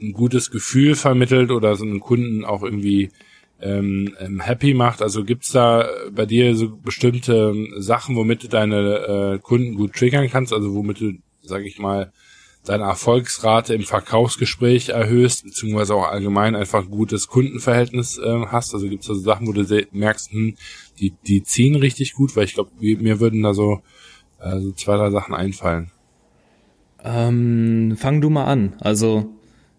ein 0.00 0.12
gutes 0.12 0.50
Gefühl 0.50 0.94
vermittelt 0.94 1.50
oder 1.50 1.76
so 1.76 1.84
einen 1.84 2.00
Kunden 2.00 2.44
auch 2.44 2.62
irgendwie 2.62 3.10
ähm, 3.60 4.16
ähm, 4.20 4.40
happy 4.40 4.74
macht. 4.74 5.02
Also 5.02 5.24
gibt's 5.24 5.52
da 5.52 5.88
bei 6.12 6.26
dir 6.26 6.54
so 6.54 6.76
bestimmte 6.76 7.54
Sachen, 7.76 8.16
womit 8.16 8.44
du 8.44 8.48
deine 8.48 9.34
äh, 9.34 9.38
Kunden 9.38 9.74
gut 9.74 9.94
triggern 9.94 10.30
kannst, 10.30 10.52
also 10.52 10.74
womit 10.74 11.00
du, 11.00 11.12
sag 11.42 11.64
ich 11.64 11.78
mal, 11.78 12.12
deine 12.68 12.84
Erfolgsrate 12.84 13.74
im 13.74 13.82
Verkaufsgespräch 13.82 14.90
erhöhst, 14.90 15.44
beziehungsweise 15.44 15.94
auch 15.94 16.08
allgemein 16.08 16.54
einfach 16.54 16.84
ein 16.84 16.90
gutes 16.90 17.28
Kundenverhältnis 17.28 18.18
äh, 18.18 18.46
hast. 18.46 18.74
Also 18.74 18.88
gibt's 18.88 19.06
da 19.06 19.14
so 19.14 19.20
Sachen, 19.20 19.46
wo 19.46 19.52
du 19.52 19.86
merkst, 19.92 20.32
hm, 20.32 20.54
die, 20.98 21.14
die 21.26 21.42
ziehen 21.42 21.76
richtig 21.76 22.14
gut, 22.14 22.36
weil 22.36 22.44
ich 22.44 22.54
glaube, 22.54 22.70
mir 22.78 23.20
würden 23.20 23.42
da 23.42 23.54
so, 23.54 23.80
äh, 24.40 24.60
so 24.60 24.72
zwei, 24.72 24.96
drei 24.96 25.10
Sachen 25.10 25.34
einfallen. 25.34 25.90
Ähm, 27.02 27.96
fang 27.98 28.20
du 28.20 28.28
mal 28.28 28.44
an. 28.44 28.74
Also 28.80 29.32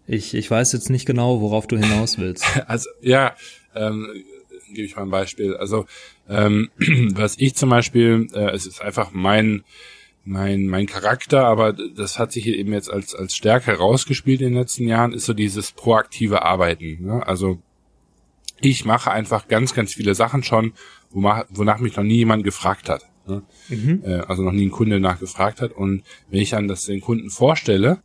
ich, 0.07 0.33
ich 0.33 0.49
weiß 0.49 0.73
jetzt 0.73 0.89
nicht 0.89 1.05
genau, 1.05 1.41
worauf 1.41 1.67
du 1.67 1.77
hinaus 1.77 2.17
willst. 2.17 2.43
Also 2.67 2.89
ja, 3.01 3.35
ähm, 3.75 4.07
gebe 4.73 4.85
ich 4.85 4.95
mal 4.95 5.03
ein 5.03 5.11
Beispiel. 5.11 5.55
Also 5.55 5.85
ähm, 6.27 6.69
was 7.13 7.35
ich 7.37 7.55
zum 7.55 7.69
Beispiel, 7.69 8.27
äh, 8.33 8.51
es 8.51 8.65
ist 8.65 8.81
einfach 8.81 9.11
mein 9.11 9.63
mein 10.25 10.67
mein 10.67 10.85
Charakter, 10.85 11.45
aber 11.45 11.73
das 11.73 12.19
hat 12.19 12.31
sich 12.31 12.47
eben 12.47 12.73
jetzt 12.73 12.91
als 12.91 13.15
als 13.15 13.35
Stärke 13.35 13.67
herausgespielt 13.67 14.41
in 14.41 14.49
den 14.49 14.57
letzten 14.57 14.87
Jahren, 14.87 15.13
ist 15.13 15.25
so 15.25 15.33
dieses 15.33 15.71
proaktive 15.71 16.43
Arbeiten. 16.43 16.97
Ne? 17.01 17.25
Also 17.25 17.59
ich 18.61 18.85
mache 18.85 19.11
einfach 19.11 19.47
ganz 19.47 19.73
ganz 19.73 19.93
viele 19.93 20.15
Sachen 20.15 20.43
schon, 20.43 20.73
wonach 21.11 21.79
mich 21.79 21.95
noch 21.95 22.03
nie 22.03 22.17
jemand 22.17 22.43
gefragt 22.43 22.89
hat. 22.89 23.05
Ne? 23.27 23.43
Mhm. 23.69 24.03
Äh, 24.03 24.19
also 24.27 24.43
noch 24.43 24.51
nie 24.51 24.67
ein 24.67 24.71
Kunde 24.71 24.99
nachgefragt 24.99 25.61
hat. 25.61 25.71
Und 25.71 26.03
wenn 26.29 26.41
ich 26.41 26.49
dann 26.49 26.67
das 26.67 26.85
den 26.85 27.01
Kunden 27.01 27.29
vorstelle, 27.29 28.01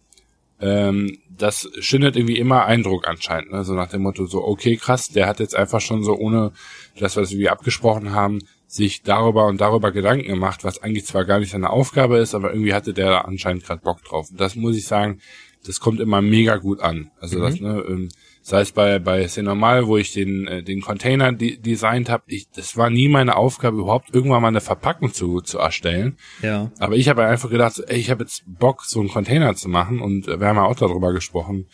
ähm, 0.60 1.18
das 1.36 1.68
schindet 1.80 2.16
irgendwie 2.16 2.38
immer 2.38 2.64
Eindruck 2.64 3.08
anscheinend. 3.08 3.52
Ne? 3.52 3.64
So 3.64 3.74
nach 3.74 3.88
dem 3.88 4.02
Motto, 4.02 4.26
so, 4.26 4.44
okay, 4.44 4.76
krass, 4.76 5.08
der 5.08 5.26
hat 5.26 5.40
jetzt 5.40 5.56
einfach 5.56 5.80
schon 5.80 6.04
so 6.04 6.16
ohne 6.16 6.52
das, 6.98 7.16
was 7.16 7.32
wir 7.32 7.50
abgesprochen 7.50 8.12
haben, 8.12 8.38
sich 8.66 9.02
darüber 9.02 9.46
und 9.46 9.60
darüber 9.60 9.92
Gedanken 9.92 10.28
gemacht, 10.28 10.64
was 10.64 10.82
eigentlich 10.82 11.06
zwar 11.06 11.24
gar 11.24 11.38
nicht 11.38 11.50
seine 11.50 11.70
Aufgabe 11.70 12.18
ist, 12.18 12.34
aber 12.34 12.52
irgendwie 12.52 12.74
hatte 12.74 12.92
der 12.92 13.26
anscheinend 13.26 13.64
gerade 13.64 13.82
Bock 13.82 14.02
drauf. 14.02 14.30
Und 14.30 14.40
das 14.40 14.56
muss 14.56 14.76
ich 14.76 14.86
sagen, 14.86 15.20
das 15.66 15.80
kommt 15.80 16.00
immer 16.00 16.22
mega 16.22 16.56
gut 16.56 16.80
an. 16.80 17.10
Also 17.20 17.38
mhm. 17.38 17.42
das, 17.42 17.60
ne, 17.60 17.84
ähm, 17.88 18.08
sei 18.42 18.60
es 18.60 18.72
bei 18.72 18.98
bei 18.98 19.26
normal, 19.38 19.86
wo 19.86 19.96
ich 19.96 20.12
den 20.12 20.46
äh, 20.46 20.62
den 20.62 20.82
Container 20.82 21.32
de 21.32 21.56
designt 21.56 22.10
habe, 22.10 22.24
ich 22.26 22.50
das 22.50 22.76
war 22.76 22.90
nie 22.90 23.08
meine 23.08 23.36
Aufgabe 23.36 23.78
überhaupt 23.78 24.14
irgendwann 24.14 24.42
mal 24.42 24.48
eine 24.48 24.60
Verpackung 24.60 25.12
zu 25.12 25.40
zu 25.40 25.58
erstellen. 25.58 26.18
Ja. 26.42 26.70
Aber 26.78 26.96
ich 26.96 27.08
habe 27.08 27.24
einfach 27.24 27.50
gedacht, 27.50 27.82
ey, 27.86 27.98
ich 27.98 28.10
habe 28.10 28.24
jetzt 28.24 28.44
Bock 28.46 28.84
so 28.84 29.00
einen 29.00 29.08
Container 29.08 29.54
zu 29.54 29.68
machen 29.68 30.00
und 30.00 30.26
wir 30.26 30.46
haben 30.46 30.56
ja 30.56 30.64
auch 30.64 30.76
darüber 30.76 31.12
gesprochen. 31.12 31.66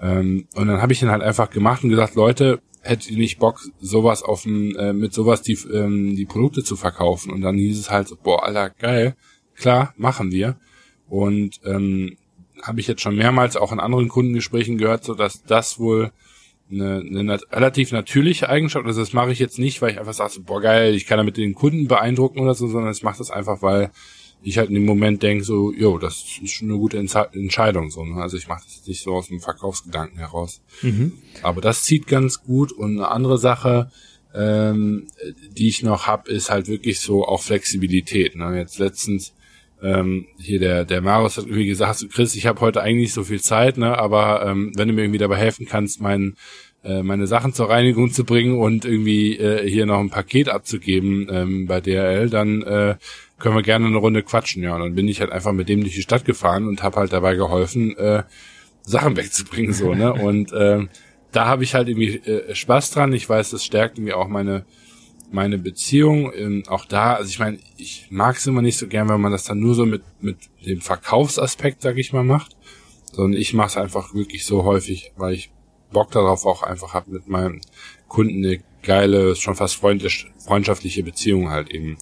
Ähm, 0.00 0.46
und 0.54 0.66
dann 0.66 0.80
habe 0.80 0.92
ich 0.92 1.02
ihn 1.02 1.10
halt 1.10 1.22
einfach 1.22 1.50
gemacht 1.50 1.84
und 1.84 1.90
gesagt, 1.90 2.14
Leute, 2.14 2.60
hätte 2.82 3.12
nicht 3.14 3.38
Bock, 3.38 3.60
sowas 3.80 4.22
auf 4.22 4.46
äh, 4.46 4.92
mit 4.92 5.12
sowas 5.12 5.42
die, 5.42 5.58
ähm, 5.72 6.16
die 6.16 6.24
Produkte 6.24 6.64
zu 6.64 6.76
verkaufen. 6.76 7.32
Und 7.32 7.42
dann 7.42 7.56
hieß 7.56 7.78
es 7.78 7.90
halt, 7.90 8.08
so, 8.08 8.16
boah, 8.16 8.44
Alter, 8.44 8.70
geil, 8.70 9.14
klar, 9.54 9.94
machen 9.96 10.32
wir. 10.32 10.56
Und 11.08 11.60
ähm, 11.64 12.16
habe 12.62 12.80
ich 12.80 12.86
jetzt 12.86 13.02
schon 13.02 13.16
mehrmals 13.16 13.56
auch 13.56 13.72
in 13.72 13.80
anderen 13.80 14.08
Kundengesprächen 14.08 14.78
gehört, 14.78 15.04
so 15.04 15.14
dass 15.14 15.42
das 15.42 15.78
wohl 15.78 16.12
eine, 16.70 17.00
eine 17.00 17.24
nat 17.24 17.42
relativ 17.52 17.92
natürliche 17.92 18.48
Eigenschaft. 18.48 18.86
Also 18.86 19.00
das 19.00 19.12
mache 19.12 19.32
ich 19.32 19.38
jetzt 19.38 19.58
nicht, 19.58 19.82
weil 19.82 19.92
ich 19.92 19.98
einfach 19.98 20.14
sage, 20.14 20.32
so, 20.32 20.42
boah 20.42 20.60
geil, 20.60 20.94
ich 20.94 21.06
kann 21.06 21.18
damit 21.18 21.36
den 21.36 21.54
Kunden 21.54 21.88
beeindrucken 21.88 22.40
oder 22.40 22.54
so, 22.54 22.68
sondern 22.68 22.92
ich 22.92 23.02
mache 23.02 23.18
das 23.18 23.30
einfach, 23.30 23.60
weil 23.62 23.90
ich 24.42 24.58
halt 24.58 24.68
in 24.68 24.74
dem 24.74 24.86
Moment 24.86 25.22
denke, 25.22 25.44
so, 25.44 25.72
jo, 25.72 25.98
das 25.98 26.38
ist 26.42 26.52
schon 26.52 26.70
eine 26.70 26.78
gute 26.78 26.98
Entscheidung. 26.98 27.90
So, 27.90 28.04
ne? 28.04 28.22
Also 28.22 28.36
ich 28.36 28.48
mache 28.48 28.64
das 28.64 28.86
nicht 28.86 29.02
so 29.02 29.14
aus 29.14 29.28
dem 29.28 29.40
Verkaufsgedanken 29.40 30.18
heraus. 30.18 30.62
Mhm. 30.82 31.12
Aber 31.42 31.60
das 31.60 31.82
zieht 31.82 32.06
ganz 32.06 32.42
gut. 32.42 32.72
Und 32.72 32.96
eine 32.96 33.08
andere 33.08 33.38
Sache, 33.38 33.90
ähm, 34.34 35.08
die 35.50 35.68
ich 35.68 35.82
noch 35.82 36.06
hab, 36.06 36.28
ist 36.28 36.50
halt 36.50 36.68
wirklich 36.68 37.00
so 37.00 37.24
auch 37.24 37.42
Flexibilität. 37.42 38.36
Ne? 38.36 38.56
Jetzt 38.56 38.78
letztens 38.78 39.34
ähm, 39.82 40.26
hier 40.38 40.58
der 40.58 40.84
der 40.84 41.00
Marius 41.00 41.38
hat 41.38 41.46
irgendwie 41.46 41.66
gesagt, 41.66 41.98
so 41.98 42.08
Chris, 42.08 42.34
ich 42.34 42.46
habe 42.46 42.60
heute 42.60 42.82
eigentlich 42.82 43.04
nicht 43.04 43.14
so 43.14 43.24
viel 43.24 43.40
Zeit, 43.40 43.78
ne, 43.78 43.96
aber 43.96 44.44
ähm, 44.46 44.72
wenn 44.76 44.88
du 44.88 44.94
mir 44.94 45.02
irgendwie 45.02 45.18
dabei 45.18 45.36
helfen 45.36 45.66
kannst, 45.66 46.00
mein, 46.00 46.36
äh, 46.84 47.02
meine 47.02 47.26
Sachen 47.26 47.54
zur 47.54 47.70
Reinigung 47.70 48.12
zu 48.12 48.24
bringen 48.24 48.58
und 48.58 48.84
irgendwie 48.84 49.36
äh, 49.36 49.68
hier 49.68 49.86
noch 49.86 50.00
ein 50.00 50.10
Paket 50.10 50.48
abzugeben 50.48 51.28
ähm, 51.30 51.66
bei 51.66 51.80
DRL, 51.80 52.28
dann 52.28 52.62
äh, 52.62 52.96
können 53.40 53.56
wir 53.56 53.62
gerne 53.62 53.86
eine 53.86 53.96
Runde 53.96 54.22
quatschen, 54.22 54.62
ja. 54.62 54.74
Und 54.74 54.82
dann 54.82 54.94
bin 54.94 55.08
ich 55.08 55.20
halt 55.20 55.32
einfach 55.32 55.52
mit 55.52 55.68
dem 55.68 55.80
durch 55.80 55.94
die 55.94 56.02
Stadt 56.02 56.24
gefahren 56.24 56.68
und 56.68 56.82
habe 56.82 56.96
halt 57.00 57.12
dabei 57.12 57.34
geholfen, 57.34 57.96
äh, 57.96 58.22
Sachen 58.82 59.16
wegzubringen, 59.16 59.72
so, 59.72 59.94
ne? 59.94 60.12
Und 60.12 60.52
äh, 60.52 60.86
da 61.32 61.46
habe 61.46 61.64
ich 61.64 61.74
halt 61.74 61.88
irgendwie 61.88 62.16
äh, 62.16 62.54
Spaß 62.54 62.92
dran. 62.92 63.12
Ich 63.12 63.28
weiß, 63.28 63.50
das 63.50 63.64
stärkt 63.64 63.98
irgendwie 63.98 64.14
auch 64.14 64.28
meine 64.28 64.64
meine 65.32 65.58
Beziehung. 65.58 66.32
Ähm, 66.34 66.64
auch 66.66 66.84
da, 66.84 67.14
also 67.14 67.28
ich 67.28 67.38
meine, 67.38 67.58
ich 67.76 68.08
mag 68.10 68.36
es 68.36 68.46
immer 68.46 68.62
nicht 68.62 68.78
so 68.78 68.88
gern, 68.88 69.08
wenn 69.08 69.20
man 69.20 69.32
das 69.32 69.44
dann 69.44 69.60
nur 69.60 69.74
so 69.74 69.86
mit 69.86 70.02
mit 70.20 70.36
dem 70.66 70.80
Verkaufsaspekt, 70.80 71.82
sag 71.82 71.98
ich 71.98 72.12
mal, 72.12 72.24
macht, 72.24 72.56
sondern 73.12 73.40
ich 73.40 73.54
mache 73.54 73.68
es 73.68 73.76
einfach 73.76 74.14
wirklich 74.14 74.44
so 74.44 74.64
häufig, 74.64 75.12
weil 75.16 75.34
ich 75.34 75.50
Bock 75.92 76.10
darauf 76.10 76.46
auch 76.46 76.62
einfach 76.62 76.94
habe, 76.94 77.10
mit 77.10 77.28
meinem 77.28 77.60
Kunden 78.08 78.44
eine 78.44 78.60
geile, 78.82 79.36
schon 79.36 79.54
fast 79.54 79.76
freundschaftliche 79.76 81.02
Beziehung 81.02 81.50
halt 81.50 81.70
eben 81.70 81.96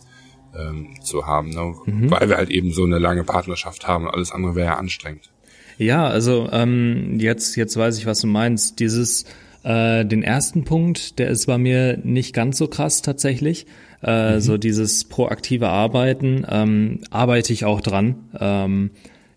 ähm, 0.59 0.89
zu 1.03 1.27
haben, 1.27 1.51
ne? 1.51 1.75
Mhm. 1.87 2.11
weil 2.11 2.29
wir 2.29 2.37
halt 2.37 2.51
eben 2.51 2.73
so 2.73 2.85
eine 2.85 2.99
lange 2.99 3.25
Partnerschaft 3.25 3.87
haben 3.87 4.07
und 4.07 4.15
alles 4.15 4.33
andere 4.33 4.55
wäre 4.55 4.67
ja 4.69 4.77
anstrengend. 4.77 5.31
Ja, 5.79 6.09
also 6.09 6.49
ähm, 6.51 7.19
jetzt, 7.21 7.57
jetzt 7.57 7.77
weiß 7.77 7.99
ich, 7.99 8.07
was 8.07 8.21
du 8.21 8.27
meinst. 8.27 8.81
Dieses, 8.81 9.25
äh, 9.63 10.05
den 10.05 10.23
ersten 10.23 10.65
Punkt, 10.65 11.19
der 11.19 11.29
ist 11.29 11.47
bei 11.47 11.57
mir 11.57 11.99
nicht 12.03 12.35
ganz 12.35 12.59
so 12.59 12.67
krass 12.67 13.01
tatsächlich. 13.01 13.67
Äh, 14.03 14.35
mhm. 14.35 14.41
So 14.41 14.59
dieses 14.59 15.05
proaktive 15.05 15.69
Arbeiten 15.69 16.45
ähm, 16.49 17.01
arbeite 17.11 17.53
ich 17.53 17.65
auch 17.65 17.81
dran. 17.81 18.17
Ähm, 18.39 18.91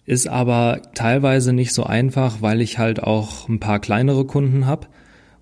ist 0.05 0.27
aber 0.27 0.81
teilweise 0.95 1.53
nicht 1.53 1.73
so 1.73 1.83
einfach, 1.83 2.41
weil 2.41 2.61
ich 2.61 2.79
halt 2.79 3.01
auch 3.03 3.47
ein 3.47 3.59
paar 3.59 3.79
kleinere 3.79 4.25
Kunden 4.25 4.65
habe. 4.65 4.87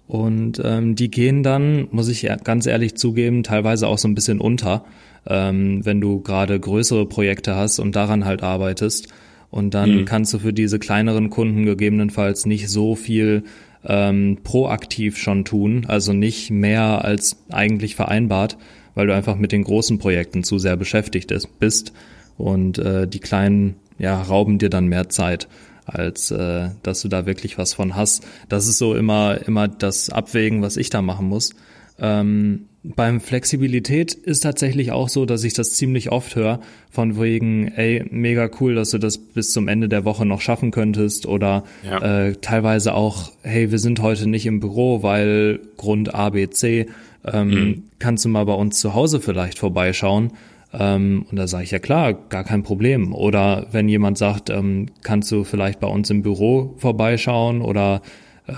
Und 0.06 0.62
ähm, 0.64 0.96
die 0.96 1.12
gehen 1.12 1.44
dann, 1.44 1.88
muss 1.92 2.10
ich 2.10 2.28
ganz 2.44 2.66
ehrlich 2.66 2.96
zugeben, 2.96 3.44
teilweise 3.44 3.88
auch 3.88 3.98
so 3.98 4.08
ein 4.08 4.16
bisschen 4.16 4.42
unter 4.42 4.84
ähm, 5.30 5.86
wenn 5.86 6.02
du 6.02 6.22
gerade 6.22 6.60
größere 6.60 7.06
Projekte 7.06 7.56
hast 7.56 7.80
und 7.80 7.96
daran 7.96 8.26
halt 8.26 8.44
arbeitest. 8.44 9.08
Und 9.52 9.74
dann 9.74 10.02
mhm. 10.02 10.06
kannst 10.06 10.34
du 10.34 10.40
für 10.40 10.54
diese 10.54 10.80
kleineren 10.80 11.30
Kunden 11.30 11.66
gegebenenfalls 11.66 12.46
nicht 12.46 12.70
so 12.70 12.96
viel 12.96 13.44
ähm, 13.86 14.40
proaktiv 14.44 15.18
schon 15.18 15.46
tun, 15.46 15.86
also 15.88 16.14
nicht 16.14 16.52
mehr 16.52 17.04
als 17.04 17.38
eigentlich 17.50 17.96
vereinbart, 17.96 18.58
weil 18.94 19.08
du 19.08 19.16
einfach 19.16 19.38
mit 19.38 19.52
den 19.52 19.64
großen 19.64 20.00
Projekten 20.00 20.44
zu 20.44 20.60
sehr 20.60 20.76
beschäftigt 20.76 21.34
bist 21.60 21.94
und 22.38 22.78
äh, 22.78 23.08
die 23.08 23.20
kleinen 23.20 23.76
ja 23.98 24.22
rauben 24.22 24.60
dir 24.60 24.70
dann 24.70 24.88
mehr 24.88 25.10
Zeit 25.10 25.48
als 25.86 26.30
äh, 26.30 26.70
dass 26.84 27.02
du 27.02 27.08
da 27.08 27.26
wirklich 27.26 27.58
was 27.58 27.74
von 27.74 27.96
hast. 27.96 28.26
Das 28.48 28.68
ist 28.68 28.78
so 28.78 28.96
immer 28.96 29.40
immer 29.48 29.68
das 29.68 30.10
Abwägen, 30.10 30.62
was 30.62 30.78
ich 30.78 30.90
da 30.90 31.02
machen 31.02 31.28
muss. 31.28 31.56
Ähm, 32.00 32.69
beim 32.84 33.20
Flexibilität 33.20 34.14
ist 34.14 34.42
tatsächlich 34.42 34.92
auch 34.92 35.10
so, 35.10 35.26
dass 35.26 35.44
ich 35.44 35.54
das 35.54 35.74
ziemlich 35.74 36.12
oft 36.12 36.36
höre, 36.36 36.62
von 36.90 37.20
wegen, 37.20 37.68
ey, 37.68 38.06
mega 38.10 38.50
cool, 38.60 38.76
dass 38.76 38.92
du 38.92 38.98
das 38.98 39.18
bis 39.18 39.52
zum 39.52 39.68
Ende 39.68 39.90
der 39.90 40.06
Woche 40.06 40.26
noch 40.26 40.40
schaffen 40.40 40.72
könntest 40.72 41.26
oder 41.26 41.66
ja. 41.84 42.28
äh, 42.28 42.36
teilweise 42.36 42.94
auch, 42.94 43.32
hey, 43.42 43.72
wir 43.72 43.80
sind 43.80 44.02
heute 44.02 44.30
nicht 44.30 44.46
im 44.46 44.62
Büro, 44.62 45.04
weil 45.04 45.60
Grund 45.76 46.16
A, 46.16 46.30
B, 46.30 46.50
C, 46.50 46.88
ähm, 47.26 47.50
mhm. 47.50 47.84
kannst 48.00 48.24
du 48.24 48.30
mal 48.30 48.46
bei 48.46 48.54
uns 48.54 48.80
zu 48.80 48.94
Hause 48.94 49.20
vielleicht 49.20 49.60
vorbeischauen? 49.60 50.32
Ähm, 50.72 51.26
und 51.30 51.36
da 51.38 51.48
sage 51.48 51.66
ich 51.66 51.72
ja 51.72 51.80
klar, 51.80 52.14
gar 52.14 52.46
kein 52.46 52.64
Problem. 52.64 53.14
Oder 53.14 53.68
wenn 53.72 53.90
jemand 53.90 54.18
sagt, 54.18 54.50
ähm, 54.50 54.88
kannst 55.02 55.32
du 55.32 55.44
vielleicht 55.44 55.80
bei 55.82 55.88
uns 55.88 56.10
im 56.12 56.22
Büro 56.22 56.76
vorbeischauen 56.78 57.62
oder 57.62 58.02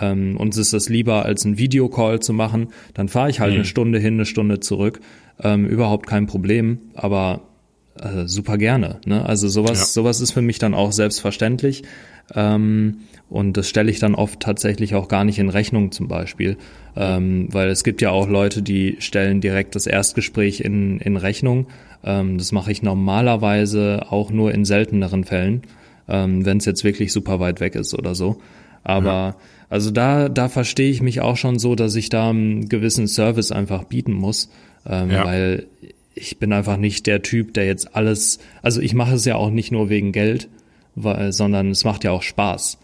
ähm, 0.02 0.38
uns 0.38 0.58
ist 0.58 0.74
das 0.74 0.90
lieber, 0.90 1.26
als 1.26 1.46
einen 1.46 1.58
Videocall 1.58 2.20
zu 2.20 2.34
machen, 2.34 2.68
dann 2.94 3.08
fahre 3.08 3.30
ich 3.30 3.40
halt 3.40 3.52
mhm. 3.52 3.58
eine 3.58 3.66
Stunde 3.66 4.00
hin, 4.00 4.16
eine 4.16 4.26
Stunde 4.26 4.60
zurück. 4.60 5.00
Ähm, 5.44 5.66
überhaupt 5.66 6.08
kein 6.08 6.28
Problem, 6.28 6.80
aber 6.94 7.42
äh, 8.00 8.28
super 8.28 8.58
gerne. 8.58 9.00
Ne? 9.06 9.26
Also 9.26 9.48
sowas, 9.48 9.80
ja. 9.80 9.86
sowas 9.86 10.22
ist 10.22 10.32
für 10.32 10.42
mich 10.42 10.60
dann 10.60 10.74
auch 10.74 10.92
selbstverständlich. 10.92 11.84
Ähm, 12.34 13.00
und 13.30 13.56
das 13.58 13.70
stelle 13.70 13.90
ich 13.90 14.00
dann 14.00 14.16
oft 14.16 14.40
tatsächlich 14.40 14.96
auch 14.96 15.08
gar 15.08 15.24
nicht 15.24 15.40
in 15.40 15.50
Rechnung 15.50 15.92
zum 15.92 16.08
Beispiel. 16.08 16.58
Ähm, 16.96 17.48
weil 17.52 17.70
es 17.70 17.84
gibt 17.84 18.02
ja 18.02 18.12
auch 18.12 18.28
Leute, 18.28 18.62
die 18.62 18.98
stellen 19.00 19.42
direkt 19.42 19.76
das 19.76 19.88
Erstgespräch 19.88 20.62
in, 20.62 21.00
in 21.00 21.18
Rechnung. 21.18 21.68
Ähm, 22.04 22.38
das 22.38 22.52
mache 22.52 22.72
ich 22.72 22.84
normalerweise 22.84 24.06
auch 24.10 24.32
nur 24.32 24.54
in 24.54 24.66
selteneren 24.66 25.24
Fällen, 25.24 25.62
ähm, 26.08 26.46
wenn 26.46 26.58
es 26.58 26.66
jetzt 26.66 26.84
wirklich 26.84 27.14
super 27.14 27.40
weit 27.40 27.60
weg 27.60 27.76
ist 27.76 27.94
oder 27.94 28.16
so. 28.16 28.42
Aber 28.84 29.06
ja. 29.06 29.36
Also 29.72 29.90
da, 29.90 30.28
da 30.28 30.50
verstehe 30.50 30.92
ich 30.92 31.02
mich 31.02 31.22
auch 31.22 31.38
schon 31.38 31.58
so, 31.58 31.76
dass 31.76 31.96
ich 31.96 32.10
da 32.10 32.30
einen 32.30 32.68
gewissen 32.68 33.08
Service 33.08 33.54
einfach 33.54 33.86
bieten 33.86 34.12
muss, 34.12 34.50
ähm, 34.86 35.10
ja. 35.10 35.24
weil 35.24 35.68
ich 36.14 36.40
bin 36.40 36.52
einfach 36.52 36.76
nicht 36.76 37.08
der 37.08 37.22
Typ, 37.22 37.54
der 37.54 37.68
jetzt 37.68 37.96
alles, 37.96 38.40
also 38.62 38.82
ich 38.82 38.94
mache 38.94 39.16
es 39.16 39.24
ja 39.24 39.38
auch 39.38 39.50
nicht 39.50 39.72
nur 39.72 39.88
wegen 39.88 40.12
Geld, 40.12 40.50
weil, 40.96 41.32
sondern 41.32 41.72
es 41.72 41.86
macht 41.86 42.04
ja 42.04 42.12
auch 42.12 42.22
Spaß. 42.22 42.80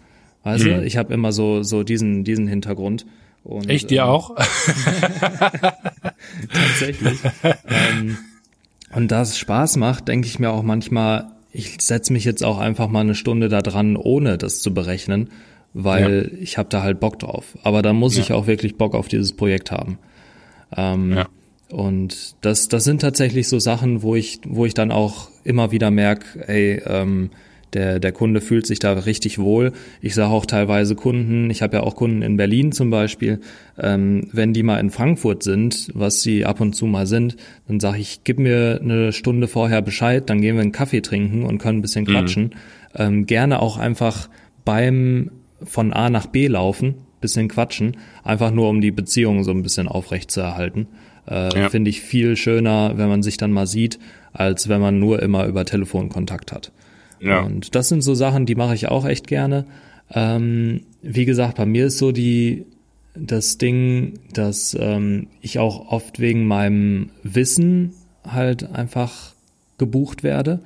Weißt 0.46 0.64
mhm. 0.64 0.70
du, 0.70 0.86
ich 0.86 0.96
habe 0.96 1.14
immer 1.14 1.34
so, 1.34 1.62
so 1.62 1.84
diesen, 1.84 2.24
diesen 2.24 2.48
Hintergrund. 2.48 3.06
Und, 3.44 3.70
ich 3.70 3.86
dir 3.86 4.04
ähm, 4.04 4.08
auch? 4.08 4.34
tatsächlich. 6.54 7.20
ähm, 7.44 8.18
und 8.96 9.12
da 9.12 9.24
es 9.24 9.38
Spaß 9.38 9.76
macht, 9.76 10.08
denke 10.08 10.26
ich 10.26 10.40
mir 10.40 10.52
auch 10.52 10.64
manchmal, 10.64 11.34
ich 11.52 11.82
setze 11.82 12.14
mich 12.14 12.24
jetzt 12.24 12.46
auch 12.46 12.60
einfach 12.60 12.88
mal 12.88 13.02
eine 13.02 13.16
Stunde 13.16 13.50
da 13.50 13.62
dran, 13.62 13.98
ohne 13.98 14.38
das 14.38 14.62
zu 14.62 14.74
berechnen 14.74 15.32
weil 15.78 16.32
ja. 16.32 16.40
ich 16.42 16.58
habe 16.58 16.70
da 16.70 16.82
halt 16.82 17.00
Bock 17.00 17.20
drauf. 17.20 17.58
Aber 17.64 17.82
da 17.82 17.94
muss 17.94 18.16
ja. 18.16 18.24
ich 18.24 18.34
auch 18.34 18.48
wirklich 18.48 18.76
Bock 18.76 18.96
auf 18.96 19.08
dieses 19.08 19.34
Projekt 19.34 19.72
haben. 19.72 20.00
Ähm, 20.76 21.14
ja. 21.14 21.28
Und 21.70 22.36
das, 22.42 22.68
das 22.68 22.84
sind 22.84 23.02
tatsächlich 23.02 23.48
so 23.48 23.60
Sachen, 23.60 24.02
wo 24.02 24.16
ich, 24.16 24.40
wo 24.46 24.66
ich 24.66 24.74
dann 24.74 24.92
auch 24.92 25.30
immer 25.44 25.72
wieder 25.72 25.92
merke, 25.92 26.48
ey, 26.48 26.82
ähm, 26.86 27.30
der, 27.74 28.00
der 28.00 28.12
Kunde 28.12 28.42
fühlt 28.42 28.66
sich 28.66 28.80
da 28.80 28.94
richtig 28.94 29.38
wohl. 29.38 29.74
Ich 30.02 30.16
sage 30.16 30.32
auch 30.32 30.46
teilweise 30.46 30.96
Kunden, 30.96 31.50
ich 31.52 31.62
habe 31.62 31.78
ja 31.78 31.84
auch 31.84 31.96
Kunden 31.96 32.22
in 32.22 32.38
Berlin 32.38 32.72
zum 32.72 32.90
Beispiel, 32.90 33.42
ähm, 33.78 34.30
wenn 34.32 34.54
die 34.54 34.64
mal 34.64 34.80
in 34.80 34.90
Frankfurt 34.90 35.44
sind, 35.44 35.90
was 35.94 36.22
sie 36.22 36.46
ab 36.46 36.62
und 36.62 36.74
zu 36.74 36.86
mal 36.86 37.06
sind, 37.06 37.36
dann 37.68 37.80
sage 37.80 38.00
ich, 38.00 38.22
gib 38.24 38.40
mir 38.40 38.80
eine 38.82 39.12
Stunde 39.12 39.48
vorher 39.48 39.82
Bescheid, 39.82 40.30
dann 40.30 40.42
gehen 40.42 40.56
wir 40.56 40.62
einen 40.62 40.72
Kaffee 40.72 41.02
trinken 41.02 41.44
und 41.44 41.58
können 41.58 41.80
ein 41.80 41.82
bisschen 41.82 42.06
mhm. 42.06 42.12
quatschen. 42.12 42.44
Mhm. 42.44 42.52
Ähm, 42.96 43.26
gerne 43.26 43.62
auch 43.62 43.78
einfach 43.78 44.30
beim 44.64 45.32
von 45.64 45.94
A 45.94 46.10
nach 46.10 46.28
B 46.28 46.48
laufen, 46.48 46.96
bisschen 47.22 47.48
quatschen, 47.48 47.98
einfach 48.24 48.52
nur 48.52 48.70
um 48.70 48.82
die 48.82 48.92
Beziehung 48.92 49.44
so 49.44 49.52
ein 49.52 49.64
bisschen 49.64 49.88
aufrecht 49.88 50.32
zu 50.32 50.42
erhalten. 50.42 50.88
Äh, 51.28 51.58
ja. 51.58 51.70
Finde 51.70 51.90
ich 51.90 52.02
viel 52.02 52.36
schöner, 52.36 52.98
wenn 52.98 53.10
man 53.10 53.24
sich 53.24 53.38
dann 53.38 53.52
mal 53.52 53.68
sieht, 53.68 54.00
als 54.34 54.70
wenn 54.70 54.82
man 54.82 55.00
nur 55.00 55.22
immer 55.22 55.46
über 55.46 55.66
Telefon 55.66 56.10
Kontakt 56.10 56.52
hat. 56.52 56.72
Ja. 57.20 57.42
Und 57.42 57.76
das 57.76 57.90
sind 57.90 58.02
so 58.02 58.14
Sachen, 58.14 58.46
die 58.46 58.56
mache 58.56 58.76
ich 58.76 58.88
auch 58.88 59.06
echt 59.06 59.28
gerne. 59.28 59.66
Ähm, 60.14 60.84
wie 61.02 61.26
gesagt, 61.26 61.58
bei 61.58 61.66
mir 61.66 61.88
ist 61.88 61.98
so 61.98 62.12
die 62.12 62.66
das 63.20 63.58
Ding, 63.58 64.20
dass 64.34 64.78
ähm, 64.80 65.28
ich 65.42 65.60
auch 65.60 65.92
oft 65.92 66.20
wegen 66.20 66.46
meinem 66.46 67.10
Wissen 67.24 67.94
halt 68.24 68.72
einfach 68.72 69.34
gebucht 69.78 70.24
werde. 70.24 70.60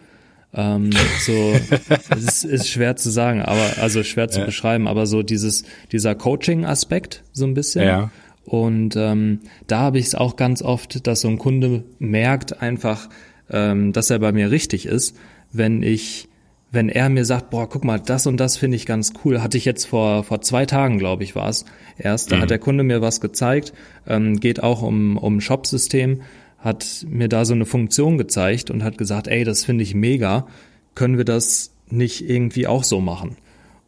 Ähm, 0.53 0.89
so, 1.25 1.31
es 2.09 2.23
ist, 2.23 2.43
ist 2.43 2.69
schwer 2.69 2.95
zu 2.95 3.09
sagen, 3.09 3.41
aber 3.41 3.81
also 3.81 4.03
schwer 4.03 4.29
zu 4.29 4.39
ja. 4.39 4.45
beschreiben, 4.45 4.87
aber 4.87 5.05
so 5.05 5.23
dieses 5.23 5.63
dieser 5.91 6.15
Coaching-Aspekt 6.15 7.23
so 7.31 7.45
ein 7.45 7.53
bisschen. 7.53 7.85
Ja. 7.85 8.11
Und 8.43 8.95
ähm, 8.95 9.39
da 9.67 9.79
habe 9.79 9.99
ich 9.99 10.07
es 10.07 10.15
auch 10.15 10.35
ganz 10.35 10.61
oft, 10.61 11.07
dass 11.07 11.21
so 11.21 11.29
ein 11.29 11.37
Kunde 11.37 11.83
merkt 11.99 12.61
einfach, 12.61 13.07
ähm, 13.49 13.93
dass 13.93 14.09
er 14.09 14.19
bei 14.19 14.31
mir 14.31 14.51
richtig 14.51 14.85
ist, 14.85 15.15
wenn 15.51 15.83
ich 15.83 16.27
wenn 16.73 16.87
er 16.87 17.09
mir 17.09 17.25
sagt, 17.25 17.49
boah, 17.49 17.67
guck 17.67 17.83
mal, 17.83 17.99
das 17.99 18.27
und 18.27 18.37
das 18.37 18.55
finde 18.55 18.77
ich 18.77 18.85
ganz 18.85 19.11
cool, 19.25 19.41
hatte 19.41 19.57
ich 19.57 19.65
jetzt 19.65 19.85
vor 19.85 20.23
vor 20.23 20.41
zwei 20.41 20.65
Tagen, 20.65 20.97
glaube 20.97 21.23
ich, 21.23 21.35
war 21.35 21.49
es 21.49 21.65
erst, 21.97 22.31
da 22.31 22.37
mhm. 22.37 22.41
hat 22.41 22.49
der 22.49 22.59
Kunde 22.59 22.83
mir 22.83 23.01
was 23.01 23.21
gezeigt, 23.21 23.73
ähm, 24.07 24.39
geht 24.39 24.63
auch 24.63 24.81
um 24.81 25.17
um 25.17 25.39
Shop-System, 25.39 26.21
hat 26.61 27.05
mir 27.09 27.27
da 27.27 27.43
so 27.43 27.53
eine 27.53 27.65
Funktion 27.65 28.17
gezeigt 28.17 28.71
und 28.71 28.83
hat 28.83 28.97
gesagt, 28.97 29.27
ey, 29.27 29.43
das 29.43 29.65
finde 29.65 29.83
ich 29.83 29.93
mega, 29.93 30.47
können 30.95 31.17
wir 31.17 31.25
das 31.25 31.75
nicht 31.89 32.27
irgendwie 32.29 32.67
auch 32.67 32.83
so 32.83 33.01
machen? 33.01 33.37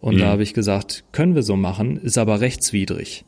Und 0.01 0.15
mhm. 0.15 0.19
da 0.19 0.27
habe 0.27 0.43
ich 0.43 0.53
gesagt, 0.53 1.05
können 1.11 1.35
wir 1.35 1.43
so 1.43 1.55
machen, 1.55 1.97
ist 1.97 2.17
aber 2.17 2.41
rechtswidrig. 2.41 3.23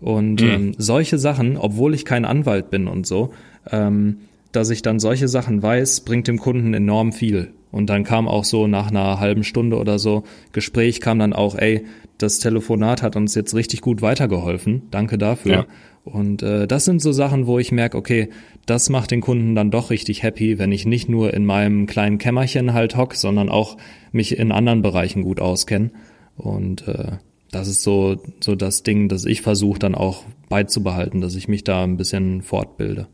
Und 0.00 0.42
mhm. 0.42 0.48
ähm, 0.48 0.74
solche 0.78 1.18
Sachen, 1.18 1.56
obwohl 1.56 1.94
ich 1.94 2.04
kein 2.04 2.24
Anwalt 2.24 2.70
bin 2.70 2.86
und 2.86 3.06
so, 3.06 3.32
ähm, 3.70 4.18
dass 4.52 4.70
ich 4.70 4.82
dann 4.82 5.00
solche 5.00 5.28
Sachen 5.28 5.62
weiß, 5.62 6.02
bringt 6.02 6.28
dem 6.28 6.38
Kunden 6.38 6.74
enorm 6.74 7.12
viel. 7.12 7.52
Und 7.72 7.90
dann 7.90 8.04
kam 8.04 8.28
auch 8.28 8.44
so 8.44 8.68
nach 8.68 8.90
einer 8.90 9.18
halben 9.18 9.42
Stunde 9.42 9.76
oder 9.78 9.98
so 9.98 10.22
Gespräch 10.52 11.00
kam 11.00 11.18
dann 11.18 11.32
auch, 11.32 11.56
ey, 11.56 11.84
das 12.18 12.38
Telefonat 12.38 13.02
hat 13.02 13.16
uns 13.16 13.34
jetzt 13.34 13.54
richtig 13.54 13.80
gut 13.80 14.00
weitergeholfen. 14.00 14.82
Danke 14.92 15.18
dafür. 15.18 15.52
Ja. 15.52 15.66
Und 16.04 16.42
äh, 16.42 16.66
das 16.66 16.84
sind 16.84 17.00
so 17.00 17.12
Sachen, 17.12 17.46
wo 17.46 17.58
ich 17.58 17.72
merke, 17.72 17.96
okay, 17.96 18.28
das 18.66 18.90
macht 18.90 19.10
den 19.10 19.22
Kunden 19.22 19.54
dann 19.54 19.70
doch 19.70 19.90
richtig 19.90 20.22
happy, 20.22 20.58
wenn 20.58 20.70
ich 20.70 20.84
nicht 20.84 21.08
nur 21.08 21.32
in 21.32 21.46
meinem 21.46 21.86
kleinen 21.86 22.18
Kämmerchen 22.18 22.74
halt 22.74 22.96
hock, 22.96 23.14
sondern 23.14 23.48
auch 23.48 23.78
mich 24.12 24.38
in 24.38 24.52
anderen 24.52 24.82
Bereichen 24.82 25.22
gut 25.22 25.40
auskenne. 25.40 25.90
Und 26.36 26.86
äh, 26.86 27.12
das 27.50 27.68
ist 27.68 27.82
so, 27.82 28.20
so 28.40 28.54
das 28.54 28.82
Ding, 28.82 29.08
das 29.08 29.24
ich 29.24 29.40
versuche 29.40 29.78
dann 29.78 29.94
auch 29.94 30.24
beizubehalten, 30.48 31.20
dass 31.20 31.36
ich 31.36 31.48
mich 31.48 31.64
da 31.64 31.84
ein 31.84 31.96
bisschen 31.96 32.42
fortbilde. 32.42 33.08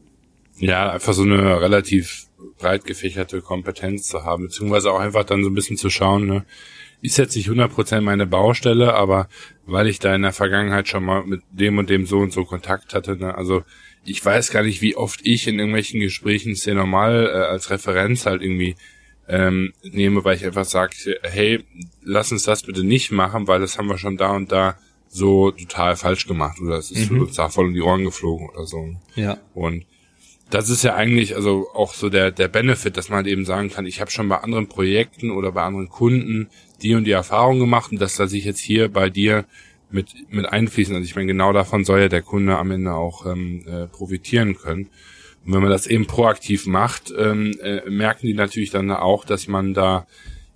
Ja, 0.59 0.91
einfach 0.91 1.12
so 1.14 1.22
eine 1.22 1.61
relativ 1.61 2.26
breit 2.59 2.84
gefächerte 2.84 3.41
Kompetenz 3.41 4.09
zu 4.09 4.24
haben, 4.24 4.45
beziehungsweise 4.45 4.91
auch 4.91 4.99
einfach 4.99 5.24
dann 5.24 5.43
so 5.43 5.51
ein 5.51 5.55
bisschen 5.55 5.76
zu 5.76 5.91
schauen, 5.91 6.26
ne, 6.26 6.45
ist 7.03 7.18
jetzt 7.18 7.36
nicht 7.36 7.48
100% 7.48 8.01
meine 8.03 8.26
Baustelle, 8.26 8.94
aber 8.94 9.28
weil 9.66 9.86
ich 9.86 9.98
da 9.98 10.14
in 10.14 10.22
der 10.22 10.32
Vergangenheit 10.32 10.88
schon 10.88 11.05
mal 11.05 11.24
mit 11.24 11.42
dem 11.51 11.78
und 11.78 11.88
dem 11.88 12.07
so 12.07 12.18
und 12.18 12.32
so 12.32 12.44
Kontakt 12.44 12.94
hatte, 12.94 13.16
ne, 13.16 13.34
also 13.34 13.62
ich 14.05 14.24
weiß 14.24 14.51
gar 14.51 14.62
nicht, 14.62 14.80
wie 14.80 14.96
oft 14.96 15.20
ich 15.24 15.46
in 15.46 15.59
irgendwelchen 15.59 16.01
Gesprächen 16.01 16.55
sehr 16.55 16.74
normal 16.74 17.26
äh, 17.26 17.38
als 17.38 17.70
Referenz 17.70 18.26
halt 18.26 18.42
irgendwie 18.42 18.76
ähm, 19.28 19.72
nehme, 19.82 20.24
weil 20.24 20.36
ich 20.36 20.44
einfach 20.44 20.64
sage, 20.64 21.18
hey, 21.22 21.64
lass 22.03 22.32
uns 22.32 22.42
das 22.42 22.62
bitte 22.62 22.82
nicht 22.82 23.12
machen, 23.12 23.46
weil 23.46 23.61
das 23.61 23.78
haben 23.78 23.88
wir 23.88 23.98
schon 23.98 24.16
da 24.16 24.30
und 24.30 24.51
da 24.51 24.76
so 25.09 25.51
total 25.51 25.96
falsch 25.96 26.26
gemacht 26.26 26.61
oder 26.61 26.78
es 26.78 26.90
ist 26.90 27.11
mhm. 27.11 27.22
uns 27.22 27.34
da 27.36 27.48
voll 27.48 27.68
in 27.68 27.74
die 27.74 27.82
Ohren 27.82 28.05
geflogen 28.05 28.48
oder 28.48 28.64
so. 28.64 28.94
Ja. 29.16 29.38
Und 29.55 29.84
das 30.51 30.68
ist 30.68 30.82
ja 30.82 30.94
eigentlich 30.94 31.36
also 31.36 31.68
auch 31.74 31.94
so 31.94 32.09
der 32.09 32.30
der 32.30 32.48
Benefit, 32.48 32.96
dass 32.96 33.09
man 33.09 33.18
halt 33.18 33.26
eben 33.26 33.44
sagen 33.44 33.70
kann, 33.70 33.86
ich 33.86 34.01
habe 34.01 34.11
schon 34.11 34.28
bei 34.28 34.38
anderen 34.38 34.68
Projekten 34.68 35.30
oder 35.30 35.53
bei 35.53 35.62
anderen 35.62 35.88
Kunden 35.88 36.48
die 36.83 36.95
und 36.95 37.05
die 37.05 37.12
Erfahrung 37.12 37.59
gemacht 37.59 37.93
und 37.93 38.01
das 38.01 38.18
lasse 38.18 38.37
ich 38.37 38.45
jetzt 38.45 38.61
hier 38.61 38.89
bei 38.89 39.11
dir 39.11 39.45
mit 39.91 40.14
mit 40.31 40.47
einfließen. 40.47 40.95
Also 40.95 41.05
ich 41.05 41.16
meine, 41.16 41.26
genau 41.26 41.53
davon 41.53 41.85
soll 41.85 42.01
ja 42.01 42.09
der 42.09 42.22
Kunde 42.22 42.57
am 42.57 42.70
Ende 42.70 42.93
auch 42.93 43.26
ähm, 43.26 43.64
äh, 43.66 43.87
profitieren 43.87 44.57
können. 44.57 44.89
Und 45.45 45.55
wenn 45.55 45.62
man 45.62 45.70
das 45.70 45.87
eben 45.87 46.07
proaktiv 46.07 46.66
macht, 46.66 47.12
ähm, 47.16 47.53
äh, 47.62 47.89
merken 47.89 48.26
die 48.26 48.35
natürlich 48.35 48.70
dann 48.70 48.91
auch, 48.91 49.24
dass 49.24 49.49
man 49.49 49.74
da 49.74 50.07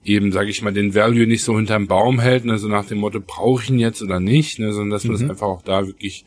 eben, 0.04 0.32
sage 0.32 0.50
ich 0.50 0.60
mal, 0.62 0.72
den 0.72 0.94
Value 0.94 1.26
nicht 1.26 1.42
so 1.42 1.56
hinterm 1.56 1.86
Baum 1.86 2.20
hält, 2.20 2.44
ne, 2.44 2.58
so 2.58 2.68
nach 2.68 2.84
dem 2.84 2.98
Motto, 2.98 3.20
brauche 3.20 3.62
ich 3.62 3.70
ihn 3.70 3.78
jetzt 3.78 4.02
oder 4.02 4.20
nicht, 4.20 4.58
ne, 4.58 4.72
sondern 4.72 4.90
dass 4.90 5.04
man 5.04 5.16
mhm. 5.16 5.20
das 5.20 5.30
einfach 5.30 5.46
auch 5.46 5.62
da 5.62 5.86
wirklich 5.86 6.26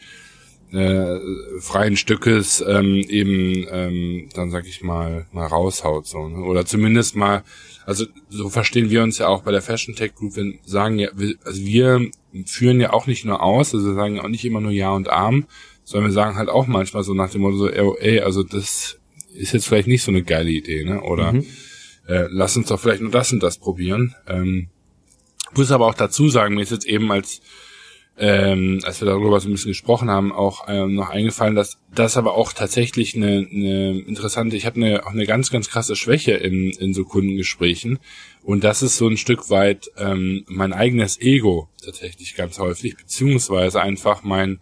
äh, 0.72 1.20
freien 1.60 1.95
Stückes 1.95 2.64
ähm, 2.68 2.95
eben 3.08 3.66
ähm, 3.72 4.30
dann 4.34 4.52
sag 4.52 4.68
ich 4.68 4.84
mal 4.84 5.26
mal 5.32 5.45
raushaut 5.45 6.08
so 6.08 6.28
ne? 6.28 6.43
oder 6.43 6.66
zumindest 6.66 7.16
mal 7.16 7.43
also 7.88 8.05
so 8.29 8.49
verstehen 8.49 8.89
wir 8.89 9.01
uns 9.01 9.17
ja 9.17 9.29
auch 9.29 9.43
bei 9.43 9.51
der 9.53 9.61
Fashion 9.61 9.95
Tech 9.95 10.13
Group. 10.13 10.35
Wir 10.35 10.55
sagen 10.65 10.99
ja 10.99 11.09
wir, 11.15 11.35
also 11.45 11.65
wir 11.65 12.11
führen 12.45 12.81
ja 12.81 12.91
auch 12.91 13.07
nicht 13.07 13.23
nur 13.23 13.41
aus 13.41 13.73
also 13.73 13.88
wir 13.88 13.95
sagen 13.95 14.19
auch 14.19 14.27
nicht 14.27 14.43
immer 14.43 14.59
nur 14.59 14.73
ja 14.73 14.91
und 14.91 15.09
arm 15.09 15.45
sondern 15.85 16.11
wir 16.11 16.13
sagen 16.13 16.35
halt 16.35 16.49
auch 16.49 16.67
manchmal 16.67 17.03
so 17.03 17.13
nach 17.13 17.31
dem 17.31 17.41
Motto 17.41 17.55
so 17.55 17.69
ey 17.69 18.19
also 18.19 18.43
das 18.43 18.99
ist 19.33 19.53
jetzt 19.53 19.67
vielleicht 19.67 19.88
nicht 19.88 20.03
so 20.03 20.11
eine 20.11 20.21
geile 20.21 20.49
Idee 20.49 20.83
ne? 20.83 21.01
Oder 21.01 21.31
mhm. 21.31 21.45
äh, 22.07 22.27
lass 22.29 22.57
uns 22.57 22.67
doch 22.67 22.79
vielleicht 22.79 23.01
nur 23.01 23.11
das 23.11 23.31
und 23.31 23.41
das 23.41 23.57
probieren. 23.57 24.15
Ähm, 24.27 24.67
muss 25.55 25.71
aber 25.71 25.88
auch 25.88 25.93
dazu 25.93 26.27
sagen 26.27 26.55
mir 26.55 26.63
ist 26.63 26.71
jetzt 26.71 26.88
eben 26.88 27.09
als 27.09 27.39
ähm, 28.20 28.80
als 28.84 28.99
wir 28.99 29.05
darüber 29.05 29.39
so 29.39 29.47
ein 29.47 29.51
bisschen 29.51 29.72
gesprochen 29.72 30.09
haben, 30.09 30.32
auch 30.32 30.65
ähm, 30.68 30.95
noch 30.95 31.09
eingefallen, 31.09 31.53
dass 31.53 31.78
das 31.93 32.18
aber 32.18 32.34
auch 32.34 32.51
tatsächlich 32.51 33.15
eine, 33.15 33.47
eine 33.51 33.99
interessante, 33.99 34.55
ich 34.55 34.65
habe 34.65 34.78
eine, 34.78 35.05
auch 35.05 35.11
eine 35.11 35.28
ganz, 35.28 35.51
ganz 35.51 35.70
krasse 35.70 35.95
Schwäche 35.95 36.32
in, 36.32 36.72
in 36.72 36.95
so 36.95 37.03
Kundengesprächen. 37.03 37.99
Und 38.41 38.63
das 38.63 38.82
ist 38.82 38.97
so 38.97 39.07
ein 39.07 39.18
Stück 39.18 39.51
weit 39.51 39.91
ähm, 39.97 40.43
mein 40.47 40.74
eigenes 40.74 41.22
Ego 41.22 41.70
tatsächlich 41.84 42.34
ganz 42.34 42.57
häufig, 42.57 42.97
beziehungsweise 42.97 43.82
einfach 43.82 44.24
mein, 44.24 44.61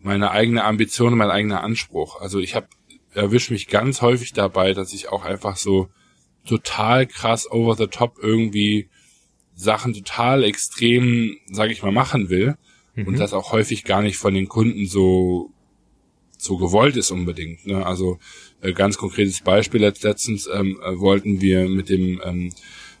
meine 0.00 0.30
eigene 0.30 0.64
Ambition, 0.64 1.18
mein 1.18 1.30
eigener 1.30 1.62
Anspruch. 1.62 2.20
Also 2.22 2.38
ich 2.38 2.54
habe 2.54 2.68
erwische 3.12 3.52
mich 3.52 3.68
ganz 3.68 4.00
häufig 4.00 4.32
dabei, 4.32 4.72
dass 4.72 4.94
ich 4.94 5.10
auch 5.10 5.24
einfach 5.24 5.56
so 5.56 5.88
total 6.46 7.06
krass 7.06 7.50
over 7.50 7.74
the 7.74 7.88
top 7.88 8.16
irgendwie 8.22 8.88
Sachen 9.54 9.92
total 9.92 10.44
extrem, 10.44 11.36
sage 11.50 11.72
ich 11.72 11.82
mal, 11.82 11.92
machen 11.92 12.30
will 12.30 12.56
mhm. 12.96 13.06
und 13.06 13.18
das 13.18 13.32
auch 13.32 13.52
häufig 13.52 13.84
gar 13.84 14.02
nicht 14.02 14.16
von 14.16 14.34
den 14.34 14.48
Kunden 14.48 14.86
so 14.86 15.50
so 16.38 16.58
gewollt 16.58 16.96
ist 16.96 17.10
unbedingt. 17.10 17.66
Ne? 17.66 17.84
Also 17.84 18.18
äh, 18.60 18.72
ganz 18.72 18.98
konkretes 18.98 19.40
Beispiel 19.40 19.80
letztens 19.80 20.48
ähm, 20.52 20.78
äh, 20.84 20.98
wollten 20.98 21.40
wir 21.40 21.68
mit 21.68 21.88
dem 21.88 22.20
ähm, 22.24 22.52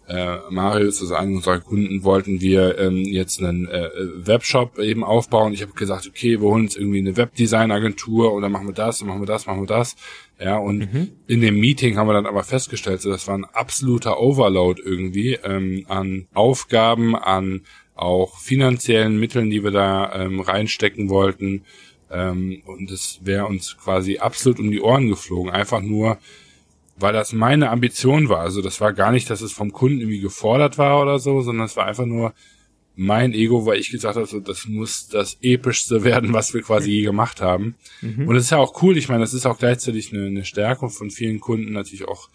äh, 0.08 0.38
Marius, 0.50 1.00
also 1.00 1.14
einen 1.16 1.36
unserer 1.36 1.60
Kunden, 1.60 2.04
wollten 2.04 2.40
wir 2.40 2.78
ähm, 2.78 2.98
jetzt 2.98 3.42
einen 3.42 3.66
äh, 3.66 3.90
Webshop 4.16 4.78
eben 4.78 5.02
aufbauen. 5.02 5.52
Ich 5.52 5.62
habe 5.62 5.72
gesagt, 5.72 6.06
okay, 6.06 6.40
wir 6.40 6.48
holen 6.48 6.64
uns 6.64 6.76
irgendwie 6.76 7.00
eine 7.00 7.16
Webdesign-Agentur 7.16 8.32
oder 8.32 8.48
machen 8.48 8.68
wir 8.68 8.74
das, 8.74 9.02
machen 9.02 9.20
wir 9.20 9.26
das, 9.26 9.46
machen 9.46 9.62
wir 9.62 9.66
das. 9.66 9.96
Ja, 10.38 10.58
und 10.58 10.92
mhm. 10.92 11.08
in 11.26 11.40
dem 11.40 11.58
Meeting 11.58 11.96
haben 11.96 12.08
wir 12.08 12.12
dann 12.12 12.26
aber 12.26 12.44
festgestellt, 12.44 13.00
so 13.00 13.10
das 13.10 13.26
war 13.26 13.36
ein 13.36 13.44
absoluter 13.44 14.20
Overload 14.20 14.80
irgendwie 14.84 15.38
ähm, 15.42 15.84
an 15.88 16.28
Aufgaben, 16.34 17.16
an 17.16 17.62
auch 17.96 18.38
finanziellen 18.38 19.18
Mitteln, 19.18 19.50
die 19.50 19.64
wir 19.64 19.70
da 19.70 20.12
ähm, 20.14 20.40
reinstecken 20.40 21.08
wollten. 21.08 21.64
Ähm, 22.10 22.62
und 22.66 22.90
es 22.90 23.20
wäre 23.22 23.46
uns 23.46 23.76
quasi 23.76 24.18
absolut 24.18 24.60
um 24.60 24.70
die 24.70 24.80
Ohren 24.80 25.08
geflogen. 25.08 25.50
Einfach 25.50 25.80
nur, 25.80 26.18
weil 26.96 27.12
das 27.12 27.32
meine 27.32 27.70
Ambition 27.70 28.28
war. 28.28 28.40
Also 28.40 28.62
das 28.62 28.80
war 28.80 28.92
gar 28.92 29.12
nicht, 29.12 29.28
dass 29.30 29.40
es 29.40 29.52
vom 29.52 29.72
Kunden 29.72 30.00
irgendwie 30.00 30.20
gefordert 30.20 30.78
war 30.78 31.02
oder 31.02 31.18
so, 31.18 31.40
sondern 31.40 31.66
es 31.66 31.76
war 31.76 31.86
einfach 31.86 32.06
nur 32.06 32.34
mein 32.98 33.34
Ego, 33.34 33.66
weil 33.66 33.78
ich 33.78 33.90
gesagt 33.90 34.16
habe, 34.16 34.26
so, 34.26 34.40
das 34.40 34.66
muss 34.66 35.08
das 35.08 35.38
epischste 35.42 36.04
werden, 36.04 36.32
was 36.32 36.54
wir 36.54 36.62
quasi 36.62 36.90
je 36.90 37.02
gemacht 37.02 37.40
haben. 37.40 37.74
Mhm. 38.02 38.28
Und 38.28 38.36
es 38.36 38.44
ist 38.44 38.50
ja 38.50 38.58
auch 38.58 38.82
cool. 38.82 38.96
Ich 38.96 39.08
meine, 39.08 39.20
das 39.20 39.34
ist 39.34 39.46
auch 39.46 39.58
gleichzeitig 39.58 40.12
eine, 40.12 40.26
eine 40.26 40.44
Stärkung 40.44 40.90
von 40.90 41.10
vielen 41.10 41.40
Kunden 41.40 41.72
natürlich 41.72 42.06
auch 42.06 42.28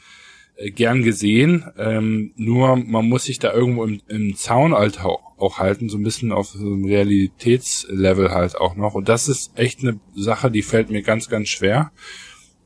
gern 0.70 1.04
gesehen. 1.04 1.66
Ähm, 1.78 2.34
nur 2.36 2.76
man 2.76 3.10
muss 3.10 3.26
sich 3.26 3.40
da 3.40 3.54
irgendwo 3.54 3.84
im, 3.84 4.02
im 4.08 4.36
Zaun 4.36 4.74
halt 4.74 5.00
auch 5.02 5.60
halten, 5.60 5.90
so 5.90 5.98
ein 5.98 6.04
bisschen 6.04 6.32
auf 6.32 6.48
so 6.48 6.60
einem 6.60 6.86
Realitätslevel 6.86 8.32
halt 8.32 8.56
auch 8.56 8.76
noch. 8.76 8.94
Und 8.94 9.10
das 9.10 9.28
ist 9.28 9.58
echt 9.58 9.82
eine 9.82 10.00
Sache, 10.16 10.52
die 10.52 10.62
fällt 10.62 10.90
mir 10.90 11.02
ganz, 11.02 11.30
ganz 11.30 11.50
schwer. 11.50 11.92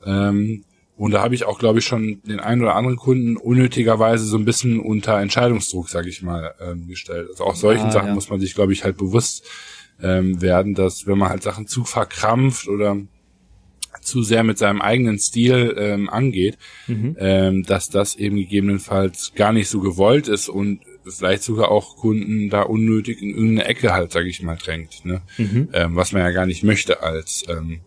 Ähm, 0.06 0.66
und 0.98 1.12
da 1.12 1.22
habe 1.22 1.36
ich 1.36 1.46
auch, 1.46 1.60
glaube 1.60 1.80
ich, 1.80 1.86
schon 1.86 2.22
den 2.24 2.40
einen 2.40 2.62
oder 2.62 2.76
anderen 2.76 2.96
Kunden 2.96 3.36
unnötigerweise 3.36 4.24
so 4.26 4.38
ein 4.38 4.46
bisschen 4.46 4.80
unter 4.80 5.20
Entscheidungsdruck, 5.20 5.90
sage 5.90 6.10
ich 6.10 6.22
mal, 6.22 6.54
ähm, 6.62 6.88
gestellt. 6.88 7.28
Also 7.30 7.44
auch 7.44 7.56
solchen 7.56 7.88
ah, 7.88 7.92
Sachen 7.92 8.10
ja. 8.10 8.14
muss 8.14 8.30
man 8.30 8.40
sich, 8.40 8.56
glaube 8.56 8.72
ich, 8.72 8.84
halt 8.84 8.98
bewusst 8.98 9.46
ähm, 10.02 10.42
werden, 10.42 10.74
dass 10.74 11.06
wenn 11.06 11.18
man 11.18 11.30
halt 11.30 11.44
Sachen 11.44 11.68
zu 11.68 11.84
verkrampft 11.84 12.68
oder 12.68 12.98
zu 14.06 14.24
sehr 14.24 14.44
mit 14.44 14.58
seinem 14.58 14.82
eigenen 14.82 15.20
Stil 15.20 15.76
ähm, 15.78 16.10
angeht, 16.10 16.58
mhm. 16.88 17.16
ähm, 17.20 17.64
dass 17.64 17.90
das 17.90 18.16
eben 18.16 18.38
gegebenenfalls 18.38 19.34
gar 19.36 19.52
nicht 19.52 19.70
so 19.70 19.80
gewollt 19.80 20.28
ist 20.28 20.50
und 20.50 20.82
vielleicht 21.08 21.44
sogar 21.44 21.70
auch 21.70 21.98
Kunden 21.98 22.50
da 22.50 22.64
unnötig 22.64 23.22
in 23.22 23.30
irgendeine 23.30 23.66
Ecke 23.66 23.94
halt, 23.94 24.12
sage 24.12 24.30
ich 24.30 24.42
mal, 24.42 24.58
drängt, 24.58 25.06
ne? 25.06 25.22
Mhm. 25.38 25.70
Ähm, 25.74 25.96
was 25.96 26.12
man 26.12 26.22
ja 26.22 26.32
gar 26.32 26.46
nicht 26.46 26.64
möchte 26.64 27.04
als 27.04 27.44
ähm, 27.48 27.82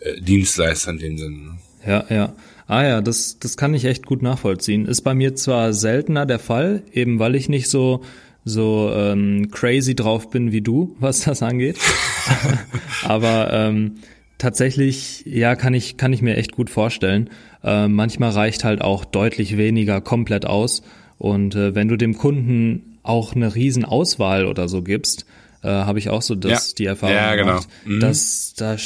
äh, 0.00 0.20
Dienstleister 0.20 0.90
in 0.90 0.98
dem 0.98 1.18
Sinne. 1.18 1.36
Ne? 1.36 1.58
Ja, 1.86 2.04
ja. 2.10 2.36
Ah 2.66 2.82
ja, 2.82 3.00
das, 3.00 3.38
das 3.38 3.56
kann 3.56 3.74
ich 3.74 3.84
echt 3.84 4.06
gut 4.06 4.22
nachvollziehen. 4.22 4.86
Ist 4.86 5.02
bei 5.02 5.14
mir 5.14 5.36
zwar 5.36 5.72
seltener 5.72 6.26
der 6.26 6.40
Fall, 6.40 6.82
eben 6.92 7.20
weil 7.20 7.36
ich 7.36 7.48
nicht 7.48 7.68
so 7.68 8.02
so 8.48 8.92
ähm, 8.94 9.50
crazy 9.50 9.96
drauf 9.96 10.30
bin 10.30 10.52
wie 10.52 10.60
du, 10.60 10.96
was 11.00 11.22
das 11.22 11.42
angeht. 11.42 11.78
Aber 13.02 13.52
ähm, 13.52 13.96
tatsächlich, 14.38 15.22
ja, 15.26 15.54
kann 15.56 15.74
ich, 15.74 15.96
kann 15.96 16.12
ich 16.12 16.22
mir 16.22 16.36
echt 16.36 16.52
gut 16.52 16.70
vorstellen. 16.70 17.30
Äh, 17.64 17.88
manchmal 17.88 18.30
reicht 18.30 18.64
halt 18.64 18.82
auch 18.82 19.04
deutlich 19.04 19.56
weniger 19.56 20.00
komplett 20.00 20.46
aus. 20.46 20.82
Und 21.18 21.54
äh, 21.54 21.74
wenn 21.74 21.88
du 21.88 21.96
dem 21.96 22.16
Kunden 22.16 22.98
auch 23.02 23.34
eine 23.34 23.54
riesen 23.54 23.84
Auswahl 23.84 24.46
oder 24.46 24.68
so 24.68 24.82
gibst, 24.82 25.26
äh, 25.62 25.68
habe 25.68 25.98
ich 25.98 26.10
auch 26.10 26.22
so 26.22 26.34
das, 26.34 26.70
Ja. 26.70 26.74
die 26.78 26.84
Erfahrung 26.86 27.14
Ja, 27.16 27.34
genau. 27.34 27.46
gemacht, 27.52 27.68
Mhm. 27.84 28.00
dass 28.00 28.54
da 28.56 28.76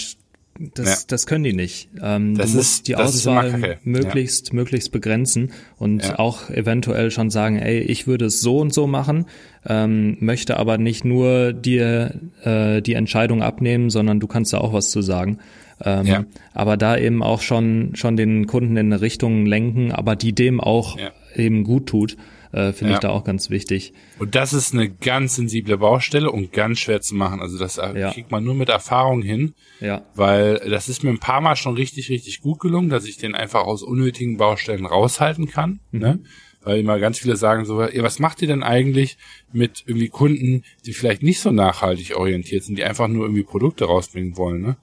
das, 0.74 0.86
Ja. 0.86 0.96
das 1.08 1.26
können 1.26 1.42
die 1.44 1.54
nicht. 1.54 1.88
Ähm, 2.02 2.36
Das 2.36 2.50
du 2.50 2.58
musst 2.58 2.70
ist- 2.74 2.88
die 2.88 2.96
Auswahl 2.96 3.78
möglichst, 3.82 4.52
möglichst 4.52 4.92
begrenzen 4.92 5.52
und 5.78 6.02
Ja. 6.04 6.18
auch 6.18 6.50
eventuell 6.50 7.10
schon 7.10 7.30
sagen, 7.30 7.56
ey, 7.58 7.78
ich 7.80 8.06
würde 8.06 8.26
es 8.26 8.42
so 8.42 8.58
und 8.58 8.74
so 8.74 8.86
machen, 8.86 9.24
ähm, 9.66 10.16
möchte 10.20 10.56
aber 10.58 10.78
nicht 10.78 11.04
nur 11.04 11.52
dir 11.52 12.14
äh, 12.44 12.80
die 12.82 12.94
Entscheidung 12.94 13.42
abnehmen, 13.42 13.90
sondern 13.90 14.20
du 14.20 14.26
kannst 14.26 14.52
da 14.52 14.58
auch 14.58 14.72
was 14.72 14.90
zu 14.90 15.02
sagen. 15.02 15.38
Ähm, 15.82 16.06
Ja. 16.06 16.24
Aber 16.54 16.76
da 16.76 16.96
eben 16.96 17.22
auch 17.22 17.40
schon, 17.40 17.92
schon 17.94 18.16
den 18.16 18.46
Kunden 18.46 18.76
in 18.76 18.92
eine 18.92 19.00
Richtung 19.00 19.46
lenken, 19.46 19.92
aber 19.92 20.16
die 20.16 20.32
dem 20.34 20.60
auch 20.60 20.98
Ja. 20.98 21.10
eben 21.34 21.64
gut 21.64 21.86
tut, 21.86 22.16
äh, 22.52 22.72
finde 22.72 22.92
Ja. 22.92 22.96
ich 22.96 23.00
da 23.00 23.10
auch 23.10 23.24
ganz 23.24 23.48
wichtig. 23.50 23.92
Und 24.18 24.34
das 24.34 24.52
ist 24.52 24.74
eine 24.74 24.88
ganz 24.90 25.36
sensible 25.36 25.78
Baustelle 25.78 26.30
und 26.30 26.52
ganz 26.52 26.78
schwer 26.80 27.00
zu 27.00 27.14
machen. 27.14 27.40
Also 27.40 27.58
das 27.58 27.78
äh, 27.78 28.10
kriegt 28.12 28.30
man 28.30 28.42
nur 28.44 28.54
mit 28.54 28.68
Erfahrung 28.68 29.22
hin, 29.22 29.54
Ja, 29.80 30.02
weil 30.14 30.56
das 30.68 30.88
ist 30.88 31.02
mir 31.04 31.10
ein 31.10 31.20
paar 31.20 31.40
Mal 31.40 31.56
schon 31.56 31.74
richtig, 31.74 32.10
richtig 32.10 32.40
gut 32.40 32.58
gelungen, 32.60 32.88
dass 32.90 33.06
ich 33.06 33.16
den 33.18 33.34
einfach 33.34 33.62
aus 33.64 33.82
unnötigen 33.82 34.36
Baustellen 34.36 34.84
raushalten 34.84 35.46
kann. 35.48 35.80
Ne? 35.92 36.20
Weil 36.62 36.80
immer 36.80 36.98
ganz 36.98 37.18
viele 37.18 37.36
sagen 37.36 37.64
so, 37.64 37.82
ja, 37.82 38.02
was 38.02 38.18
macht 38.18 38.42
ihr 38.42 38.48
denn 38.48 38.62
eigentlich 38.62 39.16
mit 39.52 39.84
irgendwie 39.86 40.08
Kunden, 40.08 40.62
die 40.84 40.92
vielleicht 40.92 41.22
nicht 41.22 41.40
so 41.40 41.50
nachhaltig 41.50 42.16
orientiert 42.16 42.64
sind, 42.64 42.76
die 42.76 42.84
einfach 42.84 43.08
nur 43.08 43.24
irgendwie 43.24 43.44
Produkte 43.44 43.86
rausbringen 43.86 44.36
wollen. 44.36 44.60
Ne? 44.60 44.76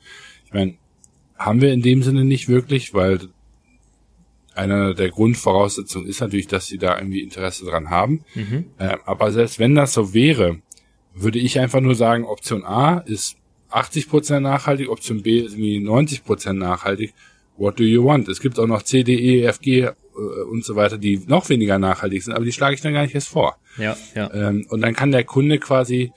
Ich 0.46 0.54
meine, 0.54 0.76
haben 1.38 1.62
wir 1.62 1.72
in 1.72 1.84
dem 1.84 2.02
Sinne 2.02 2.26
nicht 2.26 2.48
wirklich, 2.48 2.94
weil 2.96 3.20
einer 4.56 4.96
der 4.96 5.10
Grundvoraussetzungen 5.10 6.08
ist 6.08 6.20
natürlich, 6.20 6.48
dass 6.48 6.66
sie 6.66 6.80
da 6.80 6.98
irgendwie 6.98 7.22
Interesse 7.22 7.66
dran 7.66 7.92
haben. 7.92 8.24
Äh, 8.80 8.98
aber 9.06 9.32
selbst 9.32 9.60
wenn 9.60 9.76
das 9.76 9.94
so 9.94 10.16
wäre, 10.16 10.60
würde 11.14 11.40
ich 11.40 11.60
einfach 11.60 11.82
nur 11.82 11.96
sagen, 11.96 12.26
Option 12.26 12.64
A 12.64 13.00
ist 13.00 13.38
80% 13.72 14.40
nachhaltig, 14.40 14.90
Option 14.90 15.22
B 15.22 15.40
ist 15.40 15.54
irgendwie 15.54 15.78
90% 15.78 16.54
nachhaltig. 16.54 17.14
What 17.58 17.80
do 17.80 17.84
you 17.84 18.04
want? 18.06 18.28
Es 18.28 18.40
gibt 18.40 18.60
auch 18.60 18.68
noch 18.68 18.84
C, 18.84 19.04
D, 19.04 19.16
E, 19.16 19.44
F, 19.44 19.60
G 19.60 19.90
und 20.50 20.66
so 20.66 20.76
weiter, 20.76 20.98
die 20.98 21.22
noch 21.28 21.48
weniger 21.50 21.78
nachhaltig 21.80 22.24
sind, 22.24 22.34
aber 22.34 22.46
die 22.46 22.52
schlage 22.52 22.76
ich 22.76 22.82
dann 22.82 22.94
gar 22.94 23.04
nicht 23.04 23.16
erst 23.16 23.30
vor. 23.30 23.58
ja, 23.78 23.96
ja, 24.16 24.32
Ähm, 24.34 24.66
und 24.70 24.82
dann 24.82 24.94
kann 24.96 25.12
der 25.12 25.24
Kunde 25.24 25.58
quasi 25.60 26.12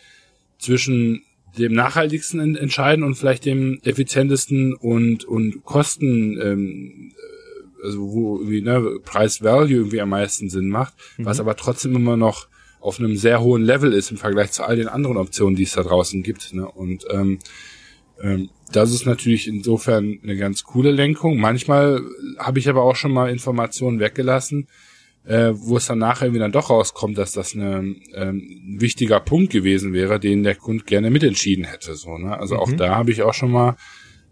zwischen 0.59 1.23
dem 1.59 1.73
nachhaltigsten 1.73 2.39
en- 2.41 2.57
entscheiden 2.57 3.03
und 3.05 3.15
vielleicht 3.17 3.45
dem 3.45 3.81
effizientesten 3.83 4.75
und 4.75 5.25
und 5.25 5.65
Kosten 5.65 6.39
ähm, 6.41 7.13
äh, 7.17 7.87
also 7.87 8.13
wo 8.13 8.39
irgendwie 8.39 8.61
ne, 8.63 8.99
Price 9.05 9.43
Value 9.43 9.77
irgendwie 9.79 10.01
am 10.01 10.11
meisten 10.11 10.51
Sinn 10.51 10.69
macht, 10.69 10.93
was 11.19 11.41
aber 11.41 11.57
trotzdem 11.57 11.97
immer 11.97 12.17
noch 12.17 12.47
auf 12.79 12.99
einem 12.99 13.17
sehr 13.17 13.41
hohen 13.43 13.63
Level 13.63 13.93
ist 13.93 14.11
im 14.11 14.17
Vergleich 14.17 14.53
zu 14.53 14.63
all 14.65 14.77
den 14.77 14.89
anderen 14.89 15.17
Optionen, 15.17 15.57
die 15.57 15.63
es 15.65 15.73
da 15.73 15.83
draußen 15.83 16.23
gibt. 16.23 16.53
Ne? 16.55 16.67
Und 16.69 17.05
ähm, 17.11 17.39
ähm, 18.23 18.49
das 18.73 18.93
ist 18.93 19.07
natürlich 19.07 19.49
insofern 19.49 20.19
eine 20.23 20.37
ganz 20.37 20.63
coole 20.65 20.91
Lenkung. 20.91 21.39
Manchmal 21.39 22.01
habe 22.45 22.59
ich 22.59 22.69
aber 22.69 22.83
auch 22.83 22.97
schon 22.97 23.13
mal 23.13 23.31
Informationen 23.31 24.01
weggelassen, 24.01 24.69
äh, 25.25 25.53
wo 25.55 25.77
es 25.77 25.87
dann 25.87 25.99
nachher 25.99 26.27
irgendwie 26.27 26.41
dann 26.41 26.53
doch 26.53 26.71
rauskommt, 26.71 27.19
dass 27.19 27.33
das 27.33 27.55
eine, 27.55 27.95
ähm, 28.15 28.75
ein 28.75 28.81
wichtiger 28.81 29.21
Punkt 29.21 29.53
gewesen 29.53 29.93
wäre, 29.93 30.19
den 30.19 30.43
der 30.43 30.55
Kunde 30.55 30.85
gerne 30.85 31.11
mitentschieden 31.11 31.65
hätte. 31.65 31.95
So, 31.95 32.19
ne? 32.19 32.39
Also 32.39 32.57
auch 32.57 32.73
da 32.73 32.97
habe 32.97 33.11
ich 33.11 33.23
auch 33.23 33.35
schon 33.35 33.51
mal 33.51 33.77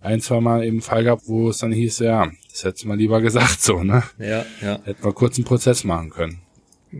ein, 0.00 0.20
zwei 0.20 0.40
Mal 0.40 0.64
eben 0.64 0.80
Fall 0.80 1.04
gehabt, 1.04 1.22
wo 1.26 1.50
es 1.50 1.58
dann 1.58 1.72
hieß, 1.72 2.00
ja, 2.00 2.30
das 2.50 2.64
hättest 2.64 2.84
du 2.84 2.88
mal 2.88 2.96
lieber 2.96 3.20
gesagt, 3.20 3.60
so, 3.62 3.82
ne? 3.82 4.02
ja, 4.18 4.44
ja. 4.62 4.80
Hätten 4.84 5.04
wir 5.04 5.12
kurz 5.12 5.36
einen 5.36 5.44
Prozess 5.44 5.84
machen 5.84 6.10
können. 6.10 6.38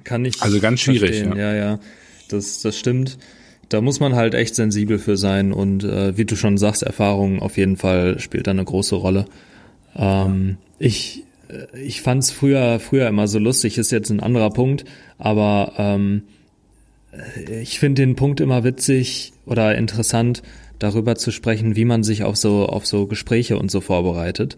Kann 0.05 0.25
ich. 0.25 0.43
Also 0.43 0.61
ganz 0.61 0.81
schwierig, 0.81 1.17
verstehen. 1.17 1.37
ja. 1.37 1.55
Ja, 1.55 1.55
ja. 1.55 1.81
Das, 2.29 2.61
das 2.61 2.79
stimmt. 2.79 3.19
Da 3.69 3.81
muss 3.81 4.01
man 4.01 4.15
halt 4.15 4.35
echt 4.35 4.55
sensibel 4.55 4.99
für 4.99 5.17
sein 5.17 5.53
und 5.53 5.85
äh, 5.85 6.17
wie 6.17 6.25
du 6.25 6.37
schon 6.37 6.59
sagst, 6.59 6.83
Erfahrung 6.83 7.41
auf 7.41 7.57
jeden 7.57 7.77
Fall 7.77 8.19
spielt 8.19 8.47
da 8.47 8.51
eine 8.51 8.65
große 8.65 8.95
Rolle. 8.97 9.27
Ähm, 9.99 10.57
ich 10.79 11.25
äh, 11.49 11.79
ich 11.79 12.01
fand's 12.01 12.31
früher 12.31 12.79
früher 12.81 13.09
immer 13.09 13.29
so 13.29 13.39
lustig, 13.39 13.79
ist 13.79 13.91
jetzt 13.91 14.11
ein 14.11 14.21
anderer 14.21 14.51
Punkt, 14.51 14.85
aber 15.19 15.73
ähm, 15.77 16.23
ich 17.61 17.79
finde 17.79 18.03
den 18.03 18.17
Punkt 18.17 18.41
immer 18.41 18.65
witzig 18.65 19.33
oder 19.47 19.77
interessant, 19.77 20.43
darüber 20.79 21.17
zu 21.17 21.31
sprechen, 21.31 21.75
wie 21.75 21.85
man 21.85 22.03
sich 22.03 22.23
auf 22.23 22.37
so 22.37 22.67
auf 22.67 22.87
so 22.87 23.07
Gespräche 23.07 23.59
und 23.59 23.71
so 23.71 23.81
vorbereitet. 23.81 24.57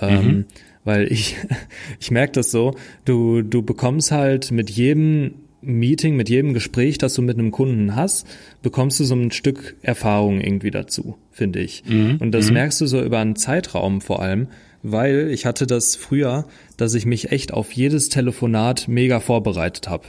Ähm, 0.00 0.44
weil 0.84 1.10
ich 1.10 1.36
ich 2.00 2.10
merke 2.10 2.32
das 2.32 2.50
so, 2.50 2.76
du 3.04 3.42
du 3.42 3.62
bekommst 3.62 4.12
halt 4.12 4.50
mit 4.50 4.70
jedem 4.70 5.34
Meeting, 5.62 6.14
mit 6.14 6.28
jedem 6.28 6.54
Gespräch, 6.54 6.98
das 6.98 7.14
du 7.14 7.22
mit 7.22 7.38
einem 7.38 7.50
Kunden 7.50 7.96
hast, 7.96 8.26
bekommst 8.62 9.00
du 9.00 9.04
so 9.04 9.16
ein 9.16 9.32
Stück 9.32 9.74
Erfahrung 9.82 10.40
irgendwie 10.40 10.70
dazu, 10.70 11.16
finde 11.32 11.60
ich. 11.60 11.82
Und 12.20 12.30
das 12.32 12.52
merkst 12.52 12.80
du 12.80 12.86
so 12.86 13.02
über 13.02 13.18
einen 13.18 13.34
Zeitraum 13.34 14.00
vor 14.00 14.22
allem, 14.22 14.46
weil 14.92 15.30
ich 15.30 15.46
hatte 15.46 15.66
das 15.66 15.96
früher, 15.96 16.46
dass 16.76 16.94
ich 16.94 17.06
mich 17.06 17.32
echt 17.32 17.52
auf 17.52 17.72
jedes 17.72 18.08
Telefonat 18.08 18.88
mega 18.88 19.20
vorbereitet 19.20 19.88
habe 19.88 20.04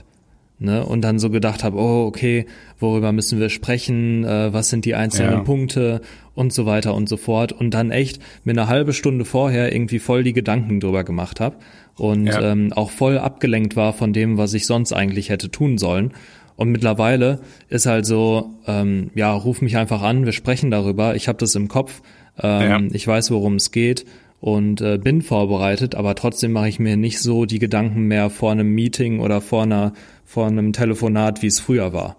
ne, 0.60 0.86
und 0.86 1.02
dann 1.02 1.20
so 1.20 1.30
gedacht 1.30 1.64
habe, 1.64 1.78
oh, 1.78 2.06
okay, 2.06 2.46
worüber 2.80 3.12
müssen 3.12 3.40
wir 3.40 3.50
sprechen, 3.50 4.24
äh, 4.24 4.54
was 4.54 4.70
sind 4.70 4.86
die 4.86 4.96
einzelnen 4.96 5.38
Ja. 5.40 5.44
Punkte 5.44 6.02
und 6.36 6.54
so 6.54 6.66
weiter 6.66 6.94
und 6.96 7.10
so 7.10 7.18
fort 7.18 7.52
und 7.52 7.74
dann 7.74 7.92
echt 7.92 8.20
mir 8.44 8.52
eine 8.52 8.68
halbe 8.68 8.94
Stunde 8.94 9.26
vorher 9.26 9.72
irgendwie 9.74 10.00
voll 10.00 10.24
die 10.24 10.34
Gedanken 10.34 10.80
drüber 10.80 11.04
gemacht 11.04 11.40
habe 11.40 11.56
und 11.96 12.28
Ja. 12.28 12.52
ähm, 12.52 12.72
auch 12.74 12.92
voll 12.92 13.18
abgelenkt 13.18 13.76
war 13.76 13.94
von 13.94 14.14
dem, 14.14 14.38
was 14.38 14.54
ich 14.54 14.66
sonst 14.68 14.94
eigentlich 14.94 15.30
hätte 15.30 15.50
tun 15.50 15.78
sollen. 15.78 16.14
Und 16.56 16.70
mittlerweile 16.72 17.40
ist 17.70 17.86
halt 17.86 18.08
so, 18.08 18.56
ähm, 18.66 19.12
ja, 19.14 19.32
ruf 19.32 19.62
mich 19.62 19.78
einfach 19.78 20.02
an, 20.02 20.26
wir 20.26 20.32
sprechen 20.32 20.72
darüber, 20.72 21.16
ich 21.16 21.28
habe 21.28 21.38
das 21.38 21.54
im 21.54 21.68
Kopf, 21.68 22.02
ähm, 22.42 22.62
Ja. 22.70 22.80
ich 22.94 23.06
weiß, 23.08 23.30
worum 23.32 23.56
es 23.56 23.72
geht 23.72 24.06
und 24.40 24.82
äh, 24.82 24.98
bin 24.98 25.22
vorbereitet, 25.22 25.96
aber 25.96 26.16
trotzdem 26.16 26.52
mache 26.52 26.70
ich 26.70 26.80
mir 26.80 26.96
nicht 26.98 27.20
so 27.20 27.46
die 27.46 27.60
Gedanken 27.60 28.04
mehr 28.04 28.30
vor 28.30 28.52
einem 28.52 28.70
Meeting 28.70 29.20
oder 29.20 29.42
vor 29.42 29.64
einer 29.64 29.94
vor 30.26 30.48
einem 30.48 30.74
Telefonat, 30.74 31.42
wie 31.42 31.48
es 31.48 31.60
früher 31.60 31.94
war. 31.94 32.18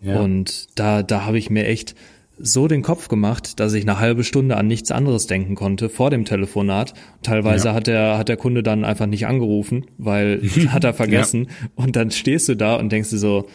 Ja. 0.00 0.20
Und 0.20 0.68
da 0.74 1.02
da 1.02 1.24
habe 1.24 1.38
ich 1.38 1.50
mir 1.50 1.66
echt 1.66 1.94
so 2.36 2.66
den 2.66 2.82
Kopf 2.82 3.06
gemacht, 3.06 3.60
dass 3.60 3.74
ich 3.74 3.84
eine 3.84 4.00
halbe 4.00 4.24
Stunde 4.24 4.56
an 4.56 4.66
nichts 4.66 4.90
anderes 4.90 5.28
denken 5.28 5.54
konnte 5.54 5.88
vor 5.88 6.10
dem 6.10 6.24
Telefonat. 6.24 6.92
Teilweise 7.22 7.68
Ja. 7.68 7.74
hat 7.74 7.86
der 7.86 8.18
hat 8.18 8.28
der 8.28 8.36
Kunde 8.36 8.64
dann 8.64 8.84
einfach 8.84 9.06
nicht 9.06 9.26
angerufen, 9.26 9.86
weil 9.98 10.42
hat 10.70 10.82
er 10.82 10.94
vergessen. 10.94 11.48
Und 11.76 11.94
dann 11.94 12.10
stehst 12.10 12.48
du 12.48 12.56
da 12.56 12.74
und 12.74 12.90
denkst 12.90 13.10
dir 13.10 13.18
so, 13.18 13.46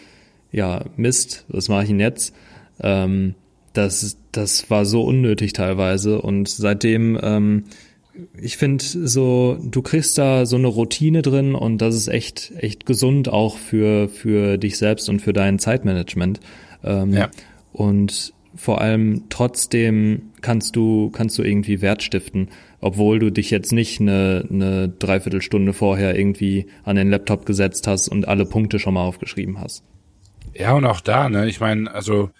ja 0.52 0.86
Mist, 0.96 1.46
was 1.50 1.68
mache 1.68 1.84
ich 1.84 1.90
denn 1.90 2.00
jetzt? 2.00 2.34
Ähm, 2.80 3.36
das 3.74 4.18
das 4.32 4.70
war 4.70 4.86
so 4.86 5.04
unnötig 5.04 5.52
teilweise 5.54 6.22
und 6.22 6.48
seitdem 6.48 7.20
ähm, 7.22 7.64
ich 8.40 8.58
finde 8.58 8.84
so, 8.84 9.58
du 9.62 9.82
kriegst 9.82 10.18
da 10.18 10.46
so 10.46 10.56
eine 10.56 10.68
Routine 10.68 11.22
drin 11.22 11.56
und 11.56 11.80
das 11.80 11.96
ist 11.96 12.08
echt, 12.08 12.52
echt 12.58 12.86
gesund 12.86 13.30
auch 13.30 13.58
für, 13.58 14.10
für 14.10 14.58
dich 14.58 14.78
selbst 14.78 15.10
und 15.10 15.22
für 15.22 15.34
dein 15.34 15.60
Zeitmanagement. 15.60 16.40
Ähm, 16.84 17.14
Ja. 17.14 17.30
Und 17.72 18.34
vor 18.56 18.82
allem 18.82 19.26
trotzdem 19.30 20.32
kannst 20.42 20.76
du, 20.76 21.10
kannst 21.12 21.38
du 21.38 21.44
irgendwie 21.44 21.82
Wert 21.82 22.04
stiften, 22.04 22.50
obwohl 22.82 23.20
du 23.20 23.32
dich 23.32 23.52
jetzt 23.52 23.72
nicht 23.72 24.02
eine, 24.02 24.46
eine 24.50 24.90
Dreiviertelstunde 24.90 25.74
vorher 25.74 26.18
irgendwie 26.18 26.68
an 26.84 26.96
den 26.96 27.10
Laptop 27.10 27.46
gesetzt 27.46 27.88
hast 27.88 28.10
und 28.10 28.28
alle 28.28 28.46
Punkte 28.46 28.80
schon 28.80 28.96
mal 28.96 29.04
aufgeschrieben 29.04 29.60
hast. 29.62 29.84
Ja, 30.54 30.74
und 30.74 30.86
auch 30.86 31.02
da, 31.02 31.30
ne, 31.30 31.48
ich 31.48 31.60
meine, 31.60 31.94
also 31.94 32.32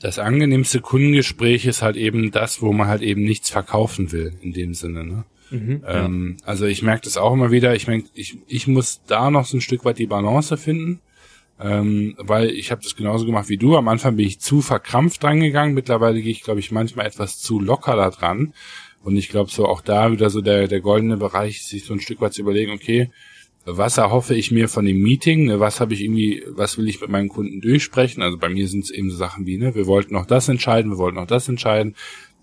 das 0.00 0.18
angenehmste 0.18 0.80
Kundengespräch 0.80 1.66
ist 1.66 1.82
halt 1.82 1.96
eben 1.96 2.30
das, 2.30 2.62
wo 2.62 2.72
man 2.72 2.88
halt 2.88 3.02
eben 3.02 3.22
nichts 3.22 3.50
verkaufen 3.50 4.12
will, 4.12 4.32
in 4.40 4.52
dem 4.52 4.74
Sinne, 4.74 5.04
ne? 5.04 5.24
ähm, 5.86 6.36
Also 6.44 6.66
ich 6.66 6.82
merke 6.82 7.02
das 7.04 7.16
auch 7.16 7.32
immer 7.32 7.50
wieder, 7.50 7.74
ich 7.74 7.86
meine, 7.86 8.04
ich, 8.14 8.38
ich 8.46 8.66
muss 8.66 9.00
da 9.06 9.30
noch 9.30 9.46
so 9.46 9.56
ein 9.56 9.62
Stück 9.62 9.84
weit 9.84 9.98
die 9.98 10.06
Balance 10.06 10.56
finden, 10.56 11.00
ähm, 11.60 12.14
weil 12.18 12.50
ich 12.50 12.70
habe 12.70 12.82
das 12.82 12.94
genauso 12.94 13.26
gemacht 13.26 13.48
wie 13.48 13.56
du. 13.56 13.76
Am 13.76 13.88
Anfang 13.88 14.16
bin 14.16 14.26
ich 14.26 14.40
zu 14.40 14.60
verkrampft 14.60 15.22
drangegangen, 15.22 15.74
mittlerweile 15.74 16.20
gehe 16.20 16.30
ich, 16.30 16.42
glaube 16.42 16.60
ich, 16.60 16.70
manchmal 16.70 17.06
etwas 17.06 17.38
zu 17.38 17.58
locker 17.58 17.96
da 17.96 18.10
dran. 18.10 18.52
Und 19.02 19.16
ich 19.16 19.28
glaube, 19.28 19.50
so 19.50 19.66
auch 19.66 19.80
da 19.80 20.12
wieder 20.12 20.28
so 20.28 20.40
der, 20.40 20.68
der 20.68 20.80
goldene 20.80 21.16
Bereich, 21.16 21.62
sich 21.62 21.84
so 21.84 21.94
ein 21.94 22.00
Stück 22.00 22.20
weit 22.20 22.34
zu 22.34 22.42
überlegen, 22.42 22.72
okay, 22.72 23.10
was 23.76 23.98
erhoffe 23.98 24.34
ich 24.34 24.50
mir 24.50 24.68
von 24.68 24.84
dem 24.84 25.00
Meeting, 25.00 25.46
ne, 25.46 25.60
was 25.60 25.80
habe 25.80 25.94
ich 25.94 26.02
irgendwie, 26.02 26.42
was 26.48 26.78
will 26.78 26.88
ich 26.88 27.00
mit 27.00 27.10
meinen 27.10 27.28
Kunden 27.28 27.60
durchsprechen? 27.60 28.22
Also 28.22 28.38
bei 28.38 28.48
mir 28.48 28.68
sind 28.68 28.84
es 28.84 28.90
eben 28.90 29.10
so 29.10 29.16
Sachen 29.16 29.46
wie, 29.46 29.58
ne, 29.58 29.74
wir 29.74 29.86
wollten 29.86 30.14
noch 30.14 30.26
das 30.26 30.48
entscheiden, 30.48 30.92
wir 30.92 30.98
wollten 30.98 31.16
noch 31.16 31.26
das 31.26 31.48
entscheiden, 31.48 31.94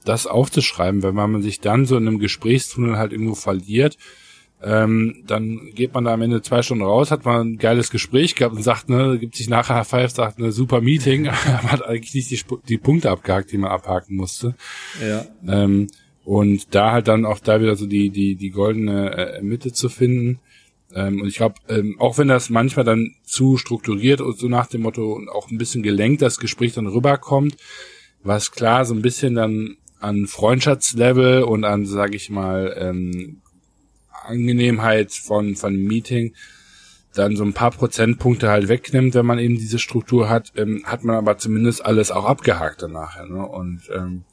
das 0.04 0.28
aufzuschreiben, 0.28 1.04
weil 1.04 1.16
wenn 1.16 1.32
man 1.32 1.42
sich 1.42 1.60
dann 1.60 1.86
so 1.86 1.98
in 1.98 2.08
einem 2.08 2.20
Gesprächstunnel 2.20 2.98
halt 2.98 3.12
irgendwo 3.12 3.36
verliert, 3.36 3.98
ähm, 4.64 5.24
dann 5.28 5.72
geht 5.76 5.94
man 5.94 6.06
da 6.06 6.14
am 6.14 6.22
Ende 6.22 6.42
zwei 6.42 6.62
Stunden 6.62 6.84
raus, 6.84 7.12
hat 7.12 7.26
man 7.26 7.48
ein 7.48 7.58
geiles 7.58 7.92
Gespräch 7.92 8.36
gehabt 8.36 8.56
und 8.56 8.64
sagt, 8.64 8.90
ne, 8.90 9.18
gibt 9.20 9.36
sich 9.36 9.50
nachher 9.50 9.84
Five, 9.84 10.12
sagt, 10.12 10.40
ne, 10.40 10.52
super 10.52 10.82
Meeting, 10.82 11.28
aber 11.58 11.72
hat 11.72 11.86
eigentlich 11.86 12.14
nicht 12.14 12.32
die, 12.32 12.58
die 12.70 12.78
Punkte 12.78 13.12
abgehakt, 13.12 13.52
die 13.52 13.58
man 13.58 13.72
abhaken 13.72 14.16
musste. 14.16 14.56
Ja. 15.02 15.26
Ähm, 15.48 15.88
und 16.24 16.74
da 16.74 16.92
halt 16.92 17.08
dann 17.08 17.26
auch 17.26 17.40
da 17.40 17.62
wieder 17.62 17.76
so 17.76 17.86
die, 17.86 18.10
die, 18.10 18.36
die 18.36 18.50
goldene 18.50 19.36
äh, 19.36 19.42
Mitte 19.44 19.72
zu 19.72 19.90
finden. 19.90 20.40
Ähm, 20.96 21.22
und 21.22 21.28
ich 21.28 21.36
glaube, 21.36 21.56
ähm, 21.68 21.98
auch 22.00 22.18
wenn 22.18 22.30
das 22.30 22.50
manchmal 22.50 22.86
dann 22.86 23.16
zu 23.24 23.58
strukturiert 23.58 24.22
und 24.22 24.38
so 24.40 24.48
nach 24.48 24.68
dem 24.68 24.82
Motto 24.82 25.14
und 25.14 25.30
auch 25.30 25.52
ein 25.52 25.58
bisschen 25.58 25.84
gelenkt 25.84 26.22
das 26.22 26.40
Gespräch 26.40 26.74
dann 26.74 26.88
rüberkommt, 26.88 27.58
was 28.24 28.52
klar 28.52 28.86
so 28.86 28.96
ein 28.96 29.02
bisschen 29.02 29.36
dann 29.36 29.78
an 30.00 30.26
Freundschaftslevel 30.26 31.44
und 31.44 31.66
an, 31.66 31.86
sage 31.86 32.16
ich 32.16 32.30
mal, 32.30 32.76
ähm, 32.80 33.42
Angenehmheit 34.26 35.12
von 35.12 35.56
von 35.56 35.76
Meeting 35.76 36.34
dann 37.14 37.36
so 37.36 37.44
ein 37.44 37.54
paar 37.54 37.72
Prozentpunkte 37.72 38.50
halt 38.50 38.68
wegnimmt, 38.68 39.16
wenn 39.16 39.26
man 39.26 39.40
eben 39.40 39.56
diese 39.56 39.80
Struktur 39.80 40.30
hat, 40.30 40.52
ähm, 40.56 40.84
hat 40.86 41.04
man 41.04 41.16
aber 41.16 41.38
zumindest 41.38 41.86
alles 41.86 42.12
auch 42.12 42.26
abgehakt 42.26 42.82
danach. 42.82 43.18
Ne? 43.28 43.46
Und 43.46 43.82
ähm, 43.94 44.24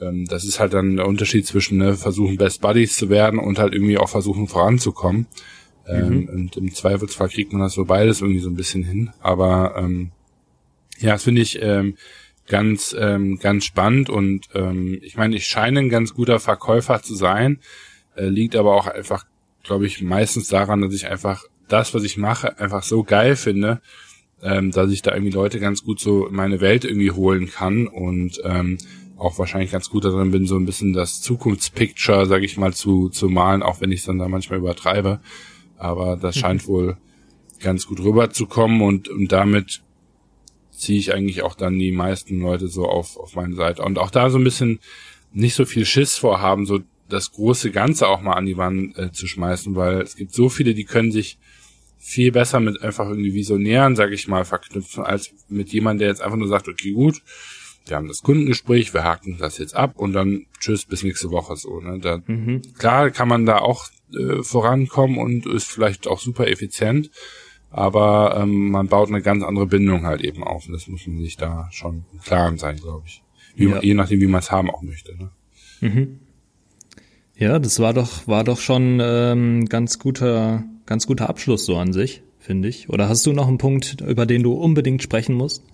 ähm, 0.00 0.26
das 0.26 0.44
ist 0.44 0.60
halt 0.60 0.72
dann 0.72 0.96
der 0.96 1.06
Unterschied 1.06 1.46
zwischen 1.46 1.78
ne, 1.78 1.94
versuchen 1.94 2.36
Best 2.36 2.60
Buddies 2.60 2.96
zu 2.96 3.10
werden 3.10 3.38
und 3.38 3.58
halt 3.58 3.74
irgendwie 3.74 3.98
auch 3.98 4.08
versuchen 4.08 4.48
voranzukommen. 4.48 5.26
Ähm, 5.86 6.20
mhm. 6.20 6.28
Und 6.28 6.56
im 6.56 6.74
Zweifelsfall 6.74 7.28
kriegt 7.28 7.52
man 7.52 7.62
das 7.62 7.74
so 7.74 7.84
beides 7.84 8.20
irgendwie 8.20 8.40
so 8.40 8.50
ein 8.50 8.56
bisschen 8.56 8.84
hin. 8.84 9.10
Aber 9.20 9.74
ähm, 9.76 10.12
ja, 10.98 11.12
das 11.12 11.24
finde 11.24 11.42
ich 11.42 11.60
ähm, 11.60 11.96
ganz, 12.46 12.94
ähm, 12.98 13.38
ganz 13.38 13.64
spannend 13.64 14.10
und 14.10 14.48
ähm, 14.54 14.98
ich 15.02 15.16
meine, 15.16 15.36
ich 15.36 15.46
scheine 15.46 15.80
ein 15.80 15.88
ganz 15.88 16.14
guter 16.14 16.40
Verkäufer 16.40 17.02
zu 17.02 17.14
sein, 17.14 17.58
äh, 18.16 18.26
liegt 18.26 18.56
aber 18.56 18.74
auch 18.74 18.86
einfach, 18.86 19.24
glaube 19.62 19.86
ich, 19.86 20.02
meistens 20.02 20.48
daran, 20.48 20.82
dass 20.82 20.92
ich 20.92 21.06
einfach 21.06 21.44
das, 21.68 21.94
was 21.94 22.04
ich 22.04 22.16
mache, 22.16 22.58
einfach 22.58 22.82
so 22.82 23.02
geil 23.02 23.36
finde, 23.36 23.80
ähm, 24.42 24.70
dass 24.70 24.90
ich 24.90 25.00
da 25.00 25.14
irgendwie 25.14 25.32
Leute 25.32 25.58
ganz 25.58 25.84
gut 25.84 26.00
so 26.00 26.26
in 26.26 26.34
meine 26.34 26.60
Welt 26.60 26.84
irgendwie 26.84 27.10
holen 27.10 27.50
kann 27.50 27.86
und 27.86 28.40
ähm, 28.44 28.78
auch 29.16 29.38
wahrscheinlich 29.38 29.70
ganz 29.70 29.88
gut 29.88 30.04
darin 30.04 30.30
bin, 30.30 30.46
so 30.46 30.56
ein 30.56 30.66
bisschen 30.66 30.92
das 30.92 31.22
Zukunftspicture, 31.22 32.26
sag 32.26 32.42
ich 32.42 32.58
mal, 32.58 32.74
zu, 32.74 33.08
zu 33.08 33.28
malen, 33.28 33.62
auch 33.62 33.80
wenn 33.80 33.92
ich 33.92 34.00
es 34.00 34.06
dann 34.06 34.18
da 34.18 34.28
manchmal 34.28 34.58
übertreibe. 34.58 35.20
Aber 35.76 36.16
das 36.16 36.36
scheint 36.36 36.66
wohl 36.68 36.96
ganz 37.60 37.86
gut 37.86 38.00
rüberzukommen 38.00 38.82
und, 38.82 39.08
und 39.08 39.32
damit 39.32 39.82
ziehe 40.70 40.98
ich 40.98 41.14
eigentlich 41.14 41.42
auch 41.42 41.54
dann 41.54 41.78
die 41.78 41.92
meisten 41.92 42.40
Leute 42.40 42.68
so 42.68 42.86
auf, 42.86 43.16
auf 43.16 43.34
meine 43.36 43.54
Seite. 43.54 43.82
Und 43.82 43.98
auch 43.98 44.10
da 44.10 44.28
so 44.30 44.38
ein 44.38 44.44
bisschen 44.44 44.80
nicht 45.32 45.54
so 45.54 45.64
viel 45.64 45.86
Schiss 45.86 46.16
vorhaben, 46.16 46.66
so 46.66 46.80
das 47.08 47.32
große 47.32 47.70
Ganze 47.70 48.08
auch 48.08 48.20
mal 48.20 48.34
an 48.34 48.46
die 48.46 48.56
Wand 48.56 48.98
äh, 48.98 49.12
zu 49.12 49.26
schmeißen, 49.26 49.74
weil 49.76 50.00
es 50.00 50.16
gibt 50.16 50.32
so 50.32 50.48
viele, 50.48 50.74
die 50.74 50.84
können 50.84 51.12
sich 51.12 51.38
viel 51.98 52.32
besser 52.32 52.60
mit 52.60 52.82
einfach 52.82 53.08
irgendwie 53.08 53.34
Visionären, 53.34 53.96
sag 53.96 54.12
ich 54.12 54.28
mal, 54.28 54.44
verknüpfen, 54.44 55.04
als 55.04 55.32
mit 55.48 55.70
jemandem, 55.72 56.00
der 56.00 56.08
jetzt 56.08 56.22
einfach 56.22 56.36
nur 56.36 56.48
sagt, 56.48 56.68
okay, 56.68 56.92
gut, 56.92 57.22
wir 57.86 57.96
haben 57.96 58.08
das 58.08 58.22
Kundengespräch, 58.22 58.94
wir 58.94 59.04
haken 59.04 59.36
das 59.38 59.58
jetzt 59.58 59.74
ab 59.74 59.92
und 59.96 60.12
dann 60.12 60.46
tschüss 60.60 60.86
bis 60.86 61.02
nächste 61.02 61.30
Woche 61.30 61.56
so. 61.56 61.80
Ne? 61.80 61.98
Da, 62.00 62.20
mhm. 62.26 62.62
Klar 62.78 63.10
kann 63.10 63.28
man 63.28 63.46
da 63.46 63.58
auch 63.58 63.88
äh, 64.16 64.42
vorankommen 64.42 65.18
und 65.18 65.46
ist 65.46 65.70
vielleicht 65.70 66.06
auch 66.06 66.20
super 66.20 66.48
effizient, 66.48 67.10
aber 67.70 68.36
ähm, 68.40 68.70
man 68.70 68.88
baut 68.88 69.08
eine 69.08 69.22
ganz 69.22 69.42
andere 69.42 69.66
Bindung 69.66 70.06
halt 70.06 70.22
eben 70.22 70.44
auf 70.44 70.66
und 70.66 70.72
das 70.72 70.86
muss 70.86 71.06
man 71.06 71.18
sich 71.18 71.36
da 71.36 71.68
schon 71.70 72.04
klar 72.22 72.56
sein, 72.56 72.76
glaube 72.76 73.04
ich. 73.06 73.22
Wie, 73.56 73.68
ja. 73.68 73.80
Je 73.80 73.94
nachdem, 73.94 74.20
wie 74.20 74.26
man 74.26 74.40
es 74.40 74.50
haben 74.50 74.70
auch 74.70 74.82
möchte. 74.82 75.16
Ne? 75.16 75.30
Mhm. 75.80 76.20
Ja, 77.36 77.58
das 77.58 77.80
war 77.80 77.92
doch, 77.92 78.28
war 78.28 78.44
doch 78.44 78.58
schon 78.58 79.00
ähm, 79.02 79.66
ganz 79.66 79.98
guter, 79.98 80.64
ganz 80.86 81.06
guter 81.06 81.28
Abschluss 81.28 81.64
so 81.64 81.76
an 81.76 81.92
sich, 81.92 82.22
finde 82.38 82.68
ich. 82.68 82.88
Oder 82.90 83.08
hast 83.08 83.26
du 83.26 83.32
noch 83.32 83.48
einen 83.48 83.58
Punkt, 83.58 84.00
über 84.00 84.24
den 84.24 84.42
du 84.42 84.52
unbedingt 84.52 85.02
sprechen 85.02 85.34
musst? 85.34 85.64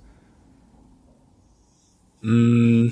Mm, 2.22 2.88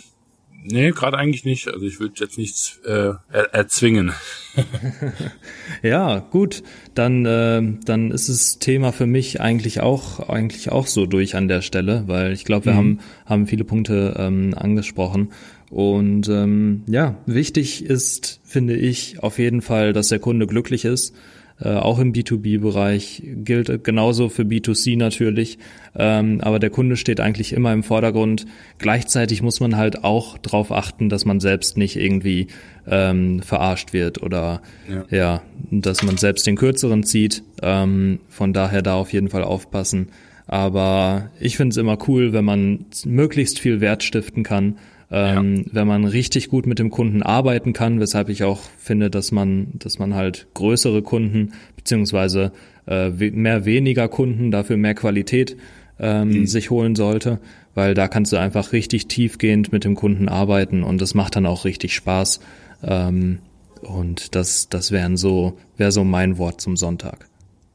nee, 0.63 0.91
gerade 0.91 1.17
eigentlich 1.17 1.45
nicht. 1.45 1.69
Also 1.69 1.87
ich 1.87 2.01
würde 2.01 2.15
jetzt 2.19 2.39
nichts 2.39 2.81
äh, 2.85 3.13
er 3.31 3.55
erzwingen. 3.55 4.13
ja, 5.83 6.19
gut. 6.19 6.63
Dann, 6.95 7.25
äh, 7.27 7.63
dann 7.85 8.11
ist 8.11 8.29
das 8.29 8.59
Thema 8.59 8.93
für 8.93 9.07
mich 9.07 9.41
eigentlich 9.41 9.81
auch 9.81 10.29
eigentlich 10.29 10.71
auch 10.71 10.87
so 10.87 11.07
durch 11.07 11.37
an 11.37 11.49
der 11.49 11.63
Stelle, 11.63 12.05
weil 12.07 12.33
ich 12.33 12.45
glaube, 12.45 12.67
wir 12.67 12.73
mhm. 12.73 12.77
haben 12.77 13.01
haben 13.27 13.47
viele 13.47 13.65
Punkte 13.65 14.15
ähm, 14.19 14.55
angesprochen. 14.57 15.33
Und 15.71 16.29
ähm, 16.29 16.83
ja, 16.87 17.17
wichtig 17.27 17.85
ist, 17.85 18.41
finde 18.45 18.77
ich, 18.77 19.23
auf 19.23 19.39
jeden 19.39 19.61
Fall, 19.61 19.93
dass 19.93 20.09
der 20.09 20.19
Kunde 20.19 20.47
glücklich 20.47 20.85
ist. 20.85 21.15
Äh, 21.61 21.71
auch 21.71 21.99
im 21.99 22.13
B2B-Bereich 22.13 23.23
gilt 23.25 23.83
genauso 23.83 24.29
für 24.29 24.43
B2C 24.43 24.97
natürlich. 24.97 25.59
Ähm, 25.97 26.41
aber 26.41 26.59
der 26.61 26.71
Kunde 26.71 26.97
steht 26.97 27.21
eigentlich 27.21 27.53
immer 27.53 27.73
im 27.73 27.83
Vordergrund. 27.83 28.47
Gleichzeitig 28.79 29.43
muss 29.43 29.59
man 29.59 29.77
halt 29.77 30.05
auch 30.05 30.39
darauf 30.39 30.71
achten, 30.71 31.09
dass 31.09 31.25
man 31.25 31.41
selbst 31.41 31.77
nicht 31.77 31.97
irgendwie 31.97 32.47
ähm, 32.87 33.43
verarscht 33.43 33.93
wird 33.93 34.23
oder 34.23 34.63
ja. 34.89 35.05
ja. 35.11 35.43
dass 35.71 36.03
man 36.05 36.17
selbst 36.17 36.47
den 36.47 36.57
kürzeren 36.57 37.03
zieht. 37.03 37.43
Ähm, 37.61 38.21
von 38.29 38.53
daher 38.53 38.83
da 38.83 38.95
auf 38.95 39.13
jeden 39.13 39.29
Fall 39.29 39.43
aufpassen. 39.43 40.11
Aber 40.47 41.31
ich 41.41 41.57
finde 41.57 41.73
es 41.73 41.77
immer 41.77 41.99
cool, 42.09 42.33
wenn 42.33 42.45
man 42.45 42.87
möglichst 43.05 43.59
viel 43.59 43.81
Wert 43.81 44.03
stiften 44.03 44.45
kann 44.45 44.77
ähm, 45.11 45.57
ja. 45.57 45.65
wenn 45.73 45.87
man 45.87 46.05
richtig 46.05 46.49
gut 46.49 46.67
mit 46.67 46.79
dem 46.79 46.91
Kunden 46.91 47.23
arbeiten 47.23 47.73
kann, 47.73 48.01
weshalb 48.01 48.29
ich 48.29 48.45
auch 48.45 48.61
finde, 48.79 49.11
dass 49.11 49.33
man, 49.33 49.69
dass 49.75 49.99
man 49.99 50.15
halt 50.15 50.49
größere 50.55 51.03
Kunden 51.03 51.53
beziehungsweise 51.77 52.53
äh, 52.87 53.11
mehr 53.11 53.65
weniger 53.65 54.09
Kunden, 54.09 54.51
dafür 54.51 54.77
mehr 54.77 54.95
Qualität 54.95 55.57
ähm, 55.99 56.29
mhm. 56.31 56.47
sich 56.47 56.71
holen 56.71 56.95
sollte, 56.95 57.41
weil 57.75 57.95
da 57.95 58.09
kannst 58.09 58.33
du 58.33 58.37
einfach 58.37 58.73
richtig 58.73 59.09
tiefgehend 59.09 59.73
mit 59.73 59.85
dem 59.85 59.95
Kunden 59.95 60.29
arbeiten 60.29 60.83
und 60.83 61.01
das 61.01 61.15
macht 61.15 61.37
dann 61.37 61.47
auch 61.47 61.65
richtig 61.65 61.95
Spaß. 61.95 62.41
Ähm, 62.83 63.39
und 63.81 64.35
das, 64.35 64.69
das 64.69 64.91
wären 64.91 65.17
so, 65.17 65.59
wäre 65.77 65.93
so 65.93 66.05
mein 66.05 66.39
Wort 66.39 66.61
zum 66.61 66.77
Sonntag. 66.77 67.29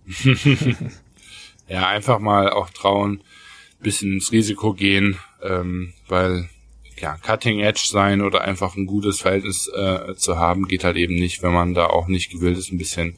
ja, 1.67 1.87
einfach 1.87 2.19
mal 2.19 2.49
auch 2.49 2.69
trauen, 2.69 3.21
bisschen 3.81 4.13
ins 4.13 4.31
Risiko 4.31 4.73
gehen, 4.73 5.17
ähm, 5.41 5.93
weil 6.07 6.49
ja, 7.03 7.17
Cutting 7.17 7.59
Edge 7.59 7.83
sein 7.85 8.21
oder 8.21 8.41
einfach 8.41 8.77
ein 8.77 8.85
gutes 8.85 9.19
Verhältnis 9.19 9.67
äh, 9.67 10.15
zu 10.15 10.37
haben, 10.37 10.69
geht 10.69 10.85
halt 10.85 10.95
eben 10.95 11.15
nicht, 11.15 11.43
wenn 11.43 11.51
man 11.51 11.73
da 11.73 11.87
auch 11.87 12.07
nicht 12.07 12.31
gewillt 12.31 12.57
ist, 12.57 12.71
ein 12.71 12.77
bisschen 12.77 13.15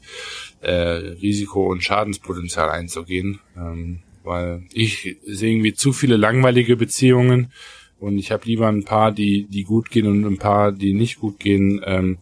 äh, 0.60 0.72
Risiko- 0.72 1.70
und 1.70 1.84
Schadenspotenzial 1.84 2.68
einzugehen. 2.68 3.38
Ähm, 3.56 4.00
weil 4.24 4.64
ich 4.72 5.18
sehe 5.24 5.52
irgendwie 5.52 5.74
zu 5.74 5.92
viele 5.92 6.16
langweilige 6.16 6.76
Beziehungen 6.76 7.52
und 8.00 8.18
ich 8.18 8.32
habe 8.32 8.44
lieber 8.46 8.66
ein 8.66 8.82
paar, 8.82 9.12
die, 9.12 9.46
die 9.48 9.62
gut 9.62 9.90
gehen 9.90 10.08
und 10.08 10.24
ein 10.24 10.38
paar, 10.38 10.72
die 10.72 10.92
nicht 10.92 11.20
gut 11.20 11.38
gehen, 11.38 11.80
ähm, 11.84 12.18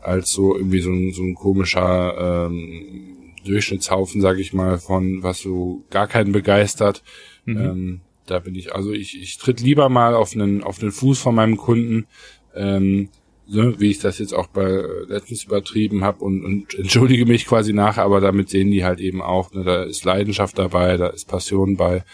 als 0.00 0.30
so 0.32 0.56
irgendwie 0.56 0.80
so 0.80 0.90
ein, 0.90 1.12
so 1.12 1.22
ein 1.22 1.34
komischer 1.34 2.46
ähm, 2.46 3.36
Durchschnittshaufen, 3.44 4.22
sag 4.22 4.38
ich 4.38 4.54
mal, 4.54 4.78
von 4.78 5.22
was 5.22 5.40
so 5.40 5.84
gar 5.90 6.08
keinen 6.08 6.32
begeistert. 6.32 7.02
Mhm. 7.44 7.58
Ähm, 7.58 8.00
da 8.32 8.38
bin 8.38 8.54
ich, 8.54 8.74
also 8.74 8.92
ich, 8.92 9.20
ich 9.20 9.38
tritt 9.38 9.60
lieber 9.60 9.88
mal 9.88 10.14
auf 10.14 10.34
einen, 10.34 10.62
auf 10.62 10.78
den 10.78 10.90
Fuß 10.90 11.18
von 11.18 11.34
meinem 11.34 11.56
Kunden, 11.56 12.06
ähm, 12.54 13.10
so, 13.46 13.78
wie 13.80 13.90
ich 13.90 13.98
das 13.98 14.18
jetzt 14.18 14.32
auch 14.32 14.46
bei 14.46 14.64
äh, 14.64 15.04
letztens 15.08 15.44
übertrieben 15.44 16.02
habe 16.02 16.24
und, 16.24 16.44
und 16.44 16.74
entschuldige 16.78 17.26
mich 17.26 17.46
quasi 17.46 17.72
nachher, 17.72 18.04
aber 18.04 18.20
damit 18.20 18.48
sehen 18.48 18.70
die 18.70 18.84
halt 18.84 19.00
eben 19.00 19.20
auch, 19.20 19.52
ne, 19.52 19.64
da 19.64 19.82
ist 19.84 20.04
Leidenschaft 20.04 20.58
dabei, 20.58 20.96
da 20.96 21.08
ist 21.08 21.28
Passion 21.28 21.76
bei 21.76 22.04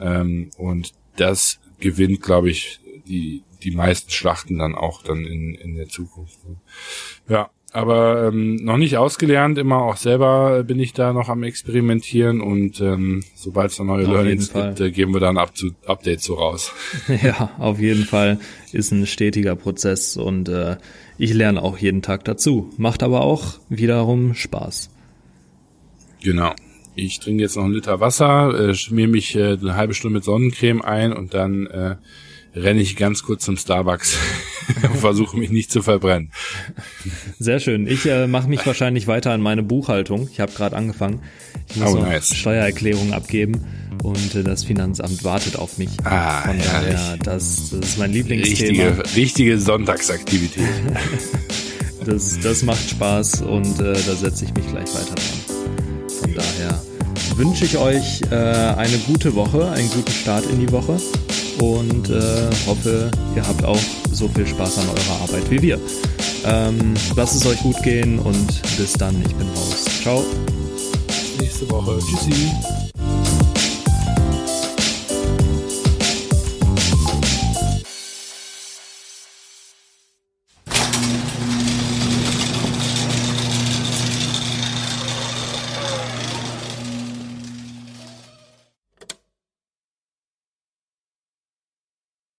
ähm, 0.00 0.50
und 0.58 0.92
das 1.16 1.60
gewinnt, 1.78 2.20
glaube 2.22 2.50
ich, 2.50 2.80
die 3.06 3.42
die 3.64 3.70
meisten 3.70 4.10
Schlachten 4.10 4.58
dann 4.58 4.74
auch 4.74 5.02
dann 5.02 5.24
in, 5.24 5.54
in 5.54 5.74
der 5.74 5.88
Zukunft. 5.88 6.38
Ja, 7.28 7.50
aber 7.74 8.28
ähm, 8.28 8.56
noch 8.56 8.76
nicht 8.76 8.96
ausgelernt, 8.96 9.58
immer 9.58 9.82
auch 9.82 9.96
selber 9.96 10.62
bin 10.62 10.78
ich 10.78 10.92
da 10.92 11.12
noch 11.12 11.28
am 11.28 11.42
Experimentieren 11.42 12.40
und 12.40 12.80
ähm, 12.80 13.24
sobald 13.34 13.72
es 13.72 13.80
neue 13.80 14.06
auf 14.06 14.12
Learnings 14.12 14.52
gibt, 14.52 14.78
äh, 14.78 14.92
geben 14.92 15.12
wir 15.12 15.20
dann 15.20 15.36
Up 15.36 15.56
zu, 15.56 15.72
Updates 15.84 16.24
so 16.24 16.34
raus. 16.34 16.72
Ja, 17.22 17.50
auf 17.58 17.80
jeden 17.80 18.04
Fall 18.04 18.38
ist 18.72 18.92
ein 18.92 19.06
stetiger 19.06 19.56
Prozess 19.56 20.16
und 20.16 20.48
äh, 20.48 20.76
ich 21.18 21.34
lerne 21.34 21.62
auch 21.62 21.76
jeden 21.78 22.00
Tag 22.00 22.24
dazu. 22.24 22.70
Macht 22.76 23.02
aber 23.02 23.22
auch 23.22 23.58
wiederum 23.68 24.34
Spaß. 24.34 24.90
Genau. 26.22 26.54
Ich 26.94 27.18
trinke 27.18 27.42
jetzt 27.42 27.56
noch 27.56 27.64
einen 27.64 27.74
Liter 27.74 27.98
Wasser, 27.98 28.68
äh, 28.68 28.74
schmier 28.74 29.08
mich 29.08 29.34
äh, 29.34 29.58
eine 29.60 29.74
halbe 29.74 29.94
Stunde 29.94 30.18
mit 30.18 30.24
Sonnencreme 30.24 30.82
ein 30.82 31.12
und 31.12 31.34
dann 31.34 31.66
äh, 31.66 31.96
renne 32.54 32.80
ich 32.80 32.96
ganz 32.96 33.22
kurz 33.22 33.44
zum 33.44 33.56
Starbucks 33.56 34.16
und 34.82 34.96
versuche 34.96 35.36
mich 35.36 35.50
nicht 35.50 35.70
zu 35.70 35.82
verbrennen. 35.82 36.30
Sehr 37.38 37.60
schön. 37.60 37.86
Ich 37.86 38.06
äh, 38.06 38.26
mache 38.26 38.48
mich 38.48 38.64
wahrscheinlich 38.66 39.06
weiter 39.06 39.32
an 39.32 39.40
meine 39.40 39.62
Buchhaltung. 39.62 40.28
Ich 40.32 40.40
habe 40.40 40.52
gerade 40.52 40.76
angefangen. 40.76 41.20
Ich 41.68 41.76
muss 41.76 41.92
oh, 41.92 41.96
noch 41.96 42.06
nice. 42.06 42.34
Steuererklärung 42.34 43.12
abgeben 43.12 43.64
und 44.02 44.34
äh, 44.34 44.42
das 44.42 44.64
Finanzamt 44.64 45.24
wartet 45.24 45.56
auf 45.56 45.78
mich. 45.78 45.90
Ah, 46.04 46.42
Von 46.42 46.58
daher, 46.58 47.16
das, 47.22 47.70
das 47.70 47.72
ist 47.72 47.98
mein 47.98 48.12
Lieblingsthema. 48.12 48.84
Richtige, 48.84 49.16
richtige 49.16 49.58
Sonntagsaktivität. 49.58 50.68
das, 52.04 52.38
das 52.40 52.62
macht 52.62 52.88
Spaß 52.88 53.42
und 53.42 53.80
äh, 53.80 53.92
da 53.92 54.14
setze 54.14 54.44
ich 54.44 54.54
mich 54.54 54.68
gleich 54.68 54.94
weiter 54.94 55.14
dran. 55.14 56.08
Von 56.20 56.34
daher 56.34 56.82
wünsche 57.36 57.64
ich 57.64 57.78
euch 57.78 58.20
äh, 58.30 58.34
eine 58.34 58.98
gute 59.06 59.34
Woche, 59.34 59.70
einen 59.72 59.90
guten 59.90 60.12
Start 60.12 60.46
in 60.46 60.60
die 60.60 60.70
Woche 60.70 60.98
und 61.60 62.10
äh, 62.10 62.50
hoffe, 62.66 63.10
ihr 63.34 63.46
habt 63.46 63.64
auch 63.64 63.80
so 64.12 64.28
viel 64.28 64.46
Spaß 64.46 64.78
an 64.78 64.88
eurer 64.88 65.22
Arbeit 65.22 65.50
wie 65.50 65.62
wir. 65.62 65.80
Ähm, 66.46 66.94
lasst 67.16 67.36
es 67.36 67.46
euch 67.46 67.60
gut 67.60 67.82
gehen 67.82 68.18
und 68.18 68.62
bis 68.76 68.92
dann, 68.92 69.14
ich 69.26 69.34
bin 69.34 69.48
raus. 69.48 69.84
Ciao. 70.02 70.24
nächste 71.40 71.70
Woche. 71.70 71.98
Tschüssi. 71.98 72.83